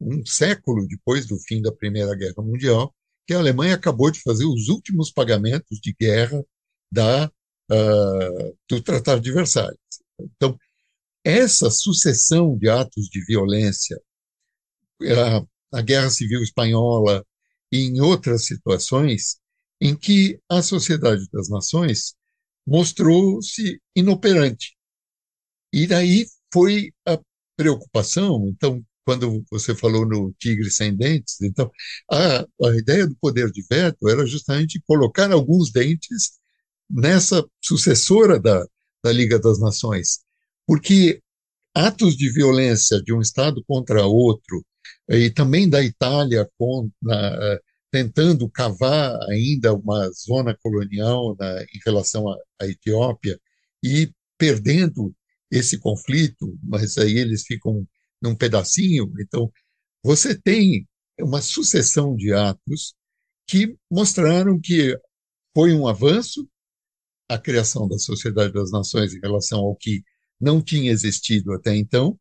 um 0.00 0.24
século 0.24 0.86
depois 0.86 1.26
do 1.26 1.38
fim 1.38 1.60
da 1.60 1.72
Primeira 1.72 2.14
Guerra 2.14 2.42
Mundial, 2.42 2.94
que 3.26 3.32
a 3.32 3.38
Alemanha 3.38 3.74
acabou 3.74 4.10
de 4.10 4.20
fazer 4.20 4.44
os 4.44 4.68
últimos 4.68 5.10
pagamentos 5.10 5.80
de 5.80 5.94
guerra 5.98 6.44
da 6.92 7.30
uh, 7.70 8.58
do 8.68 8.80
Tratado 8.82 9.20
de 9.22 9.32
Versalhes. 9.32 9.78
Então, 10.20 10.58
essa 11.24 11.70
sucessão 11.70 12.56
de 12.58 12.68
atos 12.68 13.06
de 13.06 13.24
violência, 13.24 13.98
a 15.72 15.80
Guerra 15.82 16.10
Civil 16.10 16.42
Espanhola 16.42 17.24
e 17.70 17.78
em 17.78 18.00
outras 18.00 18.46
situações, 18.46 19.38
em 19.80 19.96
que 19.96 20.38
a 20.48 20.62
Sociedade 20.62 21.28
das 21.32 21.48
Nações 21.48 22.14
mostrou-se 22.66 23.80
inoperante. 23.94 24.76
E 25.72 25.86
daí 25.86 26.26
foi 26.52 26.92
a 27.06 27.18
preocupação, 27.56 28.46
então, 28.48 28.82
quando 29.04 29.44
você 29.50 29.74
falou 29.74 30.06
no 30.06 30.32
tigre 30.38 30.70
sem 30.70 30.96
dentes, 30.96 31.40
então 31.42 31.70
a, 32.10 32.40
a 32.40 32.76
ideia 32.76 33.06
do 33.06 33.16
poder 33.16 33.50
de 33.50 33.62
veto 33.68 34.08
era 34.08 34.24
justamente 34.24 34.82
colocar 34.86 35.30
alguns 35.30 35.70
dentes 35.70 36.38
nessa 36.88 37.44
sucessora 37.60 38.40
da, 38.40 38.64
da 39.02 39.12
Liga 39.12 39.38
das 39.38 39.60
Nações, 39.60 40.20
porque 40.66 41.20
atos 41.74 42.16
de 42.16 42.30
violência 42.32 43.02
de 43.02 43.12
um 43.12 43.20
Estado 43.20 43.62
contra 43.66 44.06
outro, 44.06 44.64
e 45.08 45.30
também 45.30 45.68
da 45.68 45.82
Itália 45.82 46.48
com, 46.58 46.90
na, 47.02 47.58
tentando 47.90 48.48
cavar 48.50 49.16
ainda 49.30 49.74
uma 49.74 50.10
zona 50.10 50.56
colonial 50.60 51.36
na, 51.38 51.62
em 51.62 51.80
relação 51.84 52.28
à 52.28 52.66
Etiópia 52.66 53.38
e 53.82 54.10
perdendo 54.38 55.14
esse 55.50 55.78
conflito, 55.78 56.58
mas 56.62 56.98
aí 56.98 57.18
eles 57.18 57.44
ficam 57.44 57.86
num 58.20 58.34
pedacinho. 58.34 59.12
Então, 59.20 59.52
você 60.02 60.36
tem 60.36 60.88
uma 61.20 61.40
sucessão 61.40 62.16
de 62.16 62.32
atos 62.32 62.94
que 63.46 63.76
mostraram 63.90 64.58
que 64.60 64.98
foi 65.54 65.72
um 65.72 65.86
avanço 65.86 66.48
a 67.28 67.38
criação 67.38 67.88
da 67.88 67.98
Sociedade 67.98 68.52
das 68.52 68.70
Nações 68.70 69.14
em 69.14 69.20
relação 69.20 69.60
ao 69.60 69.76
que 69.76 70.02
não 70.40 70.60
tinha 70.62 70.90
existido 70.90 71.52
até 71.52 71.74
então, 71.74 72.18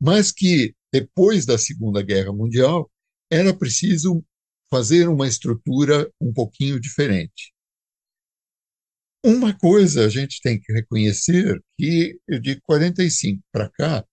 mas 0.00 0.30
que 0.30 0.74
depois 0.94 1.44
da 1.44 1.58
Segunda 1.58 2.00
Guerra 2.02 2.32
Mundial 2.32 2.88
era 3.28 3.52
preciso 3.52 4.24
fazer 4.70 5.08
uma 5.08 5.26
estrutura 5.26 6.08
um 6.20 6.32
pouquinho 6.32 6.78
diferente. 6.78 7.52
Uma 9.24 9.58
coisa 9.58 10.06
a 10.06 10.08
gente 10.08 10.40
tem 10.40 10.60
que 10.60 10.72
reconhecer 10.72 11.60
que 11.76 12.16
de 12.40 12.60
45 12.60 13.42
para 13.50 13.68
cá 13.70 14.04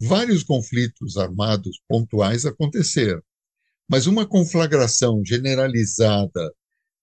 vários 0.00 0.44
conflitos 0.44 1.16
armados 1.16 1.80
pontuais 1.88 2.46
aconteceram, 2.46 3.20
mas 3.90 4.06
uma 4.06 4.24
conflagração 4.24 5.24
generalizada 5.24 6.54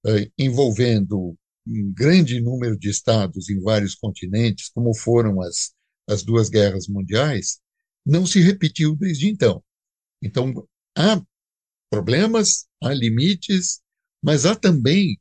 eh, 0.05 0.31
envolvendo 0.37 1.35
um 1.67 1.93
grande 1.93 2.39
número 2.39 2.79
de 2.79 2.89
estados 2.89 3.49
em 3.49 3.59
vários 3.59 3.95
continentes, 3.95 4.69
como 4.69 4.95
foram 4.95 5.41
as, 5.41 5.73
as 6.07 6.23
duas 6.23 6.47
guerras 6.47 6.87
mundiais, 6.87 7.59
não 8.05 8.25
se 8.25 8.39
repetiu 8.39 8.95
desde 8.95 9.27
então. 9.27 9.63
Então, 10.21 10.53
há 10.97 11.21
problemas, 11.89 12.67
há 12.81 12.93
limites, 12.93 13.81
mas 14.23 14.45
há 14.45 14.55
também 14.55 15.19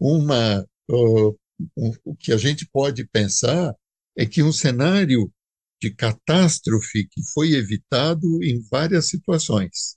uma. 0.00 0.62
Uh, 0.90 1.38
um, 1.76 1.92
o 2.04 2.14
que 2.14 2.32
a 2.32 2.36
gente 2.36 2.68
pode 2.68 3.06
pensar 3.08 3.74
é 4.16 4.26
que 4.26 4.42
um 4.42 4.52
cenário 4.52 5.32
de 5.80 5.94
catástrofe 5.94 7.06
que 7.08 7.22
foi 7.32 7.52
evitado 7.52 8.42
em 8.42 8.60
várias 8.70 9.08
situações. 9.08 9.96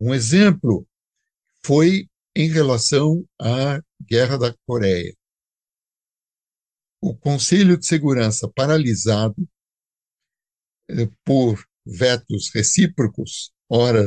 Um 0.00 0.14
exemplo 0.14 0.86
foi 1.64 2.08
em 2.36 2.48
relação 2.50 3.26
à 3.40 3.80
Guerra 4.02 4.38
da 4.38 4.54
Coreia. 4.66 5.14
O 7.00 7.14
Conselho 7.14 7.76
de 7.76 7.86
Segurança 7.86 8.50
paralisado 8.54 9.48
por 11.24 11.64
vetos 11.86 12.50
recíprocos, 12.54 13.52
ora 13.68 14.06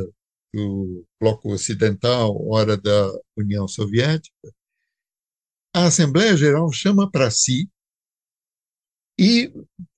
do 0.54 1.06
Bloco 1.20 1.52
Ocidental, 1.52 2.36
ora 2.48 2.78
da 2.78 3.12
União 3.36 3.68
Soviética, 3.68 4.54
a 5.74 5.86
Assembleia 5.86 6.36
Geral 6.36 6.72
chama 6.72 7.10
para 7.10 7.30
si 7.30 7.70
e 9.20 9.52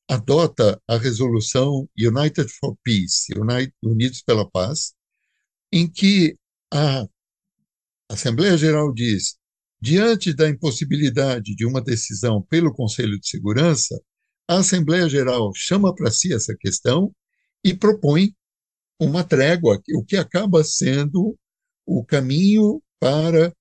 adota 0.10 0.82
a 0.88 0.98
resolução 0.98 1.88
United 1.98 2.50
for 2.60 2.76
Peace, 2.84 3.32
Unidos 3.84 4.22
pela 4.22 4.50
Paz, 4.50 4.94
em 5.72 5.90
que 5.90 6.38
a 6.74 7.08
Assembleia 8.10 8.58
Geral 8.58 8.92
diz: 8.94 9.38
diante 9.80 10.34
da 10.34 10.50
impossibilidade 10.50 11.56
de 11.56 11.66
uma 11.66 11.82
decisão 11.82 12.42
pelo 12.42 12.74
Conselho 12.74 13.20
de 13.20 13.30
Segurança, 13.30 14.02
a 14.50 14.58
Assembleia 14.58 15.08
Geral 15.08 15.52
chama 15.54 15.94
para 15.94 16.10
si 16.10 16.34
essa 16.34 16.58
questão 16.58 17.16
e 17.64 17.72
propõe 17.72 18.34
uma 19.00 19.24
trégua, 19.24 19.80
o 19.94 20.04
que 20.04 20.18
acaba 20.18 20.64
sendo 20.64 21.38
o 21.86 22.04
caminho 22.04 22.82
para 23.00 23.54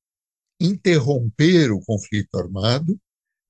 interromper 0.58 1.70
o 1.70 1.80
conflito 1.80 2.34
armado. 2.38 2.98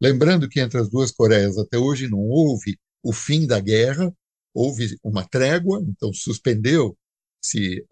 Lembrando 0.03 0.49
que 0.49 0.59
entre 0.59 0.81
as 0.81 0.91
duas 0.91 1.13
Coreias 1.13 1.57
até 1.57 1.79
hoje 1.79 2.09
não 2.09 2.19
houve 2.19 2.77
o 3.05 3.13
fim 3.13 3.47
da 3.47 3.61
guerra, 3.61 4.13
houve 4.53 4.97
uma 5.05 5.25
trégua, 5.25 5.81
então 5.87 6.13
suspendeu-se 6.13 7.87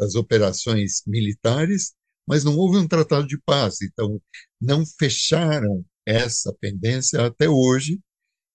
as 0.00 0.14
operações 0.14 1.02
militares, 1.06 1.92
mas 2.26 2.42
não 2.42 2.56
houve 2.56 2.78
um 2.78 2.88
tratado 2.88 3.26
de 3.26 3.38
paz, 3.44 3.82
então 3.82 4.18
não 4.58 4.82
fecharam 4.98 5.84
essa 6.06 6.54
pendência 6.58 7.26
até 7.26 7.50
hoje, 7.50 8.00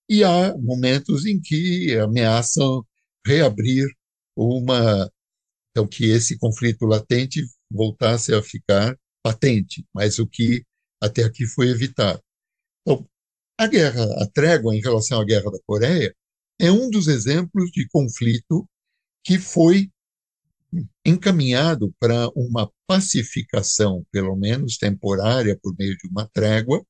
e 0.08 0.24
há 0.24 0.56
momentos 0.56 1.26
em 1.26 1.40
que 1.40 1.96
ameaçam 1.98 2.84
reabrir 3.26 3.86
uma. 4.36 5.10
Então, 5.70 5.86
que 5.86 6.06
esse 6.06 6.38
conflito 6.38 6.86
latente 6.86 7.42
voltasse 7.70 8.34
a 8.34 8.42
ficar 8.42 8.96
patente, 9.22 9.86
mas 9.94 10.18
o 10.18 10.26
que 10.26 10.64
até 11.00 11.24
aqui 11.24 11.46
foi 11.46 11.68
evitado. 11.68 12.20
Então, 12.82 13.06
a 13.58 13.66
guerra, 13.66 14.04
a 14.22 14.26
trégua 14.26 14.74
em 14.74 14.80
relação 14.80 15.20
à 15.20 15.24
guerra 15.24 15.50
da 15.50 15.58
Coreia, 15.66 16.14
é 16.60 16.72
um 16.72 16.90
dos 16.90 17.06
exemplos 17.06 17.70
de 17.70 17.86
conflito 17.88 18.68
que 19.24 19.38
foi 19.38 19.90
encaminhado 21.04 21.94
para 21.98 22.28
uma 22.34 22.70
pacificação, 22.86 24.04
pelo 24.10 24.36
menos 24.36 24.76
temporária, 24.76 25.58
por 25.62 25.74
meio 25.78 25.96
de 25.96 26.08
uma 26.08 26.28
trégua, 26.28 26.84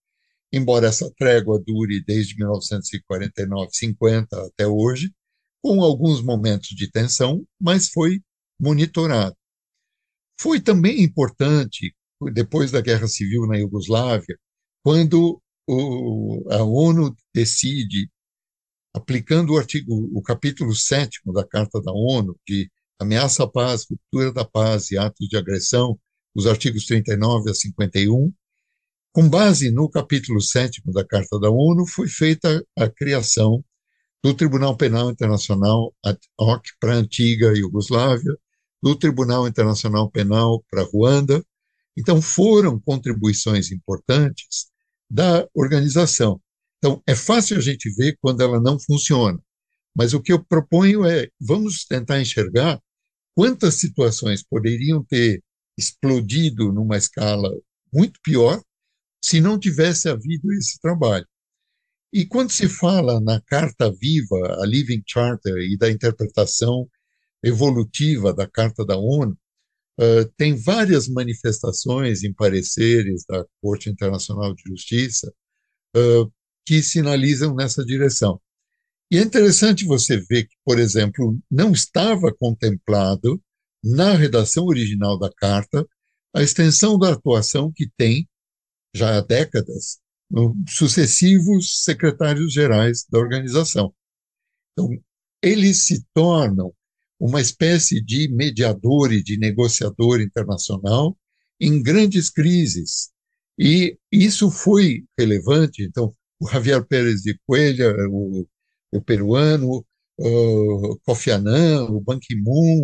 embora 0.52 0.88
essa 0.88 1.10
trégua 1.16 1.62
dure 1.64 2.02
desde 2.04 2.36
1949, 2.36 3.68
50 3.72 4.46
até 4.46 4.66
hoje, 4.66 5.12
com 5.62 5.82
alguns 5.82 6.22
momentos 6.22 6.70
de 6.70 6.90
tensão, 6.90 7.44
mas 7.60 7.88
foi 7.88 8.22
monitorado. 8.58 9.36
Foi 10.40 10.60
também 10.60 11.02
importante, 11.02 11.94
depois 12.32 12.70
da 12.70 12.80
Guerra 12.80 13.08
Civil 13.08 13.46
na 13.46 13.56
Iugoslávia, 13.56 14.38
quando 14.82 15.40
o, 15.68 16.44
a 16.50 16.62
ONU 16.62 17.14
decide, 17.34 18.10
aplicando 18.94 19.52
o 19.52 19.58
artigo, 19.58 20.08
o 20.14 20.22
capítulo 20.22 20.74
7 20.74 21.20
da 21.32 21.46
Carta 21.46 21.80
da 21.82 21.92
ONU, 21.92 22.38
de 22.46 22.70
ameaça 22.98 23.44
à 23.44 23.48
paz, 23.48 23.86
ruptura 23.88 24.32
da 24.32 24.44
paz 24.44 24.90
e 24.90 24.98
atos 24.98 25.28
de 25.28 25.36
agressão, 25.36 25.98
os 26.34 26.46
artigos 26.46 26.86
39 26.86 27.50
a 27.50 27.54
51, 27.54 28.32
com 29.18 29.28
base 29.28 29.72
no 29.72 29.90
capítulo 29.90 30.40
7 30.40 30.80
da 30.92 31.04
Carta 31.04 31.40
da 31.40 31.50
ONU, 31.50 31.84
foi 31.88 32.06
feita 32.06 32.64
a 32.78 32.88
criação 32.88 33.64
do 34.22 34.32
Tribunal 34.32 34.76
Penal 34.76 35.10
Internacional 35.10 35.92
ad 36.04 36.20
hoc 36.38 36.64
para 36.78 36.92
a 36.92 36.98
antiga 36.98 37.52
Iugoslávia, 37.52 38.38
do 38.80 38.94
Tribunal 38.94 39.48
Internacional 39.48 40.08
Penal 40.08 40.64
para 40.70 40.84
Ruanda. 40.84 41.44
Então, 41.96 42.22
foram 42.22 42.78
contribuições 42.78 43.72
importantes 43.72 44.68
da 45.10 45.48
organização. 45.52 46.40
Então, 46.78 47.02
é 47.04 47.16
fácil 47.16 47.56
a 47.56 47.60
gente 47.60 47.92
ver 47.96 48.16
quando 48.20 48.40
ela 48.40 48.60
não 48.60 48.78
funciona, 48.78 49.36
mas 49.96 50.14
o 50.14 50.22
que 50.22 50.32
eu 50.32 50.44
proponho 50.44 51.04
é 51.04 51.26
vamos 51.40 51.84
tentar 51.84 52.20
enxergar 52.20 52.80
quantas 53.34 53.74
situações 53.74 54.44
poderiam 54.44 55.02
ter 55.02 55.42
explodido 55.76 56.72
numa 56.72 56.96
escala 56.96 57.50
muito 57.92 58.20
pior 58.22 58.62
se 59.22 59.40
não 59.40 59.58
tivesse 59.58 60.08
havido 60.08 60.52
esse 60.52 60.80
trabalho. 60.80 61.26
E 62.12 62.26
quando 62.26 62.50
se 62.50 62.68
fala 62.68 63.20
na 63.20 63.40
Carta 63.42 63.92
Viva, 63.92 64.62
a 64.62 64.66
Living 64.66 65.02
Charter, 65.06 65.56
e 65.58 65.76
da 65.76 65.90
interpretação 65.90 66.88
evolutiva 67.42 68.32
da 68.32 68.48
Carta 68.48 68.84
da 68.84 68.96
ONU, 68.96 69.36
Uh, 70.00 70.30
tem 70.36 70.54
várias 70.54 71.08
manifestações 71.08 72.22
em 72.22 72.32
pareceres 72.32 73.24
da 73.28 73.44
Corte 73.60 73.90
Internacional 73.90 74.54
de 74.54 74.62
Justiça 74.64 75.28
uh, 75.96 76.32
que 76.64 76.80
sinalizam 76.84 77.52
nessa 77.52 77.84
direção. 77.84 78.40
E 79.10 79.18
é 79.18 79.22
interessante 79.22 79.84
você 79.84 80.16
ver 80.18 80.44
que, 80.44 80.54
por 80.64 80.78
exemplo, 80.78 81.36
não 81.50 81.72
estava 81.72 82.32
contemplado 82.32 83.42
na 83.82 84.14
redação 84.14 84.66
original 84.66 85.18
da 85.18 85.32
carta 85.32 85.84
a 86.32 86.42
extensão 86.42 86.96
da 86.96 87.14
atuação 87.14 87.72
que 87.74 87.90
tem, 87.96 88.28
já 88.94 89.18
há 89.18 89.20
décadas, 89.20 89.98
sucessivos 90.68 91.84
secretários 91.84 92.52
gerais 92.52 93.04
da 93.10 93.18
organização. 93.18 93.94
Então, 94.72 94.88
eles 95.42 95.86
se 95.86 96.04
tornam 96.12 96.72
uma 97.18 97.40
espécie 97.40 98.00
de 98.00 98.28
mediador 98.28 99.12
e 99.12 99.22
de 99.22 99.38
negociador 99.38 100.20
internacional 100.20 101.16
em 101.60 101.82
grandes 101.82 102.30
crises. 102.30 103.10
E 103.58 103.98
isso 104.12 104.50
foi 104.50 105.04
relevante. 105.18 105.82
Então, 105.82 106.12
o 106.40 106.48
Javier 106.48 106.84
Pérez 106.86 107.22
de 107.22 107.38
Coelho, 107.46 107.92
o, 108.10 108.46
o 108.92 109.02
peruano, 109.02 109.84
uh, 110.20 110.98
Kofi 111.04 111.30
Annan, 111.30 111.86
o 111.86 112.00
Ban 112.00 112.20
Ki-moon, 112.20 112.82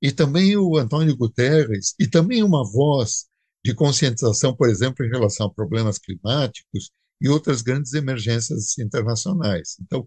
e 0.00 0.10
também 0.12 0.56
o 0.56 0.76
Antônio 0.76 1.16
Guterres, 1.16 1.94
e 1.98 2.06
também 2.06 2.42
uma 2.42 2.62
voz 2.70 3.26
de 3.64 3.74
conscientização, 3.74 4.54
por 4.54 4.68
exemplo, 4.68 5.04
em 5.04 5.08
relação 5.08 5.46
a 5.46 5.54
problemas 5.54 5.98
climáticos 5.98 6.90
e 7.20 7.28
outras 7.28 7.62
grandes 7.62 7.94
emergências 7.94 8.76
internacionais. 8.78 9.76
Então, 9.80 10.06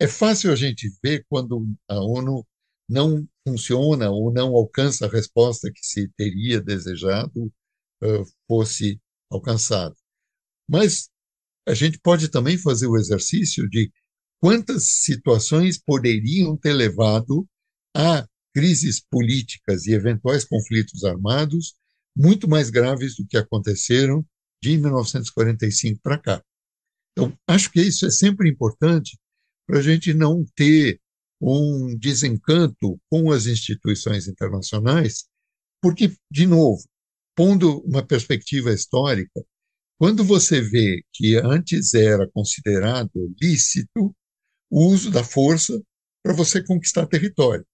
é 0.00 0.08
fácil 0.08 0.50
a 0.50 0.56
gente 0.56 0.90
ver 1.02 1.24
quando 1.28 1.68
a 1.88 2.00
ONU 2.00 2.44
não 2.88 3.28
funciona 3.46 4.10
ou 4.10 4.32
não 4.32 4.48
alcança 4.56 5.06
a 5.06 5.08
resposta 5.08 5.70
que 5.72 5.84
se 5.86 6.08
teria 6.16 6.60
desejado 6.60 7.52
uh, 8.02 8.24
fosse 8.48 9.00
alcançada. 9.30 9.94
Mas 10.68 11.08
a 11.68 11.74
gente 11.74 12.00
pode 12.00 12.28
também 12.28 12.58
fazer 12.58 12.88
o 12.88 12.96
exercício 12.96 13.68
de 13.68 13.92
quantas 14.40 14.84
situações 14.84 15.78
poderiam 15.78 16.56
ter 16.56 16.72
levado 16.72 17.46
a 17.94 18.26
crises 18.52 19.00
políticas 19.00 19.86
e 19.86 19.92
eventuais 19.92 20.44
conflitos 20.44 21.04
armados 21.04 21.74
muito 22.16 22.48
mais 22.48 22.70
graves 22.70 23.16
do 23.16 23.26
que 23.26 23.36
aconteceram 23.36 24.24
de 24.62 24.76
1945 24.76 26.00
para 26.02 26.18
cá. 26.18 26.44
Então, 27.12 27.36
acho 27.46 27.70
que 27.70 27.80
isso 27.80 28.06
é 28.06 28.10
sempre 28.10 28.48
importante 28.48 29.18
para 29.66 29.78
a 29.78 29.82
gente 29.82 30.12
não 30.12 30.44
ter 30.54 31.00
um 31.40 31.96
desencanto 31.96 33.00
com 33.08 33.30
as 33.30 33.46
instituições 33.46 34.28
internacionais, 34.28 35.24
porque, 35.82 36.14
de 36.30 36.46
novo, 36.46 36.82
pondo 37.34 37.80
uma 37.80 38.06
perspectiva 38.06 38.72
histórica, 38.72 39.42
quando 39.98 40.24
você 40.24 40.60
vê 40.60 41.02
que 41.12 41.36
antes 41.36 41.94
era 41.94 42.28
considerado 42.30 43.34
lícito 43.40 44.14
o 44.70 44.86
uso 44.86 45.10
da 45.10 45.24
força 45.24 45.80
para 46.22 46.34
você 46.34 46.62
conquistar 46.62 47.06
território, 47.06 47.66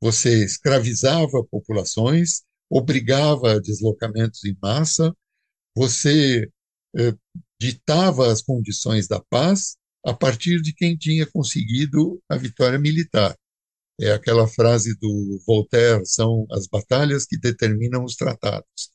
você 0.00 0.44
escravizava 0.44 1.44
populações, 1.50 2.42
obrigava 2.72 3.52
a 3.52 3.60
deslocamentos 3.60 4.44
em 4.44 4.56
massa, 4.60 5.14
você 5.76 6.48
eh, 6.96 7.14
ditava 7.60 8.32
as 8.32 8.40
condições 8.40 9.06
da 9.06 9.20
paz 9.20 9.76
a 10.04 10.14
partir 10.14 10.60
de 10.62 10.72
quem 10.74 10.96
tinha 10.96 11.26
conseguido 11.26 12.20
a 12.28 12.36
vitória 12.36 12.78
militar. 12.78 13.36
É 14.00 14.12
aquela 14.12 14.48
frase 14.48 14.98
do 14.98 15.38
Voltaire: 15.46 16.06
são 16.06 16.46
as 16.50 16.66
batalhas 16.66 17.26
que 17.26 17.38
determinam 17.38 18.04
os 18.04 18.16
tratados. 18.16 18.90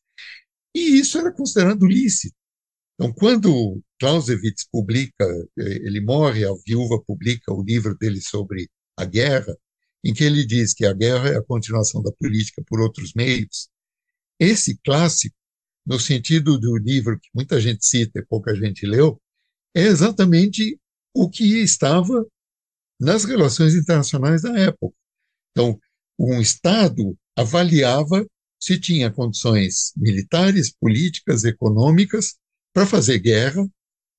E 0.75 0.99
isso 0.99 1.17
era 1.19 1.31
considerado 1.31 1.85
lícito. 1.85 2.35
Então, 2.95 3.13
quando 3.13 3.79
Clausewitz 3.99 4.67
publica, 4.71 5.23
eh, 5.59 5.77
ele 5.85 6.01
morre, 6.01 6.45
a 6.45 6.53
viúva 6.65 6.99
publica 7.05 7.53
o 7.53 7.63
livro 7.63 7.95
dele 7.95 8.19
sobre 8.21 8.69
a 8.97 9.05
guerra, 9.05 9.55
em 10.03 10.13
que 10.13 10.23
ele 10.23 10.45
diz 10.45 10.73
que 10.73 10.85
a 10.85 10.93
guerra 10.93 11.29
é 11.29 11.37
a 11.37 11.43
continuação 11.43 12.01
da 12.01 12.11
política 12.11 12.63
por 12.67 12.79
outros 12.79 13.13
meios. 13.13 13.69
Esse 14.39 14.77
clássico, 14.83 15.35
no 15.85 15.99
sentido 15.99 16.59
do 16.59 16.77
livro 16.77 17.19
que 17.19 17.29
muita 17.33 17.59
gente 17.59 17.85
cita 17.85 18.19
e 18.19 18.25
pouca 18.25 18.55
gente 18.55 18.85
leu, 18.85 19.21
é 19.75 19.83
exatamente 19.83 20.79
o 21.13 21.29
que 21.29 21.61
estava 21.61 22.25
nas 22.99 23.25
relações 23.25 23.75
internacionais 23.75 24.41
da 24.41 24.57
época. 24.57 24.95
Então, 25.51 25.79
um 26.19 26.39
Estado 26.41 27.17
avaliava 27.35 28.25
se 28.59 28.79
tinha 28.79 29.11
condições 29.11 29.93
militares, 29.95 30.73
políticas, 30.73 31.43
econômicas 31.43 32.35
para 32.73 32.85
fazer 32.85 33.19
guerra, 33.19 33.67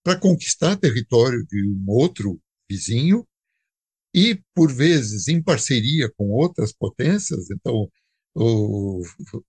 para 0.05 0.19
conquistar 0.19 0.77
território 0.77 1.45
de 1.47 1.69
um 1.69 1.85
outro 1.89 2.41
vizinho 2.71 3.27
e, 4.19 4.43
por 4.53 4.73
vezes, 4.73 5.29
em 5.29 5.41
parceria 5.41 6.11
com 6.17 6.31
outras 6.31 6.73
potências. 6.73 7.49
Então, 7.53 7.89
o, 8.35 9.01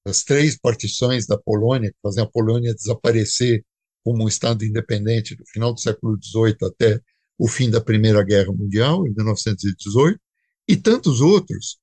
as 0.05 0.23
três 0.23 0.59
partições 0.59 1.25
da 1.25 1.35
Polônia, 1.39 1.89
que 1.89 1.97
faziam 2.03 2.25
a 2.25 2.29
Polônia 2.29 2.75
desaparecer 2.75 3.65
como 4.03 4.23
um 4.23 4.27
Estado 4.27 4.63
independente 4.63 5.35
do 5.35 5.43
final 5.47 5.73
do 5.73 5.79
século 5.79 6.19
XVIII 6.23 6.57
até 6.67 7.01
o 7.35 7.47
fim 7.47 7.71
da 7.71 7.81
Primeira 7.81 8.23
Guerra 8.23 8.53
Mundial, 8.53 9.07
em 9.07 9.13
1918, 9.15 10.19
e 10.67 10.77
tantos 10.77 11.19
outros. 11.19 11.79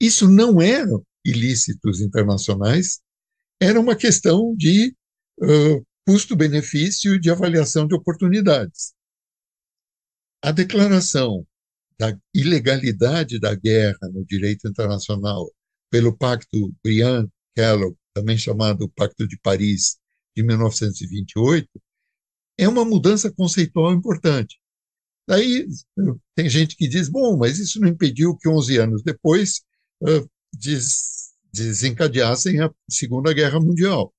Isso 0.00 0.26
não 0.26 0.62
eram 0.62 1.04
ilícitos 1.22 2.00
internacionais, 2.00 3.00
era 3.60 3.78
uma 3.78 3.94
questão 3.94 4.54
de 4.56 4.96
uh, 5.42 5.86
custo-benefício 6.06 7.20
de 7.20 7.30
avaliação 7.30 7.86
de 7.86 7.94
oportunidades. 7.94 8.94
A 10.42 10.52
declaração 10.52 11.46
da 11.98 12.16
ilegalidade 12.34 13.40
da 13.40 13.54
guerra 13.54 14.08
no 14.12 14.24
direito 14.24 14.68
internacional 14.68 15.50
pelo 15.90 16.16
Pacto 16.16 16.74
Briand-Kellogg, 16.84 17.96
também 18.14 18.38
chamado 18.38 18.88
Pacto 18.90 19.26
de 19.26 19.38
Paris, 19.38 19.98
de 20.36 20.42
1928, 20.42 21.68
é 22.56 22.68
uma 22.68 22.84
mudança 22.84 23.32
conceitual 23.32 23.92
importante. 23.92 24.60
Daí 25.26 25.66
tem 26.34 26.48
gente 26.48 26.76
que 26.76 26.88
diz, 26.88 27.08
bom, 27.08 27.36
mas 27.36 27.58
isso 27.58 27.80
não 27.80 27.88
impediu 27.88 28.36
que 28.36 28.48
11 28.48 28.76
anos 28.78 29.02
depois 29.02 29.62
des, 30.52 31.32
desencadeassem 31.52 32.60
a 32.60 32.72
Segunda 32.88 33.32
Guerra 33.32 33.60
Mundial. 33.60 34.14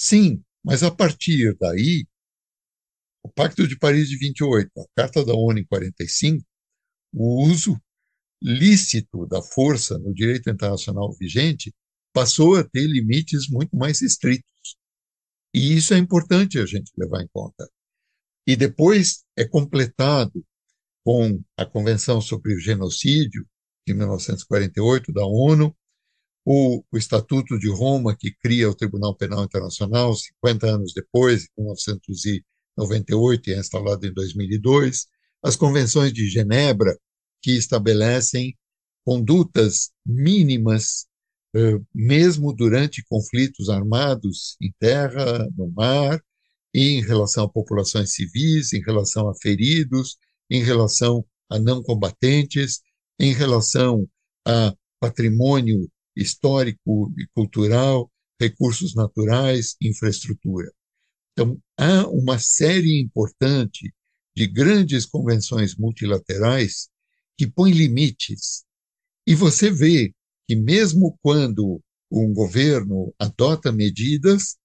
Sim, 0.00 0.42
mas 0.64 0.82
a 0.82 0.90
partir 0.90 1.56
daí, 1.58 2.06
o 3.22 3.28
Pacto 3.28 3.66
de 3.66 3.78
Paris 3.78 4.08
de 4.08 4.16
28, 4.16 4.70
a 4.78 4.84
Carta 4.96 5.24
da 5.24 5.34
ONU 5.34 5.58
em 5.58 5.66
45, 5.66 6.46
o 7.12 7.44
uso 7.44 7.80
lícito 8.42 9.26
da 9.26 9.42
força 9.42 9.98
no 9.98 10.14
direito 10.14 10.48
internacional 10.48 11.12
vigente 11.12 11.74
passou 12.12 12.56
a 12.56 12.64
ter 12.64 12.86
limites 12.86 13.48
muito 13.48 13.76
mais 13.76 14.00
estritos. 14.00 14.76
E 15.54 15.76
isso 15.76 15.94
é 15.94 15.98
importante 15.98 16.58
a 16.58 16.66
gente 16.66 16.92
levar 16.96 17.22
em 17.22 17.28
conta. 17.32 17.68
E 18.46 18.56
depois 18.56 19.24
é 19.36 19.44
completado 19.44 20.44
com 21.04 21.42
a 21.56 21.66
Convenção 21.66 22.20
sobre 22.20 22.54
o 22.54 22.60
Genocídio, 22.60 23.46
de 23.86 23.94
1948, 23.94 25.12
da 25.12 25.24
ONU, 25.24 25.74
o, 26.44 26.82
o, 26.90 26.96
Estatuto 26.96 27.58
de 27.58 27.68
Roma, 27.68 28.16
que 28.16 28.32
cria 28.32 28.68
o 28.68 28.74
Tribunal 28.74 29.16
Penal 29.16 29.44
Internacional 29.44 30.14
50 30.14 30.66
anos 30.66 30.92
depois, 30.94 31.44
em 31.56 31.62
1998, 31.62 33.50
e 33.50 33.54
é 33.54 33.58
instalado 33.58 34.06
em 34.06 34.12
2002, 34.12 35.06
as 35.42 35.56
convenções 35.56 36.12
de 36.12 36.28
Genebra, 36.28 36.96
que 37.42 37.52
estabelecem 37.52 38.56
condutas 39.04 39.90
mínimas, 40.06 41.06
eh, 41.54 41.78
mesmo 41.94 42.52
durante 42.52 43.04
conflitos 43.08 43.68
armados 43.68 44.56
em 44.60 44.72
terra, 44.78 45.48
no 45.56 45.70
mar, 45.70 46.22
em 46.74 47.00
relação 47.02 47.44
a 47.44 47.48
populações 47.48 48.12
civis, 48.12 48.72
em 48.72 48.80
relação 48.80 49.28
a 49.28 49.34
feridos, 49.34 50.16
em 50.48 50.62
relação 50.62 51.24
a 51.48 51.58
não 51.58 51.82
combatentes, 51.82 52.80
em 53.18 53.32
relação 53.32 54.08
a 54.46 54.74
patrimônio 55.00 55.90
histórico 56.14 57.12
e 57.18 57.26
cultural, 57.34 58.10
recursos 58.40 58.94
naturais, 58.94 59.76
infraestrutura. 59.80 60.70
Então, 61.32 61.58
há 61.76 62.06
uma 62.08 62.38
série 62.38 63.00
importante 63.00 63.92
de 64.40 64.46
grandes 64.46 65.04
convenções 65.04 65.76
multilaterais 65.76 66.88
que 67.36 67.46
põe 67.46 67.72
limites. 67.72 68.64
E 69.26 69.34
você 69.34 69.70
vê 69.70 70.14
que, 70.48 70.56
mesmo 70.56 71.18
quando 71.20 71.78
um 72.10 72.32
governo 72.32 73.14
adota 73.18 73.70
medidas, 73.70 74.56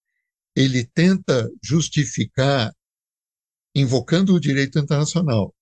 ele 0.55 0.85
tenta 0.85 1.51
justificar 1.61 2.73
invocando 3.75 4.33
o 4.33 4.39
direito 4.39 4.79
internacional. 4.79 5.53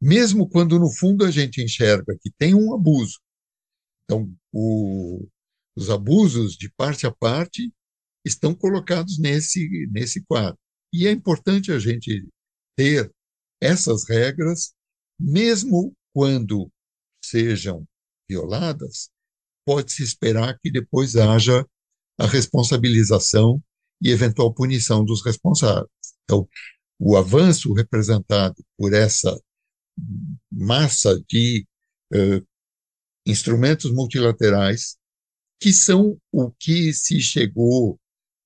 Mesmo 0.00 0.48
quando, 0.48 0.78
no 0.78 0.90
fundo, 0.90 1.22
a 1.22 1.30
gente 1.30 1.62
enxerga 1.62 2.16
que 2.18 2.30
tem 2.38 2.54
um 2.54 2.74
abuso. 2.74 3.20
Então, 4.04 4.34
o, 4.50 5.28
os 5.76 5.90
abusos 5.90 6.56
de 6.56 6.72
parte 6.72 7.06
a 7.06 7.12
parte 7.12 7.70
estão 8.24 8.54
colocados 8.54 9.18
nesse, 9.18 9.86
nesse 9.92 10.24
quadro. 10.24 10.58
E 10.90 11.06
é 11.06 11.10
importante 11.10 11.70
a 11.70 11.78
gente 11.78 12.26
ter 12.74 13.14
essas 13.60 14.08
regras, 14.08 14.72
mesmo 15.18 15.94
quando 16.12 16.70
sejam 17.22 17.86
violadas, 18.28 19.10
pode-se 19.64 20.02
esperar 20.02 20.58
que 20.58 20.70
depois 20.70 21.16
haja 21.16 21.66
a 22.18 22.26
responsabilização 22.26 23.62
e 24.00 24.10
eventual 24.10 24.52
punição 24.52 25.04
dos 25.04 25.24
responsáveis. 25.24 25.90
Então, 26.24 26.48
o 26.98 27.16
avanço 27.16 27.72
representado 27.72 28.56
por 28.76 28.92
essa 28.94 29.38
massa 30.50 31.20
de 31.28 31.66
uh, 32.14 32.46
instrumentos 33.26 33.92
multilaterais, 33.92 34.96
que 35.60 35.72
são 35.72 36.18
o 36.32 36.50
que 36.50 36.92
se 36.92 37.20
chegou 37.20 37.98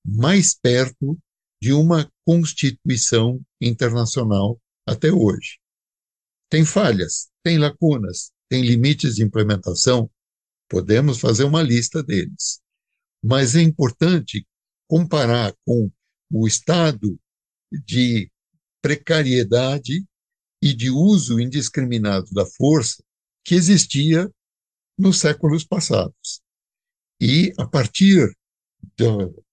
mais 0.05 0.55
perto 0.55 1.17
de 1.61 1.73
uma 1.73 2.11
constituição 2.25 3.39
internacional 3.61 4.59
até 4.91 5.11
hoje. 5.11 5.59
Tem 6.49 6.65
falhas, 6.65 7.29
tem 7.43 7.57
lacunas, 7.57 8.31
tem 8.49 8.61
limites 8.61 9.15
de 9.15 9.23
implementação, 9.23 10.11
podemos 10.69 11.19
fazer 11.19 11.45
uma 11.45 11.61
lista 11.63 12.03
deles. 12.03 12.61
Mas 13.23 13.55
é 13.55 13.61
importante 13.61 14.45
comparar 14.87 15.55
com 15.65 15.89
o 16.29 16.47
estado 16.47 17.19
de 17.71 18.29
precariedade 18.81 20.05
e 20.61 20.73
de 20.73 20.89
uso 20.89 21.39
indiscriminado 21.39 22.29
da 22.31 22.45
força 22.45 23.03
que 23.43 23.55
existia 23.55 24.29
nos 24.97 25.19
séculos 25.19 25.63
passados. 25.63 26.41
E 27.19 27.53
a 27.57 27.65
partir 27.65 28.35
do 28.97 29.43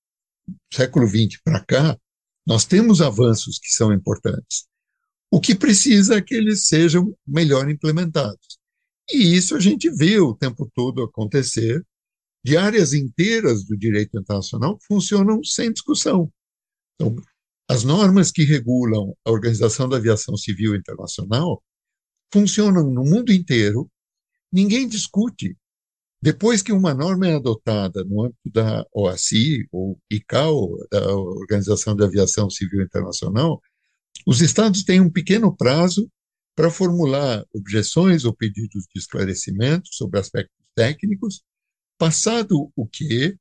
século 0.72 1.06
XX 1.06 1.40
para 1.42 1.64
cá, 1.64 1.98
nós 2.46 2.64
temos 2.64 3.00
avanços 3.00 3.58
que 3.58 3.70
são 3.70 3.92
importantes. 3.92 4.66
O 5.30 5.40
que 5.40 5.54
precisa 5.54 6.16
é 6.16 6.22
que 6.22 6.34
eles 6.34 6.66
sejam 6.66 7.14
melhor 7.26 7.70
implementados. 7.70 8.58
E 9.10 9.36
isso 9.36 9.56
a 9.56 9.60
gente 9.60 9.90
vê 9.90 10.18
o 10.18 10.34
tempo 10.34 10.70
todo 10.74 11.02
acontecer, 11.02 11.84
de 12.44 12.56
áreas 12.56 12.92
inteiras 12.92 13.64
do 13.64 13.76
direito 13.76 14.18
internacional 14.18 14.78
funcionam 14.86 15.42
sem 15.42 15.72
discussão. 15.72 16.32
Então, 16.94 17.16
as 17.68 17.84
normas 17.84 18.30
que 18.30 18.44
regulam 18.44 19.14
a 19.24 19.30
Organização 19.30 19.88
da 19.88 19.96
Aviação 19.96 20.36
Civil 20.36 20.74
Internacional 20.74 21.62
funcionam 22.32 22.90
no 22.90 23.04
mundo 23.04 23.32
inteiro, 23.32 23.90
ninguém 24.52 24.88
discute. 24.88 25.56
Depois 26.20 26.62
que 26.62 26.72
uma 26.72 26.94
norma 26.94 27.28
é 27.28 27.34
adotada 27.34 28.02
no 28.04 28.24
âmbito 28.24 28.50
da 28.52 28.84
OACI, 28.92 29.68
ou 29.70 29.98
ICAO, 30.10 30.76
da 30.90 31.14
Organização 31.14 31.94
da 31.94 32.06
Aviação 32.06 32.50
Civil 32.50 32.82
Internacional, 32.82 33.60
os 34.26 34.40
estados 34.40 34.82
têm 34.84 35.00
um 35.00 35.10
pequeno 35.10 35.56
prazo 35.56 36.10
para 36.54 36.70
formular 36.70 37.44
objeções 37.54 38.24
ou 38.24 38.34
pedidos 38.34 38.84
de 38.92 38.98
esclarecimento 38.98 39.88
sobre 39.92 40.18
aspectos 40.18 40.66
técnicos, 40.74 41.42
passado 41.96 42.70
o 42.74 42.86
que 42.86 43.36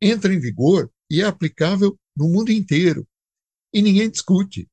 entra 0.00 0.32
em 0.32 0.40
vigor 0.40 0.90
e 1.10 1.20
é 1.20 1.24
aplicável 1.24 1.98
no 2.16 2.28
mundo 2.28 2.50
inteiro. 2.50 3.06
E 3.72 3.80
ninguém 3.80 4.10
discute. 4.10 4.68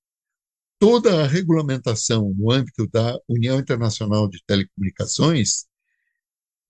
Toda 0.80 1.24
a 1.24 1.28
regulamentação 1.28 2.34
no 2.38 2.52
âmbito 2.52 2.88
da 2.88 3.18
União 3.28 3.60
Internacional 3.60 4.30
de 4.30 4.42
Telecomunicações 4.46 5.66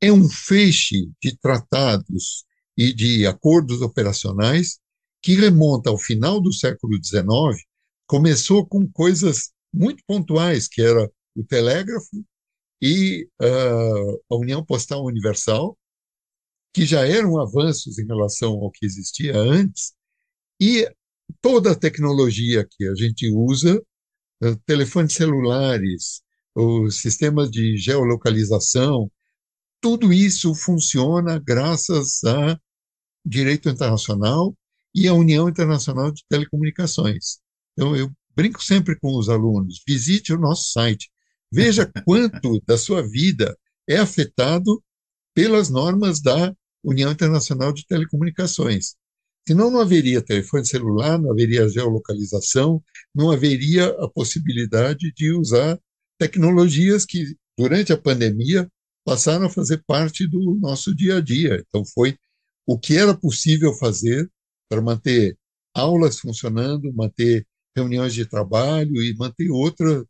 é 0.01 0.11
um 0.11 0.27
feixe 0.27 1.11
de 1.21 1.37
tratados 1.37 2.43
e 2.75 2.91
de 2.91 3.27
acordos 3.27 3.81
operacionais 3.81 4.79
que 5.21 5.35
remonta 5.35 5.89
ao 5.89 5.97
final 5.97 6.41
do 6.41 6.51
século 6.51 6.97
XIX, 7.03 7.63
começou 8.09 8.65
com 8.65 8.91
coisas 8.91 9.51
muito 9.71 10.03
pontuais, 10.07 10.67
que 10.67 10.81
era 10.81 11.07
o 11.35 11.43
telégrafo 11.43 12.25
e 12.81 13.29
uh, 13.39 14.23
a 14.31 14.35
União 14.35 14.65
Postal 14.65 15.05
Universal, 15.05 15.77
que 16.73 16.87
já 16.87 17.05
eram 17.07 17.39
avanços 17.39 17.99
em 17.99 18.07
relação 18.07 18.53
ao 18.53 18.71
que 18.71 18.83
existia 18.83 19.37
antes, 19.37 19.93
e 20.59 20.91
toda 21.39 21.71
a 21.71 21.75
tecnologia 21.75 22.67
que 22.67 22.87
a 22.87 22.95
gente 22.95 23.29
usa, 23.29 23.79
uh, 24.43 24.55
telefones 24.65 25.13
celulares, 25.13 26.23
os 26.55 26.99
sistemas 27.01 27.51
de 27.51 27.77
geolocalização, 27.77 29.11
tudo 29.79 30.11
isso 30.11 30.55
funciona 30.55 31.37
graças 31.37 32.23
a 32.23 32.59
direito 33.23 33.69
internacional 33.69 34.57
e 34.95 35.07
a 35.07 35.13
União 35.13 35.47
Internacional 35.47 36.11
de 36.11 36.23
Telecomunicações. 36.27 37.39
Então, 37.79 37.95
eu 37.95 38.11
brinco 38.35 38.61
sempre 38.61 38.99
com 38.99 39.17
os 39.17 39.29
alunos: 39.29 39.81
visite 39.87 40.33
o 40.33 40.37
nosso 40.37 40.69
site, 40.73 41.09
veja 41.49 41.89
quanto 42.05 42.61
da 42.67 42.77
sua 42.77 43.01
vida 43.01 43.57
é 43.87 43.95
afetado 43.95 44.83
pelas 45.33 45.69
normas 45.69 46.19
da 46.19 46.53
União 46.83 47.09
Internacional 47.09 47.71
de 47.71 47.85
Telecomunicações. 47.87 48.95
Senão 49.47 49.71
não 49.71 49.79
haveria 49.79 50.21
telefone 50.21 50.65
celular, 50.65 51.17
não 51.17 51.31
haveria 51.31 51.69
geolocalização, 51.69 52.83
não 53.15 53.31
haveria 53.31 53.87
a 54.03 54.09
possibilidade 54.09 55.13
de 55.15 55.31
usar 55.31 55.79
tecnologias 56.19 57.05
que, 57.05 57.37
durante 57.57 57.93
a 57.93 57.97
pandemia, 57.97 58.69
passaram 59.05 59.45
a 59.45 59.49
fazer 59.49 59.81
parte 59.87 60.27
do 60.27 60.53
nosso 60.55 60.93
dia 60.93 61.15
a 61.17 61.21
dia. 61.21 61.63
Então, 61.65 61.85
foi 61.85 62.17
o 62.67 62.77
que 62.77 62.97
era 62.97 63.15
possível 63.15 63.73
fazer 63.73 64.29
para 64.67 64.81
manter 64.81 65.37
aulas 65.73 66.19
funcionando, 66.19 66.93
manter 66.93 67.47
reuniões 67.75 68.13
de 68.13 68.25
trabalho 68.25 69.01
e 69.01 69.15
manter 69.15 69.49
outros 69.49 70.05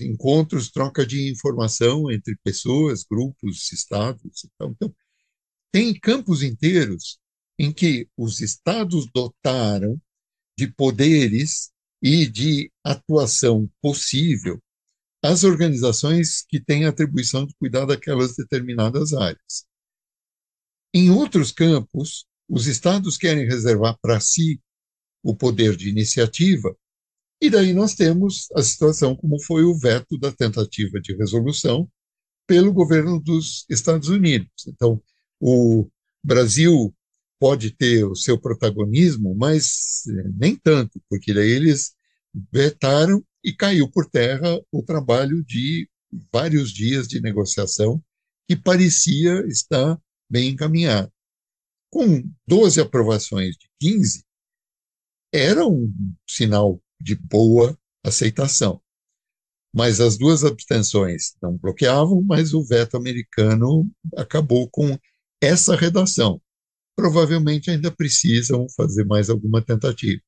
encontros, 0.00 0.70
troca 0.70 1.04
de 1.04 1.30
informação 1.30 2.10
entre 2.10 2.36
pessoas, 2.42 3.04
grupos, 3.04 3.70
estados. 3.72 4.44
Então, 4.54 4.72
então, 4.72 4.94
tem 5.72 5.92
campos 5.98 6.42
inteiros 6.42 7.18
em 7.58 7.72
que 7.72 8.08
os 8.16 8.40
estados 8.40 9.06
dotaram 9.14 10.00
de 10.58 10.66
poderes 10.66 11.70
e 12.02 12.26
de 12.26 12.72
atuação 12.82 13.70
possível 13.82 14.58
as 15.22 15.44
organizações 15.44 16.42
que 16.48 16.58
têm 16.58 16.86
atribuição 16.86 17.46
de 17.46 17.54
cuidar 17.56 17.84
daquelas 17.84 18.34
determinadas 18.36 19.12
áreas. 19.12 19.66
Em 20.94 21.10
outros 21.10 21.52
campos, 21.52 22.24
os 22.48 22.66
estados 22.66 23.18
querem 23.18 23.46
reservar 23.46 23.98
para 24.00 24.18
si 24.18 24.60
o 25.22 25.34
poder 25.34 25.76
de 25.76 25.88
iniciativa, 25.88 26.74
e 27.40 27.48
daí 27.48 27.72
nós 27.72 27.94
temos 27.94 28.48
a 28.54 28.62
situação 28.62 29.16
como 29.16 29.42
foi 29.42 29.64
o 29.64 29.78
veto 29.78 30.18
da 30.18 30.30
tentativa 30.30 31.00
de 31.00 31.16
resolução 31.16 31.90
pelo 32.46 32.72
governo 32.72 33.20
dos 33.20 33.64
Estados 33.70 34.08
Unidos. 34.08 34.50
Então, 34.68 35.02
o 35.40 35.88
Brasil 36.22 36.94
pode 37.38 37.70
ter 37.70 38.04
o 38.04 38.14
seu 38.14 38.38
protagonismo, 38.38 39.34
mas 39.34 40.02
nem 40.36 40.54
tanto, 40.54 41.00
porque 41.08 41.32
daí 41.32 41.48
eles 41.48 41.94
vetaram 42.52 43.24
e 43.42 43.54
caiu 43.54 43.90
por 43.90 44.06
terra 44.06 44.60
o 44.70 44.82
trabalho 44.82 45.42
de 45.42 45.88
vários 46.30 46.70
dias 46.70 47.08
de 47.08 47.20
negociação 47.22 48.02
que 48.46 48.54
parecia 48.54 49.46
estar 49.46 49.98
bem 50.28 50.50
encaminhado. 50.50 51.10
Com 51.88 52.22
12 52.46 52.80
aprovações 52.80 53.56
de 53.56 53.68
15, 53.80 54.24
era 55.32 55.66
um 55.66 55.92
sinal 56.28 56.80
de 57.00 57.14
boa 57.14 57.78
aceitação. 58.04 58.80
Mas 59.74 60.00
as 60.00 60.18
duas 60.18 60.44
abstenções 60.44 61.34
não 61.40 61.56
bloqueavam, 61.56 62.22
mas 62.22 62.52
o 62.52 62.64
veto 62.64 62.96
americano 62.96 63.88
acabou 64.16 64.68
com 64.68 64.98
essa 65.40 65.76
redação. 65.76 66.40
Provavelmente 66.96 67.70
ainda 67.70 67.90
precisam 67.90 68.66
fazer 68.76 69.04
mais 69.04 69.30
alguma 69.30 69.62
tentativa. 69.62 70.20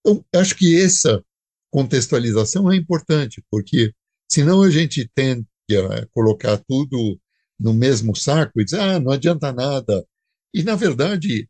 Então, 0.00 0.24
acho 0.34 0.56
que 0.56 0.80
essa 0.80 1.24
contextualização 1.70 2.70
é 2.70 2.76
importante, 2.76 3.42
porque 3.50 3.92
senão 4.28 4.62
a 4.62 4.70
gente 4.70 5.08
tende 5.14 5.46
a 5.70 6.06
colocar 6.12 6.58
tudo 6.66 7.20
no 7.58 7.72
mesmo 7.72 8.16
saco 8.16 8.60
e 8.60 8.64
dizer, 8.64 8.80
ah, 8.80 9.00
não 9.00 9.12
adianta 9.12 9.52
nada. 9.52 10.04
E, 10.52 10.62
na 10.62 10.74
verdade, 10.74 11.48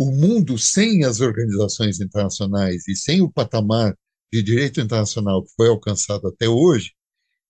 o 0.00 0.10
mundo 0.10 0.56
sem 0.56 1.04
as 1.04 1.20
organizações 1.20 2.00
internacionais 2.00 2.88
e 2.88 2.96
sem 2.96 3.20
o 3.20 3.30
patamar 3.30 3.94
de 4.32 4.42
direito 4.42 4.80
internacional 4.80 5.44
que 5.44 5.52
foi 5.54 5.68
alcançado 5.68 6.26
até 6.26 6.48
hoje 6.48 6.94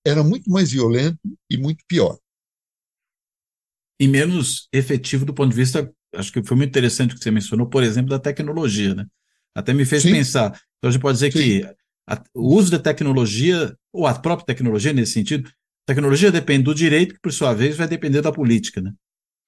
era 0.05 0.25
muito 0.25 0.51
mais 0.51 0.73
violento 0.73 1.21
e 1.49 1.57
muito 1.57 1.85
pior. 1.87 2.19
E 4.01 4.09
menos 4.09 4.69
efetivo 4.73 5.25
do 5.25 5.33
ponto 5.33 5.51
de 5.51 5.57
vista, 5.57 5.95
acho 6.13 6.33
que 6.33 6.43
foi 6.43 6.57
muito 6.57 6.71
interessante 6.71 7.15
o 7.15 7.19
que 7.19 7.23
você 7.23 7.31
mencionou, 7.31 7.69
por 7.69 7.85
exemplo, 7.85 8.11
da 8.11 8.19
tecnologia, 8.19 8.97
né? 8.97 9.07
Até 9.55 9.73
me 9.73 9.85
fez 9.85 10.03
Sim. 10.03 10.11
pensar. 10.11 10.61
Então 10.79 10.89
a 10.89 10.91
gente 10.91 11.03
pode 11.03 11.19
dizer 11.19 11.33
Sim. 11.33 11.39
que 11.39 11.75
a, 12.09 12.21
o 12.35 12.57
uso 12.57 12.73
da 12.73 12.81
tecnologia, 12.81 13.77
ou 13.93 14.09
a 14.09 14.19
própria 14.19 14.47
tecnologia 14.47 14.93
nesse 14.93 15.13
sentido, 15.13 15.49
a 15.49 15.53
tecnologia 15.87 16.33
depende 16.33 16.65
do 16.65 16.75
direito, 16.75 17.15
que 17.15 17.21
por 17.21 17.33
sua 17.33 17.55
vez 17.55 17.77
vai 17.77 17.87
depender 17.87 18.23
da 18.23 18.33
política, 18.33 18.81
né? 18.81 18.93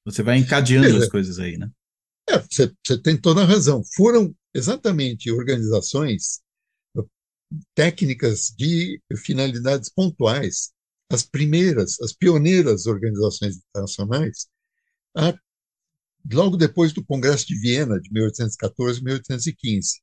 Você 0.05 0.22
vai 0.22 0.38
encadeando 0.38 0.94
é, 0.94 0.98
as 0.98 1.09
coisas 1.09 1.40
aí, 1.40 1.59
né? 1.59 1.68
É, 2.28 2.38
você, 2.38 2.72
tem 3.02 3.20
toda 3.20 3.42
a 3.42 3.46
razão. 3.46 3.82
Foram 3.94 4.34
exatamente 4.54 5.30
organizações 5.30 6.40
técnicas 7.74 8.52
de 8.56 9.00
finalidades 9.18 9.90
pontuais, 9.90 10.72
as 11.10 11.22
primeiras, 11.22 12.00
as 12.00 12.12
pioneiras 12.12 12.86
organizações 12.86 13.56
internacionais, 13.56 14.46
a, 15.16 15.34
logo 16.32 16.56
depois 16.56 16.92
do 16.92 17.04
Congresso 17.04 17.46
de 17.46 17.58
Viena, 17.58 18.00
de 18.00 18.10
1814 18.12 19.00
e 19.00 19.04
1815. 19.04 20.00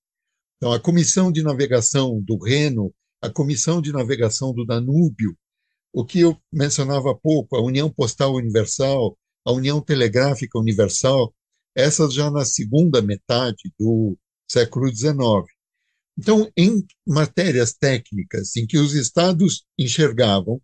Então, 0.58 0.74
a 0.74 0.80
Comissão 0.80 1.32
de 1.32 1.42
Navegação 1.42 2.22
do 2.22 2.38
Reno, 2.38 2.94
a 3.22 3.30
Comissão 3.30 3.82
de 3.82 3.92
Navegação 3.92 4.54
do 4.54 4.66
Danúbio, 4.66 5.36
o 5.92 6.06
que 6.06 6.20
eu 6.20 6.38
mencionava 6.52 7.12
há 7.12 7.16
pouco, 7.16 7.56
a 7.56 7.62
União 7.62 7.90
Postal 7.90 8.36
Universal, 8.36 9.18
a 9.46 9.52
União 9.52 9.82
Telegráfica 9.82 10.60
Universal, 10.60 11.34
essas 11.76 12.14
já 12.14 12.30
na 12.30 12.46
segunda 12.46 13.02
metade 13.02 13.72
do 13.80 14.18
século 14.50 14.94
XIX. 14.94 15.18
Então, 16.18 16.52
em 16.58 16.86
matérias 17.08 17.74
técnicas 17.74 18.56
em 18.56 18.68
que 18.68 18.78
os 18.78 18.94
estados 18.94 19.66
enxergavam 19.78 20.62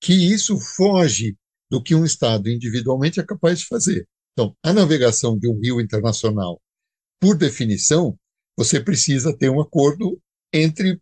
que 0.00 0.12
isso 0.12 0.58
foge 0.58 1.36
do 1.70 1.82
que 1.82 1.94
um 1.94 2.04
Estado 2.04 2.50
individualmente 2.50 3.18
é 3.18 3.24
capaz 3.24 3.60
de 3.60 3.66
fazer. 3.66 4.06
Então, 4.32 4.54
a 4.62 4.72
navegação 4.72 5.38
de 5.38 5.48
um 5.48 5.58
rio 5.58 5.80
internacional, 5.80 6.60
por 7.20 7.36
definição, 7.36 8.18
você 8.56 8.80
precisa 8.80 9.36
ter 9.36 9.48
um 9.48 9.60
acordo 9.60 10.20
entre 10.52 11.00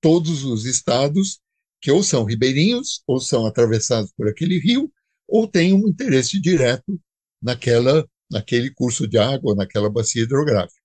todos 0.00 0.44
os 0.44 0.64
estados 0.64 1.38
que 1.80 1.90
ou 1.90 2.02
são 2.02 2.24
ribeirinhos, 2.24 3.02
ou 3.06 3.20
são 3.20 3.46
atravessados 3.46 4.10
por 4.16 4.28
aquele 4.28 4.58
rio, 4.58 4.90
ou 5.28 5.46
têm 5.46 5.74
um 5.74 5.86
interesse 5.86 6.40
direto 6.40 7.00
naquela, 7.42 8.06
naquele 8.30 8.72
curso 8.72 9.06
de 9.06 9.18
água, 9.18 9.54
naquela 9.54 9.90
bacia 9.90 10.22
hidrográfica. 10.22 10.80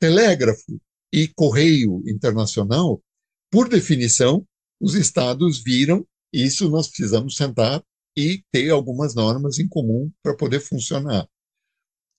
Telégrafo 0.00 0.80
e 1.12 1.28
correio 1.28 2.02
internacional, 2.06 3.02
por 3.50 3.68
definição, 3.68 4.46
os 4.80 4.94
estados 4.94 5.62
viram 5.62 6.06
isso 6.32 6.68
nós 6.68 6.88
precisamos 6.88 7.36
sentar 7.36 7.82
e 8.16 8.42
ter 8.52 8.70
algumas 8.70 9.14
normas 9.14 9.58
em 9.58 9.68
comum 9.68 10.10
para 10.22 10.36
poder 10.36 10.60
funcionar. 10.60 11.28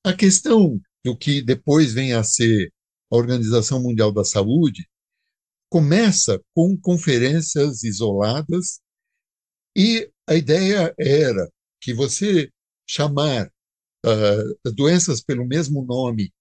A 0.03 0.13
questão 0.13 0.79
do 1.03 1.15
que 1.17 1.41
depois 1.41 1.93
vem 1.93 2.13
a 2.13 2.23
ser 2.23 2.71
a 3.11 3.15
Organização 3.15 3.81
Mundial 3.81 4.11
da 4.11 4.23
Saúde 4.23 4.87
começa 5.69 6.41
com 6.55 6.77
conferências 6.79 7.83
isoladas 7.83 8.79
e 9.75 10.11
a 10.27 10.35
ideia 10.35 10.93
era 10.97 11.49
que 11.81 11.93
você 11.93 12.49
chamar 12.87 13.51
uh, 14.05 14.71
doenças 14.71 15.21
pelo 15.21 15.45
mesmo 15.45 15.85
nome 15.85 16.33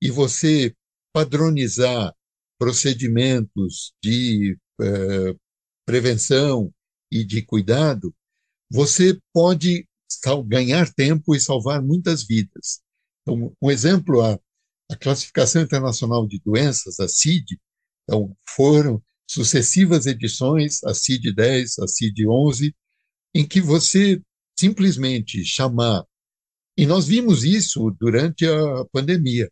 e 0.00 0.10
você 0.10 0.74
padronizar 1.12 2.14
procedimentos 2.58 3.92
de 4.02 4.56
uh, 4.80 5.38
prevenção 5.86 6.72
e 7.10 7.24
de 7.24 7.42
cuidado, 7.42 8.14
você 8.70 9.18
pode 9.32 9.88
ganhar 10.46 10.92
tempo 10.92 11.34
e 11.34 11.40
salvar 11.40 11.82
muitas 11.82 12.24
vidas. 12.24 12.80
Então, 13.22 13.54
um 13.60 13.70
exemplo, 13.70 14.20
a, 14.20 14.38
a 14.90 14.96
Classificação 14.96 15.62
Internacional 15.62 16.26
de 16.26 16.40
Doenças, 16.44 16.98
a 17.00 17.08
CID, 17.08 17.58
então, 18.04 18.34
foram 18.48 19.02
sucessivas 19.28 20.06
edições, 20.06 20.82
a 20.84 20.94
CID-10, 20.94 21.82
a 21.82 21.86
CID-11, 21.86 22.74
em 23.34 23.46
que 23.46 23.60
você 23.60 24.22
simplesmente 24.58 25.44
chamar, 25.44 26.04
e 26.78 26.86
nós 26.86 27.08
vimos 27.08 27.42
isso 27.42 27.90
durante 27.98 28.46
a 28.46 28.84
pandemia, 28.92 29.50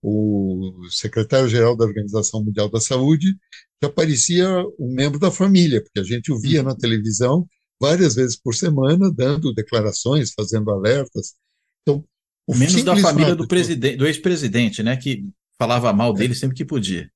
o 0.00 0.86
secretário-geral 0.88 1.76
da 1.76 1.84
Organização 1.84 2.44
Mundial 2.44 2.70
da 2.70 2.80
Saúde 2.80 3.36
já 3.82 3.90
parecia 3.90 4.48
um 4.78 4.94
membro 4.94 5.18
da 5.18 5.32
família, 5.32 5.82
porque 5.82 5.98
a 5.98 6.04
gente 6.04 6.30
o 6.30 6.38
via 6.38 6.62
na 6.62 6.76
televisão 6.76 7.44
várias 7.80 8.14
vezes 8.14 8.36
por 8.36 8.54
semana, 8.54 9.12
dando 9.12 9.52
declarações, 9.52 10.32
fazendo 10.32 10.70
alertas. 10.70 11.34
Então, 11.82 12.04
Menos 12.48 12.84
da 12.84 12.96
família 12.96 13.34
do, 13.34 13.48
presidente, 13.48 13.96
do 13.96 14.06
ex-presidente, 14.06 14.82
né, 14.82 14.96
que 14.96 15.28
falava 15.58 15.92
mal 15.92 16.12
dele 16.12 16.34
é, 16.34 16.36
sempre 16.36 16.56
que 16.56 16.64
podia. 16.64 17.10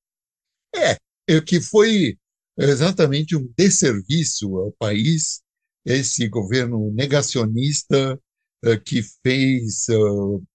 É, 0.75 0.97
é, 1.29 1.41
que 1.41 1.61
foi 1.61 2.17
exatamente 2.57 3.35
um 3.37 3.49
desserviço 3.57 4.55
ao 4.57 4.71
país, 4.73 5.41
esse 5.85 6.27
governo 6.27 6.91
negacionista 6.91 8.19
que 8.83 9.01
fez, 9.23 9.85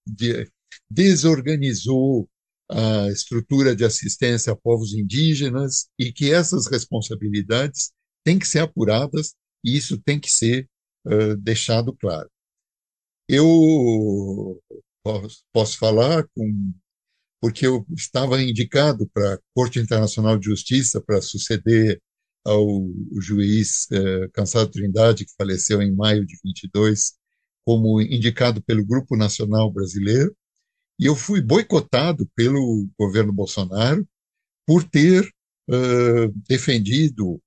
de, 0.07 0.49
desorganizou 0.91 2.29
a 2.71 3.09
estrutura 3.09 3.75
de 3.75 3.85
assistência 3.85 4.53
a 4.53 4.57
povos 4.57 4.95
indígenas 4.95 5.89
e 5.99 6.13
que 6.13 6.33
essas 6.33 6.67
responsabilidades 6.67 7.93
têm 8.25 8.39
que 8.39 8.47
ser 8.47 8.61
apuradas 8.61 9.35
e 9.65 9.77
isso 9.77 9.99
tem 9.99 10.21
que 10.21 10.31
ser 10.31 10.69
uh, 11.07 11.37
deixado 11.37 11.93
claro. 11.97 12.31
Eu 13.29 14.61
posso, 15.53 15.79
falar 15.79 16.27
com 16.35 16.73
porque 17.41 17.67
eu 17.67 17.87
estava 17.97 18.43
indicado 18.43 19.09
para 19.15 19.35
a 19.35 19.39
Corte 19.55 19.79
Internacional 19.79 20.39
de 20.39 20.47
Justiça 20.47 21.01
para 21.01 21.23
suceder 21.23 22.01
ao 22.45 22.87
juiz 23.21 23.87
Cansado 24.35 24.71
Trindade, 24.71 25.25
que 25.25 25.35
faleceu 25.39 25.81
em 25.81 25.95
maio 25.95 26.27
de 26.27 26.39
22, 26.45 27.15
como 27.65 28.01
indicado 28.01 28.63
pelo 28.63 28.85
Grupo 28.85 29.17
Nacional 29.17 29.71
Brasileiro, 29.71 30.35
e 30.99 31.07
eu 31.07 31.17
fui 31.17 31.41
boicotado 31.41 32.29
pelo 32.35 32.87
governo 32.99 33.33
Bolsonaro 33.33 34.07
por 34.67 34.85
ter 34.85 35.25
uh, 35.69 36.33
defendido 36.49 37.41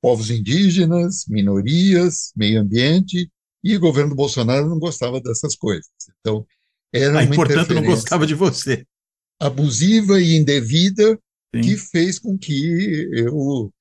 povos 0.00 0.30
indígenas, 0.30 1.24
minorias, 1.26 2.32
meio 2.36 2.60
ambiente, 2.60 3.30
e 3.62 3.76
o 3.76 3.80
governo 3.80 4.14
Bolsonaro 4.14 4.68
não 4.68 4.78
gostava 4.78 5.20
dessas 5.20 5.56
coisas. 5.56 5.90
Então, 6.20 6.46
era 6.92 7.20
ah, 7.20 7.24
uma 7.24 7.34
portanto, 7.34 7.72
não 7.74 7.82
gostava 7.82 8.26
de 8.26 8.34
você. 8.34 8.86
Abusiva 9.40 10.20
e 10.20 10.36
indevida 10.36 11.18
Sim. 11.54 11.62
que 11.62 11.76
fez 11.76 12.18
com 12.18 12.36
que 12.36 13.08
eu 13.14 13.72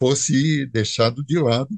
fosse 0.00 0.66
deixado 0.66 1.24
de 1.24 1.38
lado. 1.38 1.68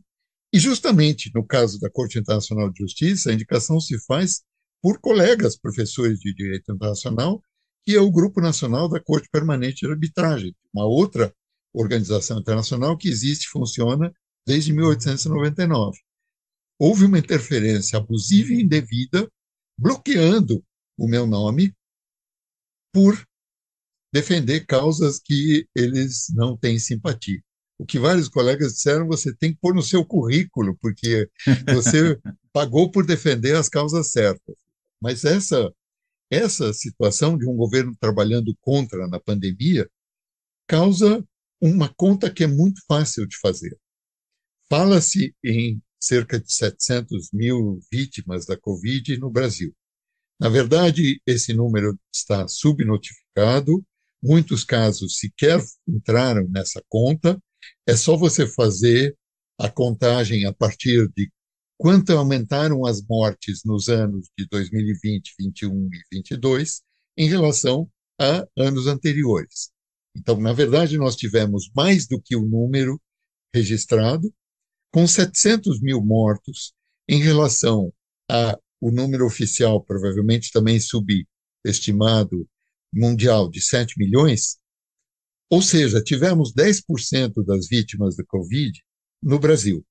E 0.55 0.59
justamente 0.61 1.33
no 1.35 1.45
caso 1.45 1.81
da 1.81 1.91
Corte 1.91 2.17
Internacional 2.17 2.71
de 2.71 2.79
Justiça, 2.79 3.29
a 3.29 3.35
indicação 3.35 3.81
se 3.81 3.99
faz 4.07 4.45
por 4.81 5.01
colegas 5.01 5.59
professores 5.59 6.21
de 6.21 6.33
direito 6.33 6.73
internacional, 6.73 7.43
que 7.85 7.97
é 7.97 8.01
o 8.01 8.09
Grupo 8.09 8.41
Nacional 8.41 8.89
da 8.89 9.01
Corte 9.01 9.29
Permanente 9.33 9.85
de 9.85 9.91
Arbitragem, 9.91 10.55
uma 10.73 10.87
outra 10.87 11.35
organização 11.73 12.39
internacional 12.39 12.97
que 12.97 13.09
existe 13.09 13.47
e 13.47 13.49
funciona 13.49 14.15
desde 14.47 14.73
1899. 14.73 15.99
Houve 16.79 17.07
uma 17.07 17.19
interferência 17.19 17.99
abusiva 17.99 18.53
e 18.53 18.63
indevida, 18.63 19.29
bloqueando 19.77 20.65
o 20.97 21.09
meu 21.09 21.27
nome 21.27 21.75
por 22.93 23.21
defender 24.13 24.67
causas 24.67 25.19
que 25.19 25.67
eles 25.75 26.27
não 26.33 26.57
têm 26.57 26.79
simpatia. 26.79 27.43
O 27.79 27.85
que 27.85 27.99
vários 27.99 28.29
colegas 28.29 28.75
disseram, 28.75 29.07
você 29.07 29.35
tem 29.35 29.53
que 29.53 29.59
pôr 29.61 29.75
no 29.75 29.83
seu 29.83 30.05
currículo, 30.05 30.77
porque 30.81 31.29
você 31.66 32.18
pagou 32.53 32.91
por 32.91 33.05
defender 33.05 33.57
as 33.57 33.68
causas 33.68 34.11
certas. 34.11 34.57
Mas 35.01 35.25
essa, 35.25 35.72
essa 36.31 36.72
situação 36.72 37.37
de 37.37 37.47
um 37.47 37.57
governo 37.57 37.97
trabalhando 37.99 38.57
contra 38.61 39.09
na 39.09 39.18
pandemia 39.18 39.89
causa 40.66 41.27
uma 41.61 41.93
conta 41.95 42.31
que 42.31 42.45
é 42.45 42.47
muito 42.47 42.81
fácil 42.87 43.27
de 43.27 43.37
fazer. 43.39 43.77
Fala-se 44.68 45.35
em 45.45 45.83
cerca 46.01 46.39
de 46.39 46.53
700 46.53 47.31
mil 47.33 47.81
vítimas 47.91 48.47
da 48.47 48.57
Covid 48.57 49.18
no 49.18 49.31
Brasil. 49.31 49.75
Na 50.39 50.49
verdade, 50.49 51.20
esse 51.27 51.55
número 51.55 51.99
está 52.12 52.47
subnotificado, 52.49 53.85
muitos 54.22 54.64
casos 54.64 55.18
sequer 55.18 55.62
entraram 55.89 56.47
nessa 56.49 56.83
conta, 56.89 57.41
é 57.87 57.97
só 57.97 58.17
você 58.17 58.47
fazer 58.47 59.17
a 59.59 59.71
contagem 59.71 60.45
a 60.47 60.53
partir 60.53 61.09
de 61.17 61.31
quanto 61.79 62.12
aumentaram 62.12 62.87
as 62.87 63.03
mortes 63.03 63.62
nos 63.65 63.89
anos 63.89 64.29
de 64.39 64.47
2020, 64.49 65.35
21 65.39 65.89
e 65.93 66.17
22 66.17 66.83
em 67.17 67.29
relação 67.29 67.89
a 68.21 68.47
anos 68.57 68.87
anteriores. 68.87 69.71
Então, 70.17 70.41
na 70.41 70.53
verdade, 70.53 70.97
nós 70.97 71.17
tivemos 71.17 71.71
mais 71.75 72.07
do 72.07 72.21
que 72.21 72.37
o 72.37 72.47
número 72.47 73.01
registrado, 73.55 74.33
com 74.93 75.07
700 75.07 75.81
mil 75.81 76.01
mortos 76.01 76.73
em 77.09 77.21
relação 77.21 77.93
a 78.31 78.59
o 78.81 78.91
número 78.91 79.25
oficial, 79.25 79.83
provavelmente 79.83 80.53
também 80.53 80.79
subestimado, 80.79 82.47
mundial 82.93 83.49
de 83.49 83.61
7 83.61 83.99
milhões, 83.99 84.59
ou 85.51 85.63
seja, 85.63 86.03
tivemos 86.03 86.53
10% 86.53 87.45
das 87.45 87.69
vítimas 87.69 88.17
da 88.17 88.25
Covid 88.25 88.73
no 89.23 89.39
Brasil. 89.39 89.85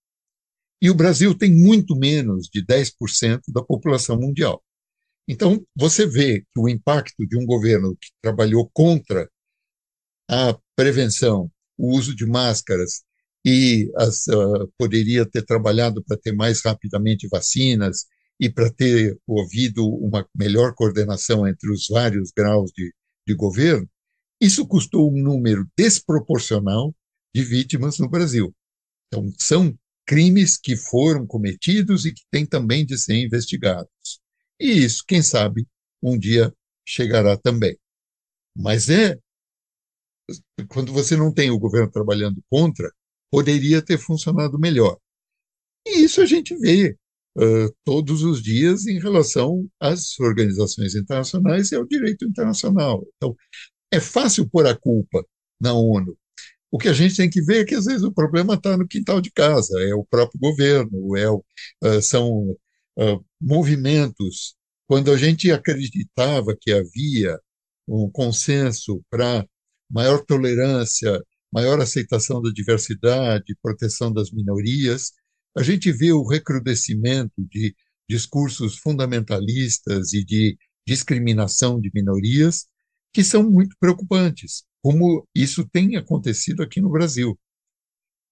E 0.81 0.89
o 0.89 0.95
Brasil 0.95 1.33
tem 1.37 1.51
muito 1.51 1.95
menos 1.95 2.49
de 2.51 2.65
10% 2.65 3.41
da 3.47 3.63
população 3.63 4.19
mundial. 4.19 4.61
Então, 5.27 5.65
você 5.75 6.05
vê 6.05 6.41
que 6.41 6.59
o 6.59 6.67
impacto 6.67 7.25
de 7.25 7.37
um 7.37 7.45
governo 7.45 7.95
que 7.95 8.09
trabalhou 8.21 8.69
contra 8.73 9.29
a 10.29 10.57
prevenção, 10.75 11.49
o 11.77 11.95
uso 11.95 12.15
de 12.15 12.25
máscaras 12.25 13.03
e 13.45 13.91
as, 13.95 14.27
uh, 14.27 14.69
poderia 14.77 15.25
ter 15.25 15.43
trabalhado 15.43 16.03
para 16.03 16.17
ter 16.17 16.33
mais 16.33 16.61
rapidamente 16.61 17.27
vacinas 17.29 18.05
e 18.39 18.49
para 18.49 18.71
ter 18.71 19.17
ouvido 19.27 19.87
uma 19.87 20.27
melhor 20.35 20.73
coordenação 20.75 21.47
entre 21.47 21.71
os 21.71 21.87
vários 21.89 22.31
graus 22.35 22.71
de, 22.75 22.93
de 23.27 23.33
governo, 23.33 23.87
isso 24.45 24.67
custou 24.67 25.11
um 25.11 25.21
número 25.21 25.67
desproporcional 25.77 26.93
de 27.33 27.43
vítimas 27.43 27.97
no 27.99 28.09
Brasil. 28.09 28.53
Então, 29.07 29.31
são 29.37 29.77
crimes 30.05 30.57
que 30.57 30.75
foram 30.75 31.25
cometidos 31.25 32.05
e 32.05 32.13
que 32.13 32.23
têm 32.29 32.45
também 32.45 32.85
de 32.85 32.97
ser 32.97 33.15
investigados. 33.15 34.19
E 34.59 34.83
isso, 34.83 35.03
quem 35.07 35.21
sabe, 35.21 35.67
um 36.01 36.17
dia 36.17 36.53
chegará 36.85 37.37
também. 37.37 37.77
Mas 38.55 38.89
é 38.89 39.17
quando 40.69 40.91
você 40.93 41.15
não 41.15 41.33
tem 41.33 41.49
o 41.51 41.59
governo 41.59 41.91
trabalhando 41.91 42.41
contra, 42.49 42.91
poderia 43.31 43.81
ter 43.81 43.97
funcionado 43.97 44.59
melhor. 44.59 44.97
E 45.85 46.03
isso 46.03 46.21
a 46.21 46.25
gente 46.25 46.55
vê 46.57 46.97
uh, 47.37 47.75
todos 47.83 48.23
os 48.23 48.41
dias 48.41 48.85
em 48.87 48.99
relação 48.99 49.67
às 49.79 50.19
organizações 50.19 50.95
internacionais 50.95 51.71
e 51.71 51.75
ao 51.75 51.85
direito 51.85 52.25
internacional. 52.25 53.05
Então, 53.17 53.35
é 53.93 53.99
fácil 53.99 54.49
pôr 54.49 54.65
a 54.65 54.75
culpa 54.75 55.23
na 55.61 55.73
ONU. 55.73 56.17
O 56.71 56.79
que 56.79 56.89
a 56.89 56.93
gente 56.93 57.15
tem 57.15 57.29
que 57.29 57.43
ver 57.43 57.61
é 57.61 57.65
que, 57.65 57.75
às 57.75 57.85
vezes, 57.85 58.01
o 58.01 58.11
problema 58.11 58.55
está 58.55 58.75
no 58.75 58.87
quintal 58.87 59.21
de 59.21 59.31
casa, 59.31 59.79
é 59.83 59.93
o 59.93 60.03
próprio 60.03 60.39
governo, 60.39 61.15
é 61.15 61.29
o, 61.29 61.45
são 62.01 62.49
uh, 62.97 63.25
movimentos. 63.39 64.55
Quando 64.87 65.11
a 65.11 65.17
gente 65.17 65.51
acreditava 65.51 66.57
que 66.59 66.71
havia 66.71 67.39
um 67.87 68.09
consenso 68.09 69.03
para 69.11 69.45
maior 69.89 70.25
tolerância, 70.25 71.23
maior 71.51 71.79
aceitação 71.79 72.41
da 72.41 72.49
diversidade, 72.49 73.55
proteção 73.61 74.11
das 74.11 74.31
minorias, 74.31 75.11
a 75.55 75.61
gente 75.61 75.91
vê 75.91 76.11
o 76.11 76.27
recrudescimento 76.27 77.35
de 77.37 77.75
discursos 78.09 78.77
fundamentalistas 78.79 80.13
e 80.13 80.25
de 80.25 80.57
discriminação 80.87 81.79
de 81.79 81.91
minorias 81.93 82.65
que 83.13 83.23
são 83.23 83.49
muito 83.49 83.75
preocupantes, 83.79 84.63
como 84.81 85.27
isso 85.35 85.67
tem 85.69 85.95
acontecido 85.95 86.63
aqui 86.63 86.81
no 86.81 86.89
Brasil. 86.89 87.39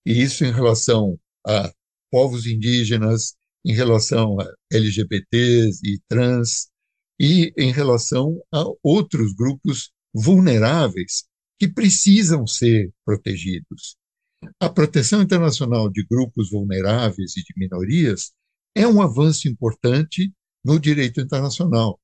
E 0.06 0.22
isso 0.22 0.44
em 0.44 0.52
relação 0.52 1.20
a 1.46 1.72
povos 2.12 2.46
indígenas, 2.46 3.36
em 3.64 3.74
relação 3.74 4.40
a 4.40 4.52
LGBTs 4.72 5.80
e 5.84 6.00
trans, 6.08 6.70
e 7.20 7.54
em 7.56 7.72
relação 7.72 8.42
a 8.52 8.64
outros 8.82 9.34
grupos 9.34 9.92
vulneráveis 10.14 11.26
que 11.60 11.68
precisam 11.68 12.48
ser 12.48 12.92
protegidos. 13.06 13.96
A 14.60 14.68
proteção 14.68 15.22
internacional 15.22 15.88
de 15.88 16.04
grupos 16.04 16.50
vulneráveis 16.50 17.38
e 17.38 17.44
de 17.44 17.54
minorias 17.56 18.32
é 18.76 18.88
um 18.88 19.00
avanço 19.00 19.48
importante 19.48 20.34
no 20.66 20.80
direito 20.80 21.22
internacional. 21.22 22.00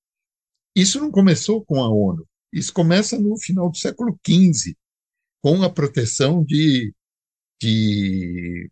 Isso 0.75 0.99
não 0.99 1.09
começou 1.09 1.65
com 1.65 1.83
a 1.83 1.89
ONU, 1.89 2.23
isso 2.57 2.73
começa 2.73 3.19
no 3.19 3.37
final 3.37 3.69
do 3.69 3.77
século 3.77 4.19
XV, 4.25 4.75
com 5.43 5.61
a 5.61 5.69
proteção 5.69 6.43
de, 6.43 6.91
de 7.61 8.71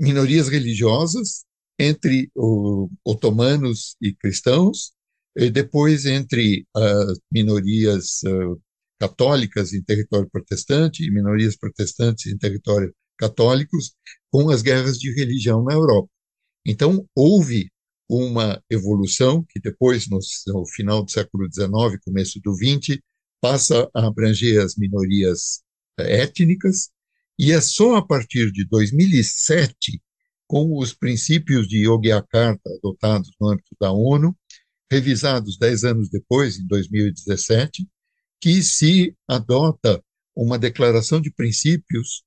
minorias 0.00 0.48
religiosas 0.48 1.44
entre 1.76 2.30
o, 2.36 2.88
otomanos 3.04 3.96
e 4.00 4.14
cristãos, 4.14 4.92
e 5.36 5.50
depois 5.50 6.06
entre 6.06 6.64
as 6.76 7.18
minorias 7.28 8.22
uh, 8.22 8.60
católicas 9.00 9.72
em 9.72 9.82
território 9.82 10.30
protestante 10.30 11.02
e 11.02 11.10
minorias 11.10 11.56
protestantes 11.56 12.26
em 12.26 12.38
território 12.38 12.94
católicos, 13.18 13.94
com 14.30 14.48
as 14.48 14.62
guerras 14.62 14.96
de 14.96 15.12
religião 15.12 15.64
na 15.64 15.74
Europa. 15.74 16.08
Então, 16.64 17.04
houve 17.16 17.71
uma 18.12 18.62
evolução 18.68 19.42
que 19.48 19.58
depois, 19.58 20.06
no, 20.06 20.20
final 20.66 21.02
do 21.02 21.10
século 21.10 21.48
XIX, 21.50 21.98
começo 22.04 22.38
do 22.40 22.52
XX, 22.54 22.98
passa 23.40 23.90
a 23.94 24.06
abranger 24.06 24.62
as 24.62 24.76
minorias 24.76 25.62
étnicas, 25.98 26.90
e 27.38 27.52
é 27.52 27.60
só 27.60 27.96
a 27.96 28.06
partir 28.06 28.52
de 28.52 28.66
2007, 28.66 29.98
com 30.46 30.78
os 30.78 30.92
princípios 30.92 31.66
de 31.66 31.86
Yogyakarta 31.86 32.68
adotados 32.76 33.30
no 33.40 33.48
âmbito 33.48 33.74
da 33.80 33.90
ONU, 33.90 34.36
revisados 34.90 35.56
dez 35.56 35.82
anos 35.82 36.10
depois, 36.10 36.58
em 36.58 36.66
2017, 36.66 37.88
que 38.38 38.62
se 38.62 39.16
adota 39.26 40.04
uma 40.36 40.58
declaração 40.58 41.18
de 41.18 41.32
princípios 41.32 42.22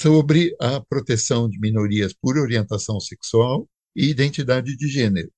sobre 0.00 0.56
a 0.58 0.80
proteção 0.80 1.46
de 1.46 1.60
minorias 1.60 2.14
por 2.14 2.38
orientação 2.38 2.98
sexual 2.98 3.68
e 3.94 4.08
identidade 4.08 4.76
de 4.76 4.88
gênero. 4.88 5.30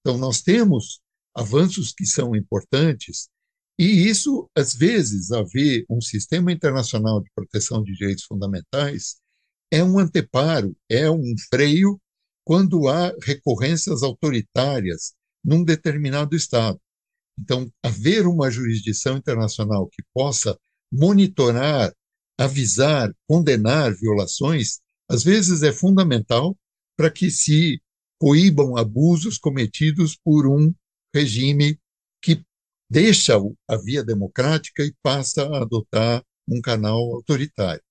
Então, 0.00 0.18
nós 0.18 0.42
temos 0.42 1.00
avanços 1.34 1.92
que 1.92 2.06
são 2.06 2.36
importantes, 2.36 3.28
e 3.78 4.08
isso, 4.08 4.48
às 4.56 4.74
vezes, 4.74 5.32
haver 5.32 5.84
um 5.90 6.00
sistema 6.00 6.52
internacional 6.52 7.20
de 7.20 7.30
proteção 7.34 7.82
de 7.82 7.92
direitos 7.92 8.24
fundamentais 8.24 9.16
é 9.72 9.82
um 9.82 9.98
anteparo, 9.98 10.76
é 10.88 11.10
um 11.10 11.34
freio 11.50 12.00
quando 12.44 12.86
há 12.88 13.12
recorrências 13.22 14.02
autoritárias 14.02 15.14
num 15.44 15.64
determinado 15.64 16.36
Estado. 16.36 16.80
Então, 17.38 17.68
haver 17.82 18.26
uma 18.26 18.50
jurisdição 18.50 19.16
internacional 19.16 19.88
que 19.88 20.02
possa 20.12 20.56
monitorar, 20.92 21.92
avisar, 22.38 23.12
condenar 23.26 23.92
violações, 23.94 24.78
às 25.08 25.24
vezes 25.24 25.62
é 25.62 25.72
fundamental 25.72 26.56
para 26.96 27.10
que 27.10 27.30
se 27.30 27.82
coíbam 28.18 28.76
abusos 28.76 29.38
cometidos 29.38 30.16
por 30.16 30.46
um 30.46 30.72
regime 31.14 31.78
que 32.22 32.44
deixa 32.90 33.34
a 33.68 33.76
via 33.76 34.04
democrática 34.04 34.84
e 34.84 34.94
passa 35.02 35.44
a 35.46 35.62
adotar 35.62 36.24
um 36.48 36.60
canal 36.60 36.98
autoritário. 37.14 37.82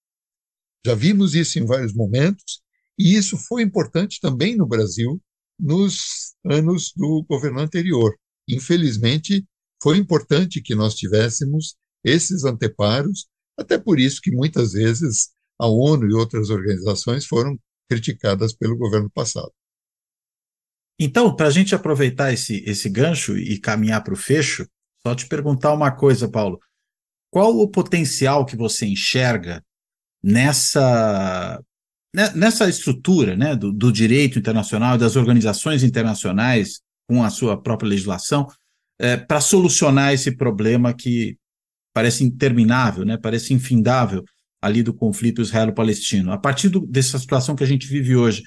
Já 0.86 0.96
vimos 0.96 1.34
isso 1.34 1.60
em 1.60 1.66
vários 1.66 1.94
momentos, 1.94 2.62
e 2.98 3.16
isso 3.16 3.38
foi 3.38 3.64
importante 3.64 4.20
também 4.22 4.56
no 4.56 4.68
Brasil 4.68 5.22
nos 5.60 6.36
anos 6.46 6.92
do 6.96 7.26
governo 7.28 7.60
anterior. 7.60 8.14
Infelizmente, 8.48 9.46
foi 9.82 9.98
importante 9.98 10.62
que 10.62 10.76
nós 10.76 10.96
tivéssemos 10.96 11.76
esses 12.04 12.44
anteparos, 12.44 13.28
até 13.58 13.78
por 13.78 14.00
isso 14.00 14.20
que 14.22 14.32
muitas 14.32 14.74
vezes 14.74 15.30
a 15.60 15.68
ONU 15.68 16.10
e 16.10 16.14
outras 16.14 16.50
organizações 16.50 17.26
foram 17.26 17.58
criticadas 17.90 18.54
pelo 18.54 18.78
governo 18.78 19.10
passado. 19.10 19.52
Então, 21.00 21.36
para 21.36 21.48
a 21.48 21.52
gente 21.52 21.74
aproveitar 21.74 22.32
esse, 22.32 22.64
esse 22.66 22.90
gancho 22.90 23.38
e 23.38 23.60
caminhar 23.60 24.04
para 24.04 24.14
o 24.14 24.18
fecho, 24.18 24.68
só 25.06 25.14
te 25.14 25.28
perguntar 25.28 25.74
uma 25.74 25.92
coisa, 25.92 26.30
Paulo. 26.30 26.60
Qual 27.32 27.58
o 27.58 27.68
potencial 27.68 28.46
que 28.46 28.56
você 28.56 28.86
enxerga 28.86 29.64
nessa, 30.24 31.60
né, 32.16 32.32
nessa 32.36 32.70
estrutura 32.70 33.36
né, 33.36 33.56
do, 33.56 33.74
do 33.74 33.92
direito 33.92 34.40
internacional, 34.40 34.98
das 34.98 35.16
organizações 35.16 35.84
internacionais, 35.84 36.80
com 37.10 37.24
a 37.24 37.30
sua 37.30 37.62
própria 37.62 37.90
legislação, 37.90 38.48
é, 39.00 39.18
para 39.18 39.42
solucionar 39.42 40.14
esse 40.14 40.38
problema 40.38 40.94
que 40.94 41.38
parece 41.94 42.24
interminável, 42.24 43.04
né, 43.04 43.18
parece 43.18 43.54
infindável 43.54 44.24
ali 44.62 44.82
do 44.82 44.94
conflito 44.94 45.42
israelo-palestino? 45.42 46.32
A 46.32 46.38
partir 46.38 46.70
do, 46.70 46.80
dessa 46.80 47.20
situação 47.20 47.56
que 47.56 47.64
a 47.64 47.68
gente 47.68 47.88
vive 47.88 48.16
hoje, 48.16 48.44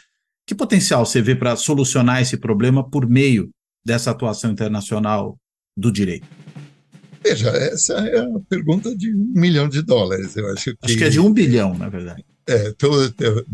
que 0.47 0.55
potencial 0.55 1.05
você 1.05 1.21
vê 1.21 1.35
para 1.35 1.57
solucionar 1.57 2.23
esse 2.23 2.37
problema 2.37 2.89
por 2.89 3.09
meio 3.09 3.51
dessa 3.85 4.11
atuação 4.11 4.51
internacional 4.51 5.37
do 5.77 5.91
direito? 5.91 6.27
Veja, 7.23 7.51
essa 7.51 7.95
é 7.95 8.21
a 8.21 8.41
pergunta 8.49 8.97
de 8.97 9.13
um 9.13 9.33
milhão 9.35 9.69
de 9.69 9.83
dólares. 9.83 10.37
Eu 10.37 10.49
acho 10.53 10.65
que, 10.65 10.77
acho 10.83 10.97
que 10.97 11.05
é 11.05 11.09
de 11.09 11.19
um 11.19 11.33
bilhão, 11.33 11.77
na 11.77 11.89
verdade. 11.89 12.25
É, 12.49 12.71
tô, 12.73 12.89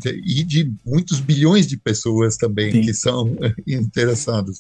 e 0.04 0.44
de 0.44 0.70
muitos 0.84 1.18
bilhões 1.18 1.66
de 1.66 1.78
pessoas 1.78 2.36
também 2.36 2.70
Sim. 2.70 2.80
que 2.82 2.92
são 2.92 3.34
interessados. 3.66 4.58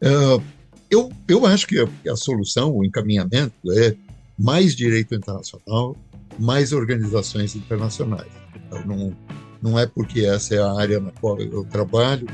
Uh, 0.00 0.40
eu, 0.88 1.10
eu 1.26 1.44
acho 1.44 1.66
que 1.66 1.80
a, 1.80 2.12
a, 2.12 2.16
solução, 2.16 2.76
o 2.76 2.84
encaminhamento 2.84 3.72
é 3.72 3.96
mais 4.38 4.76
direito 4.76 5.16
internacional, 5.16 5.96
mais 6.38 6.72
organizações 6.72 7.56
internacionais. 7.56 8.30
Então, 8.54 8.86
não, 8.86 9.16
não 9.62 9.78
é 9.78 9.86
porque 9.86 10.20
essa 10.20 10.54
é 10.54 10.58
a 10.58 10.72
área 10.72 11.00
na 11.00 11.10
qual 11.12 11.38
eu 11.40 11.64
trabalho, 11.64 12.26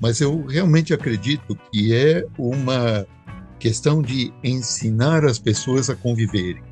mas 0.00 0.20
eu 0.20 0.44
realmente 0.46 0.92
acredito 0.92 1.58
que 1.72 1.94
é 1.94 2.24
uma 2.38 3.06
questão 3.58 4.02
de 4.02 4.32
ensinar 4.44 5.24
as 5.24 5.38
pessoas 5.38 5.88
a 5.88 5.96
conviverem, 5.96 6.62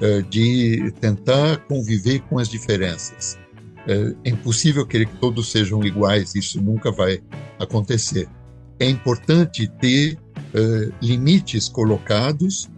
eh, 0.00 0.22
de 0.22 0.92
tentar 1.00 1.58
conviver 1.66 2.20
com 2.28 2.38
as 2.38 2.48
diferenças. 2.48 3.38
Eh, 3.88 4.14
é 4.24 4.30
impossível 4.30 4.86
querer 4.86 5.06
que 5.06 5.16
todos 5.16 5.50
sejam 5.50 5.82
iguais, 5.84 6.34
isso 6.34 6.60
nunca 6.60 6.92
vai 6.92 7.20
acontecer. 7.58 8.28
É 8.78 8.88
importante 8.88 9.66
ter 9.80 10.18
eh, 10.54 10.90
limites 11.00 11.68
colocados 11.68 12.68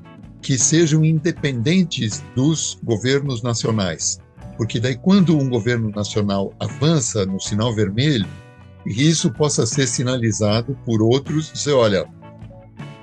que 0.41 0.57
sejam 0.57 1.05
independentes 1.05 2.22
dos 2.37 2.79
governos 2.85 3.43
nacionais 3.43 4.20
porque 4.59 4.80
daí 4.80 4.96
quando 4.96 5.38
um 5.38 5.48
governo 5.48 5.90
nacional 5.90 6.52
avança 6.59 7.24
no 7.24 7.40
sinal 7.40 7.72
vermelho, 7.72 8.26
isso 8.84 9.32
possa 9.32 9.64
ser 9.64 9.86
sinalizado 9.86 10.76
por 10.84 11.00
outros, 11.00 11.52
dizer, 11.52 11.72
olha, 11.72 12.06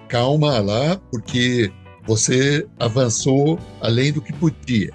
calma 0.10 0.60
lá, 0.60 0.98
porque 1.10 1.72
você 2.06 2.68
avançou 2.78 3.58
além 3.80 4.12
do 4.12 4.22
que 4.22 4.34
podia. 4.34 4.92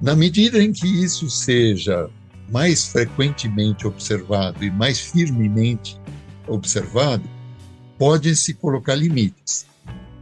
Na 0.00 0.16
medida 0.16 0.62
em 0.62 0.72
que 0.72 0.86
isso 0.86 1.28
seja 1.28 2.08
mais 2.50 2.86
frequentemente 2.86 3.86
observado 3.86 4.64
e 4.64 4.70
mais 4.70 4.98
firmemente 4.98 6.00
observado, 6.48 7.24
pode-se 7.98 8.54
colocar 8.54 8.94
limites. 8.94 9.66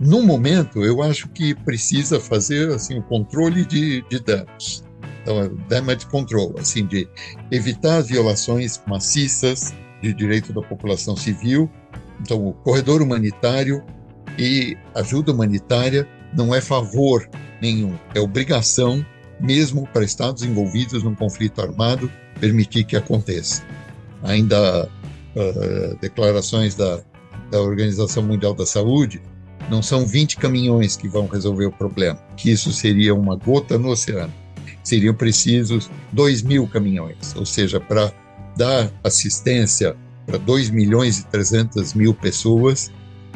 No 0.00 0.20
momento, 0.22 0.82
eu 0.82 1.00
acho 1.00 1.28
que 1.28 1.54
precisa 1.54 2.18
fazer 2.18 2.72
assim 2.72 2.98
o 2.98 3.02
controle 3.02 3.64
de, 3.64 4.02
de 4.08 4.18
danos 4.18 4.82
damage 5.68 6.06
control, 6.06 6.54
assim, 6.58 6.86
de 6.86 7.08
evitar 7.50 7.98
as 7.98 8.08
violações 8.08 8.80
maciças 8.86 9.74
de 10.02 10.12
direito 10.12 10.52
da 10.52 10.62
população 10.62 11.16
civil. 11.16 11.70
Então, 12.20 12.46
o 12.46 12.52
corredor 12.52 13.02
humanitário 13.02 13.82
e 14.38 14.76
ajuda 14.94 15.32
humanitária 15.32 16.06
não 16.36 16.54
é 16.54 16.60
favor 16.60 17.28
nenhum, 17.60 17.96
é 18.14 18.20
obrigação, 18.20 19.04
mesmo 19.40 19.86
para 19.92 20.04
Estados 20.04 20.42
envolvidos 20.42 21.02
num 21.02 21.14
conflito 21.14 21.60
armado, 21.60 22.10
permitir 22.40 22.84
que 22.84 22.96
aconteça. 22.96 23.62
Ainda 24.22 24.86
uh, 24.86 25.96
declarações 26.00 26.74
da, 26.74 27.00
da 27.50 27.60
Organização 27.60 28.22
Mundial 28.22 28.54
da 28.54 28.66
Saúde, 28.66 29.22
não 29.70 29.82
são 29.82 30.06
20 30.06 30.36
caminhões 30.36 30.96
que 30.96 31.08
vão 31.08 31.26
resolver 31.26 31.66
o 31.66 31.72
problema, 31.72 32.18
que 32.36 32.50
isso 32.50 32.70
seria 32.72 33.14
uma 33.14 33.36
gota 33.36 33.78
no 33.78 33.88
oceano 33.88 34.43
seriam 34.84 35.14
precisos 35.14 35.90
2 36.12 36.42
mil 36.42 36.68
caminhões, 36.68 37.34
ou 37.34 37.46
seja, 37.46 37.80
para 37.80 38.12
dar 38.56 38.92
assistência 39.02 39.96
para 40.26 40.38
2 40.38 40.70
milhões 40.70 41.18
e 41.18 41.26
300 41.26 41.94
mil 41.94 42.14
pessoas, 42.14 42.90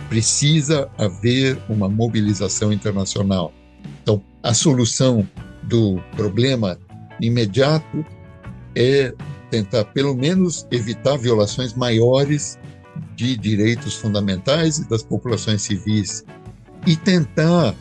precisa 0.09 0.89
haver 0.97 1.59
uma 1.69 1.89
mobilização 1.89 2.73
internacional. 2.73 3.53
Então, 4.03 4.23
a 4.43 4.55
solução 4.55 5.29
do 5.65 6.01
problema 6.17 6.79
imediato 7.21 8.05
é 8.75 9.13
tentar, 9.51 9.85
pelo 9.87 10.15
menos, 10.15 10.67
evitar 10.71 11.17
violações 11.17 11.75
maiores 11.75 12.59
de 13.17 13.37
direitos 13.37 13.95
fundamentais 13.95 14.79
e 14.79 14.89
das 14.89 15.03
populações 15.03 15.63
civis 15.63 16.25
e 16.87 16.97
tentar 16.97 17.75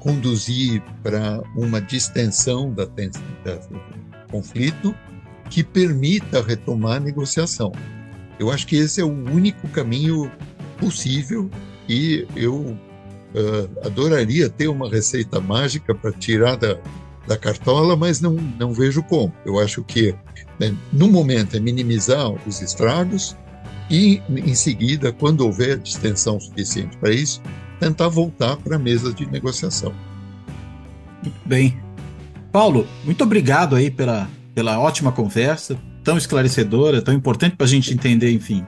conduzir 0.00 0.82
para 1.02 1.42
uma 1.54 1.80
distensão 1.80 2.72
da, 2.72 2.84
do 2.84 3.80
conflito 4.30 4.94
que 5.48 5.62
permita 5.62 6.42
retomar 6.42 6.96
a 6.96 7.00
negociação. 7.00 7.72
Eu 8.38 8.50
acho 8.50 8.66
que 8.66 8.76
esse 8.76 9.00
é 9.00 9.04
o 9.04 9.12
único 9.12 9.68
caminho 9.68 10.30
possível 10.78 11.50
e 11.88 12.26
eu 12.34 12.54
uh, 12.54 13.86
adoraria 13.86 14.48
ter 14.48 14.68
uma 14.68 14.88
receita 14.88 15.40
mágica 15.40 15.94
para 15.94 16.12
tirar 16.12 16.56
da, 16.56 16.78
da 17.26 17.36
cartola, 17.36 17.96
mas 17.96 18.20
não, 18.20 18.32
não 18.32 18.72
vejo 18.72 19.02
como. 19.02 19.32
Eu 19.44 19.58
acho 19.58 19.82
que, 19.84 20.14
né, 20.58 20.74
no 20.92 21.08
momento, 21.08 21.56
é 21.56 21.60
minimizar 21.60 22.30
os 22.46 22.62
estragos 22.62 23.36
e, 23.90 24.22
em 24.30 24.54
seguida, 24.54 25.12
quando 25.12 25.42
houver 25.42 25.78
distensão 25.78 26.40
suficiente 26.40 26.96
para 26.96 27.12
isso, 27.12 27.42
tentar 27.80 28.08
voltar 28.08 28.56
para 28.58 28.76
a 28.76 28.78
mesa 28.78 29.12
de 29.12 29.26
negociação. 29.26 29.92
Muito 31.22 31.40
bem. 31.44 31.76
Paulo, 32.52 32.86
muito 33.04 33.24
obrigado 33.24 33.74
aí 33.74 33.90
pela, 33.90 34.28
pela 34.54 34.78
ótima 34.78 35.10
conversa, 35.10 35.78
tão 36.04 36.18
esclarecedora, 36.18 37.00
tão 37.00 37.14
importante 37.14 37.56
para 37.56 37.66
a 37.66 37.68
gente 37.68 37.92
entender, 37.92 38.30
enfim, 38.32 38.64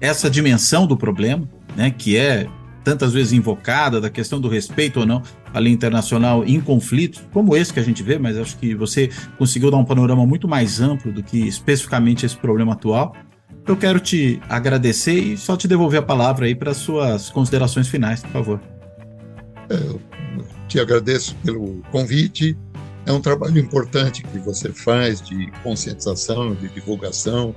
essa 0.00 0.30
dimensão 0.30 0.86
do 0.86 0.96
problema, 0.96 1.48
né, 1.76 1.90
que 1.90 2.16
é 2.16 2.46
tantas 2.84 3.14
vezes 3.14 3.32
invocada, 3.32 3.98
da 3.98 4.10
questão 4.10 4.38
do 4.38 4.46
respeito 4.46 5.00
ou 5.00 5.06
não 5.06 5.22
à 5.54 5.58
lei 5.58 5.72
internacional 5.72 6.44
em 6.44 6.60
conflitos, 6.60 7.22
como 7.32 7.56
esse 7.56 7.72
que 7.72 7.80
a 7.80 7.82
gente 7.82 8.02
vê, 8.02 8.18
mas 8.18 8.36
acho 8.36 8.58
que 8.58 8.74
você 8.74 9.10
conseguiu 9.38 9.70
dar 9.70 9.78
um 9.78 9.84
panorama 9.84 10.26
muito 10.26 10.46
mais 10.46 10.80
amplo 10.82 11.10
do 11.10 11.22
que 11.22 11.48
especificamente 11.48 12.26
esse 12.26 12.36
problema 12.36 12.74
atual. 12.74 13.16
Eu 13.66 13.78
quero 13.78 13.98
te 13.98 14.38
agradecer 14.46 15.14
e 15.14 15.38
só 15.38 15.56
te 15.56 15.66
devolver 15.66 15.98
a 15.98 16.02
palavra 16.02 16.44
aí 16.44 16.54
para 16.54 16.74
suas 16.74 17.30
considerações 17.30 17.88
finais, 17.88 18.20
por 18.20 18.30
favor. 18.30 18.60
É, 19.70 19.74
eu 19.74 20.00
te 20.68 20.78
agradeço 20.78 21.34
pelo 21.36 21.82
convite. 21.90 22.56
É 23.06 23.12
um 23.12 23.22
trabalho 23.22 23.58
importante 23.58 24.22
que 24.22 24.38
você 24.38 24.70
faz 24.70 25.22
de 25.22 25.50
conscientização, 25.62 26.54
de 26.54 26.68
divulgação 26.68 27.54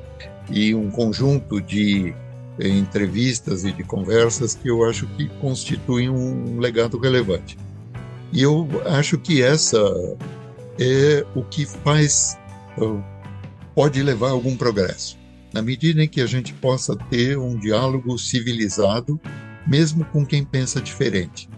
e 0.49 0.73
um 0.73 0.89
conjunto 0.89 1.59
de 1.59 2.15
eh, 2.59 2.69
entrevistas 2.69 3.65
e 3.65 3.71
de 3.73 3.83
conversas 3.83 4.55
que 4.55 4.69
eu 4.69 4.85
acho 4.85 5.07
que 5.07 5.27
constituem 5.41 6.09
um 6.09 6.57
legado 6.57 6.97
relevante. 6.97 7.57
E 8.31 8.43
eu 8.43 8.65
acho 8.85 9.17
que 9.17 9.41
essa 9.41 9.77
é 10.79 11.25
o 11.35 11.43
que 11.43 11.65
faz, 11.65 12.37
pode 13.75 14.01
levar 14.01 14.27
a 14.27 14.31
algum 14.31 14.55
progresso 14.55 15.16
na 15.57 15.61
medida 15.63 16.03
em 16.03 16.07
que 16.07 16.21
a 16.21 16.27
gente 16.27 16.53
possa 16.53 16.95
ter 16.95 17.35
um 17.35 17.57
diálogo 17.57 18.15
civilizado, 18.19 19.19
mesmo 19.65 20.05
com 20.05 20.23
quem 20.23 20.45
pensa 20.45 20.79
diferente. 20.79 21.49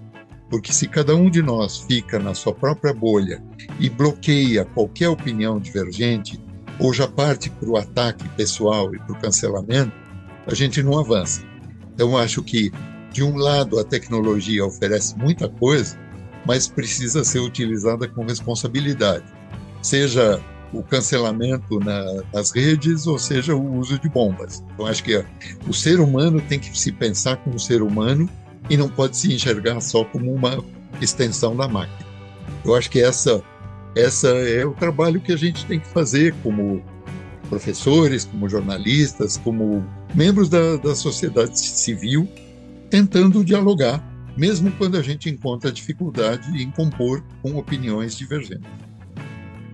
Porque 0.50 0.72
se 0.72 0.88
cada 0.88 1.14
um 1.18 1.30
de 1.30 1.42
nós 1.42 1.80
fica 1.80 2.18
na 2.18 2.34
sua 2.34 2.54
própria 2.54 2.94
bolha 2.94 3.44
e 3.78 3.90
bloqueia 3.90 4.64
qualquer 4.64 5.10
opinião 5.10 5.60
divergente, 5.60 6.42
ou 6.80 6.94
já 6.94 7.10
parte 7.10 7.50
para 7.50 7.70
o 7.70 7.76
ataque 7.76 8.26
pessoal 8.30 8.96
e 8.96 9.00
para 9.00 9.12
o 9.12 9.20
cancelamento, 9.20 9.92
a 10.48 10.56
gente 10.56 10.82
não 10.82 10.98
avança. 10.98 11.44
Então, 11.94 12.18
acho 12.18 12.42
que, 12.42 12.72
de 13.12 13.22
um 13.22 13.36
lado, 13.36 13.78
a 13.80 13.84
tecnologia 13.84 14.66
oferece 14.66 15.18
muita 15.18 15.50
coisa, 15.50 16.00
mas 16.46 16.70
precisa 16.70 17.26
ser 17.26 17.40
utilizada 17.40 18.08
com 18.08 18.24
responsabilidade. 18.24 19.26
Seja 19.82 20.42
o 20.72 20.84
cancelamento 20.84 21.80
na, 21.80 22.04
nas 22.34 22.52
redes, 22.52 23.08
ou 23.08 23.18
seja, 23.18 23.56
o 23.56 23.78
uso 23.78 24.00
de 24.00 24.10
bombas. 24.10 24.64
Então, 24.74 24.86
acho 24.86 25.04
que 25.04 25.24
o 25.68 25.74
ser 25.74 26.00
humano 26.00 26.42
tem 26.42 26.60
que 26.60 26.78
se 26.78 26.92
pensar 26.92 27.38
como 27.38 27.60
ser 27.60 27.82
humano 27.82 28.30
e 28.70 28.78
não 28.78 28.88
pode 28.88 29.18
se 29.18 29.34
enxergar 29.34 29.82
só 29.82 30.04
como 30.06 30.34
uma 30.34 30.64
extensão 31.02 31.56
da 31.56 31.68
máquina. 31.68 32.08
Eu 32.64 32.76
acho 32.76 32.90
que 32.90 33.02
essa, 33.02 33.42
essa 33.96 34.28
é 34.28 34.66
o 34.66 34.74
trabalho 34.74 35.20
que 35.20 35.32
a 35.32 35.38
gente 35.38 35.66
tem 35.66 35.80
que 35.80 35.88
fazer 35.88 36.36
como 36.44 36.84
professores, 37.50 38.26
como 38.26 38.48
jornalistas, 38.48 39.38
como 39.38 39.84
membros 40.14 40.50
da, 40.50 40.78
da 40.78 40.96
sociedade 40.96 41.60
civil, 41.60 42.30
tentando 42.90 43.44
dialogar, 43.44 44.04
mesmo 44.38 44.72
quando 44.72 44.98
a 44.98 45.02
gente 45.02 45.30
encontra 45.30 45.72
dificuldade 45.72 46.62
em 46.62 46.70
compor 46.70 47.24
com 47.42 47.58
opiniões 47.58 48.16
divergentes. 48.16 48.70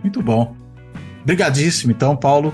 Muito 0.01 0.21
bom. 0.21 0.55
Obrigadíssimo, 1.25 1.91
então, 1.91 2.15
Paulo. 2.15 2.53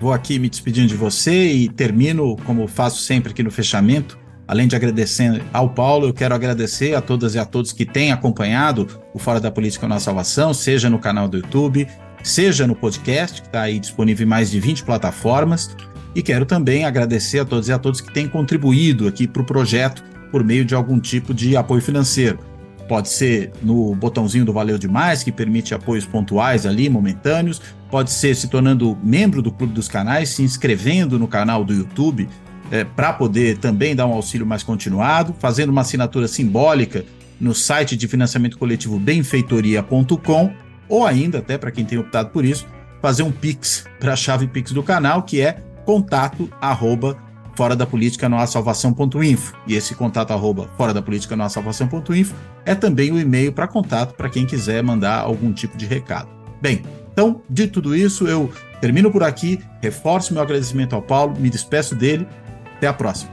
Vou 0.00 0.12
aqui 0.12 0.40
me 0.40 0.48
despedindo 0.48 0.88
de 0.88 0.96
você 0.96 1.52
e 1.52 1.68
termino, 1.68 2.36
como 2.44 2.66
faço 2.66 3.00
sempre 3.00 3.30
aqui 3.30 3.44
no 3.44 3.50
fechamento. 3.50 4.18
Além 4.46 4.66
de 4.66 4.74
agradecer 4.74 5.40
ao 5.52 5.70
Paulo, 5.70 6.08
eu 6.08 6.12
quero 6.12 6.34
agradecer 6.34 6.96
a 6.96 7.00
todas 7.00 7.36
e 7.36 7.38
a 7.38 7.44
todos 7.44 7.72
que 7.72 7.86
têm 7.86 8.10
acompanhado 8.10 8.88
o 9.14 9.20
Fora 9.20 9.38
da 9.38 9.52
Política 9.52 9.86
na 9.86 10.00
Salvação, 10.00 10.52
seja 10.52 10.90
no 10.90 10.98
canal 10.98 11.28
do 11.28 11.36
YouTube, 11.36 11.86
seja 12.24 12.66
no 12.66 12.74
podcast, 12.74 13.40
que 13.40 13.46
está 13.46 13.62
aí 13.62 13.78
disponível 13.78 14.26
em 14.26 14.28
mais 14.28 14.50
de 14.50 14.58
20 14.58 14.82
plataformas. 14.82 15.76
E 16.12 16.20
quero 16.20 16.44
também 16.44 16.84
agradecer 16.84 17.38
a 17.38 17.44
todos 17.44 17.68
e 17.68 17.72
a 17.72 17.78
todos 17.78 18.00
que 18.00 18.12
têm 18.12 18.26
contribuído 18.26 19.06
aqui 19.06 19.28
para 19.28 19.42
o 19.42 19.46
projeto 19.46 20.02
por 20.32 20.42
meio 20.42 20.64
de 20.64 20.74
algum 20.74 20.98
tipo 20.98 21.32
de 21.32 21.56
apoio 21.56 21.80
financeiro. 21.80 22.47
Pode 22.88 23.10
ser 23.10 23.52
no 23.62 23.94
botãozinho 23.94 24.44
do 24.44 24.52
Valeu 24.52 24.78
Demais, 24.78 25.22
que 25.22 25.30
permite 25.30 25.74
apoios 25.74 26.06
pontuais 26.06 26.64
ali, 26.64 26.88
momentâneos. 26.88 27.60
Pode 27.90 28.10
ser 28.10 28.34
se 28.34 28.48
tornando 28.48 28.98
membro 29.04 29.42
do 29.42 29.52
Clube 29.52 29.74
dos 29.74 29.88
Canais, 29.88 30.30
se 30.30 30.42
inscrevendo 30.42 31.18
no 31.18 31.28
canal 31.28 31.64
do 31.64 31.74
YouTube 31.74 32.28
é, 32.70 32.84
para 32.84 33.12
poder 33.12 33.58
também 33.58 33.94
dar 33.94 34.06
um 34.06 34.12
auxílio 34.12 34.46
mais 34.46 34.62
continuado, 34.62 35.34
fazendo 35.38 35.70
uma 35.70 35.82
assinatura 35.82 36.26
simbólica 36.26 37.04
no 37.40 37.54
site 37.54 37.96
de 37.96 38.08
financiamento 38.08 38.58
coletivo 38.58 38.98
benfeitoria.com, 38.98 40.52
ou 40.88 41.06
ainda, 41.06 41.38
até 41.38 41.56
para 41.56 41.70
quem 41.70 41.84
tem 41.84 41.98
optado 41.98 42.30
por 42.30 42.44
isso, 42.44 42.66
fazer 43.00 43.22
um 43.22 43.30
Pix 43.30 43.84
para 44.00 44.14
a 44.14 44.16
chave 44.16 44.46
Pix 44.46 44.72
do 44.72 44.82
canal, 44.82 45.22
que 45.22 45.40
é 45.40 45.62
contato 45.84 46.48
arroba 46.60 47.16
fora 47.58 47.74
da 47.74 47.84
política 47.84 48.28
não 48.28 48.38
há 48.38 48.46
salvação.info. 48.46 49.52
E 49.66 49.74
esse 49.74 49.92
contato 49.96 50.30
arroba 50.30 50.70
fora 50.76 50.94
da 50.94 51.02
política 51.02 51.34
não 51.34 51.44
há 51.44 51.48
salvação.info 51.48 52.32
é 52.64 52.72
também 52.72 53.10
o 53.10 53.18
e-mail 53.18 53.52
para 53.52 53.66
contato 53.66 54.14
para 54.14 54.30
quem 54.30 54.46
quiser 54.46 54.80
mandar 54.80 55.18
algum 55.18 55.52
tipo 55.52 55.76
de 55.76 55.84
recado. 55.84 56.28
Bem, 56.62 56.84
então, 57.12 57.42
de 57.50 57.66
tudo 57.66 57.96
isso, 57.96 58.28
eu 58.28 58.48
termino 58.80 59.10
por 59.10 59.24
aqui, 59.24 59.58
reforço 59.82 60.32
meu 60.32 60.40
agradecimento 60.40 60.94
ao 60.94 61.02
Paulo, 61.02 61.34
me 61.36 61.50
despeço 61.50 61.96
dele. 61.96 62.28
Até 62.76 62.86
a 62.86 62.92
próxima. 62.92 63.32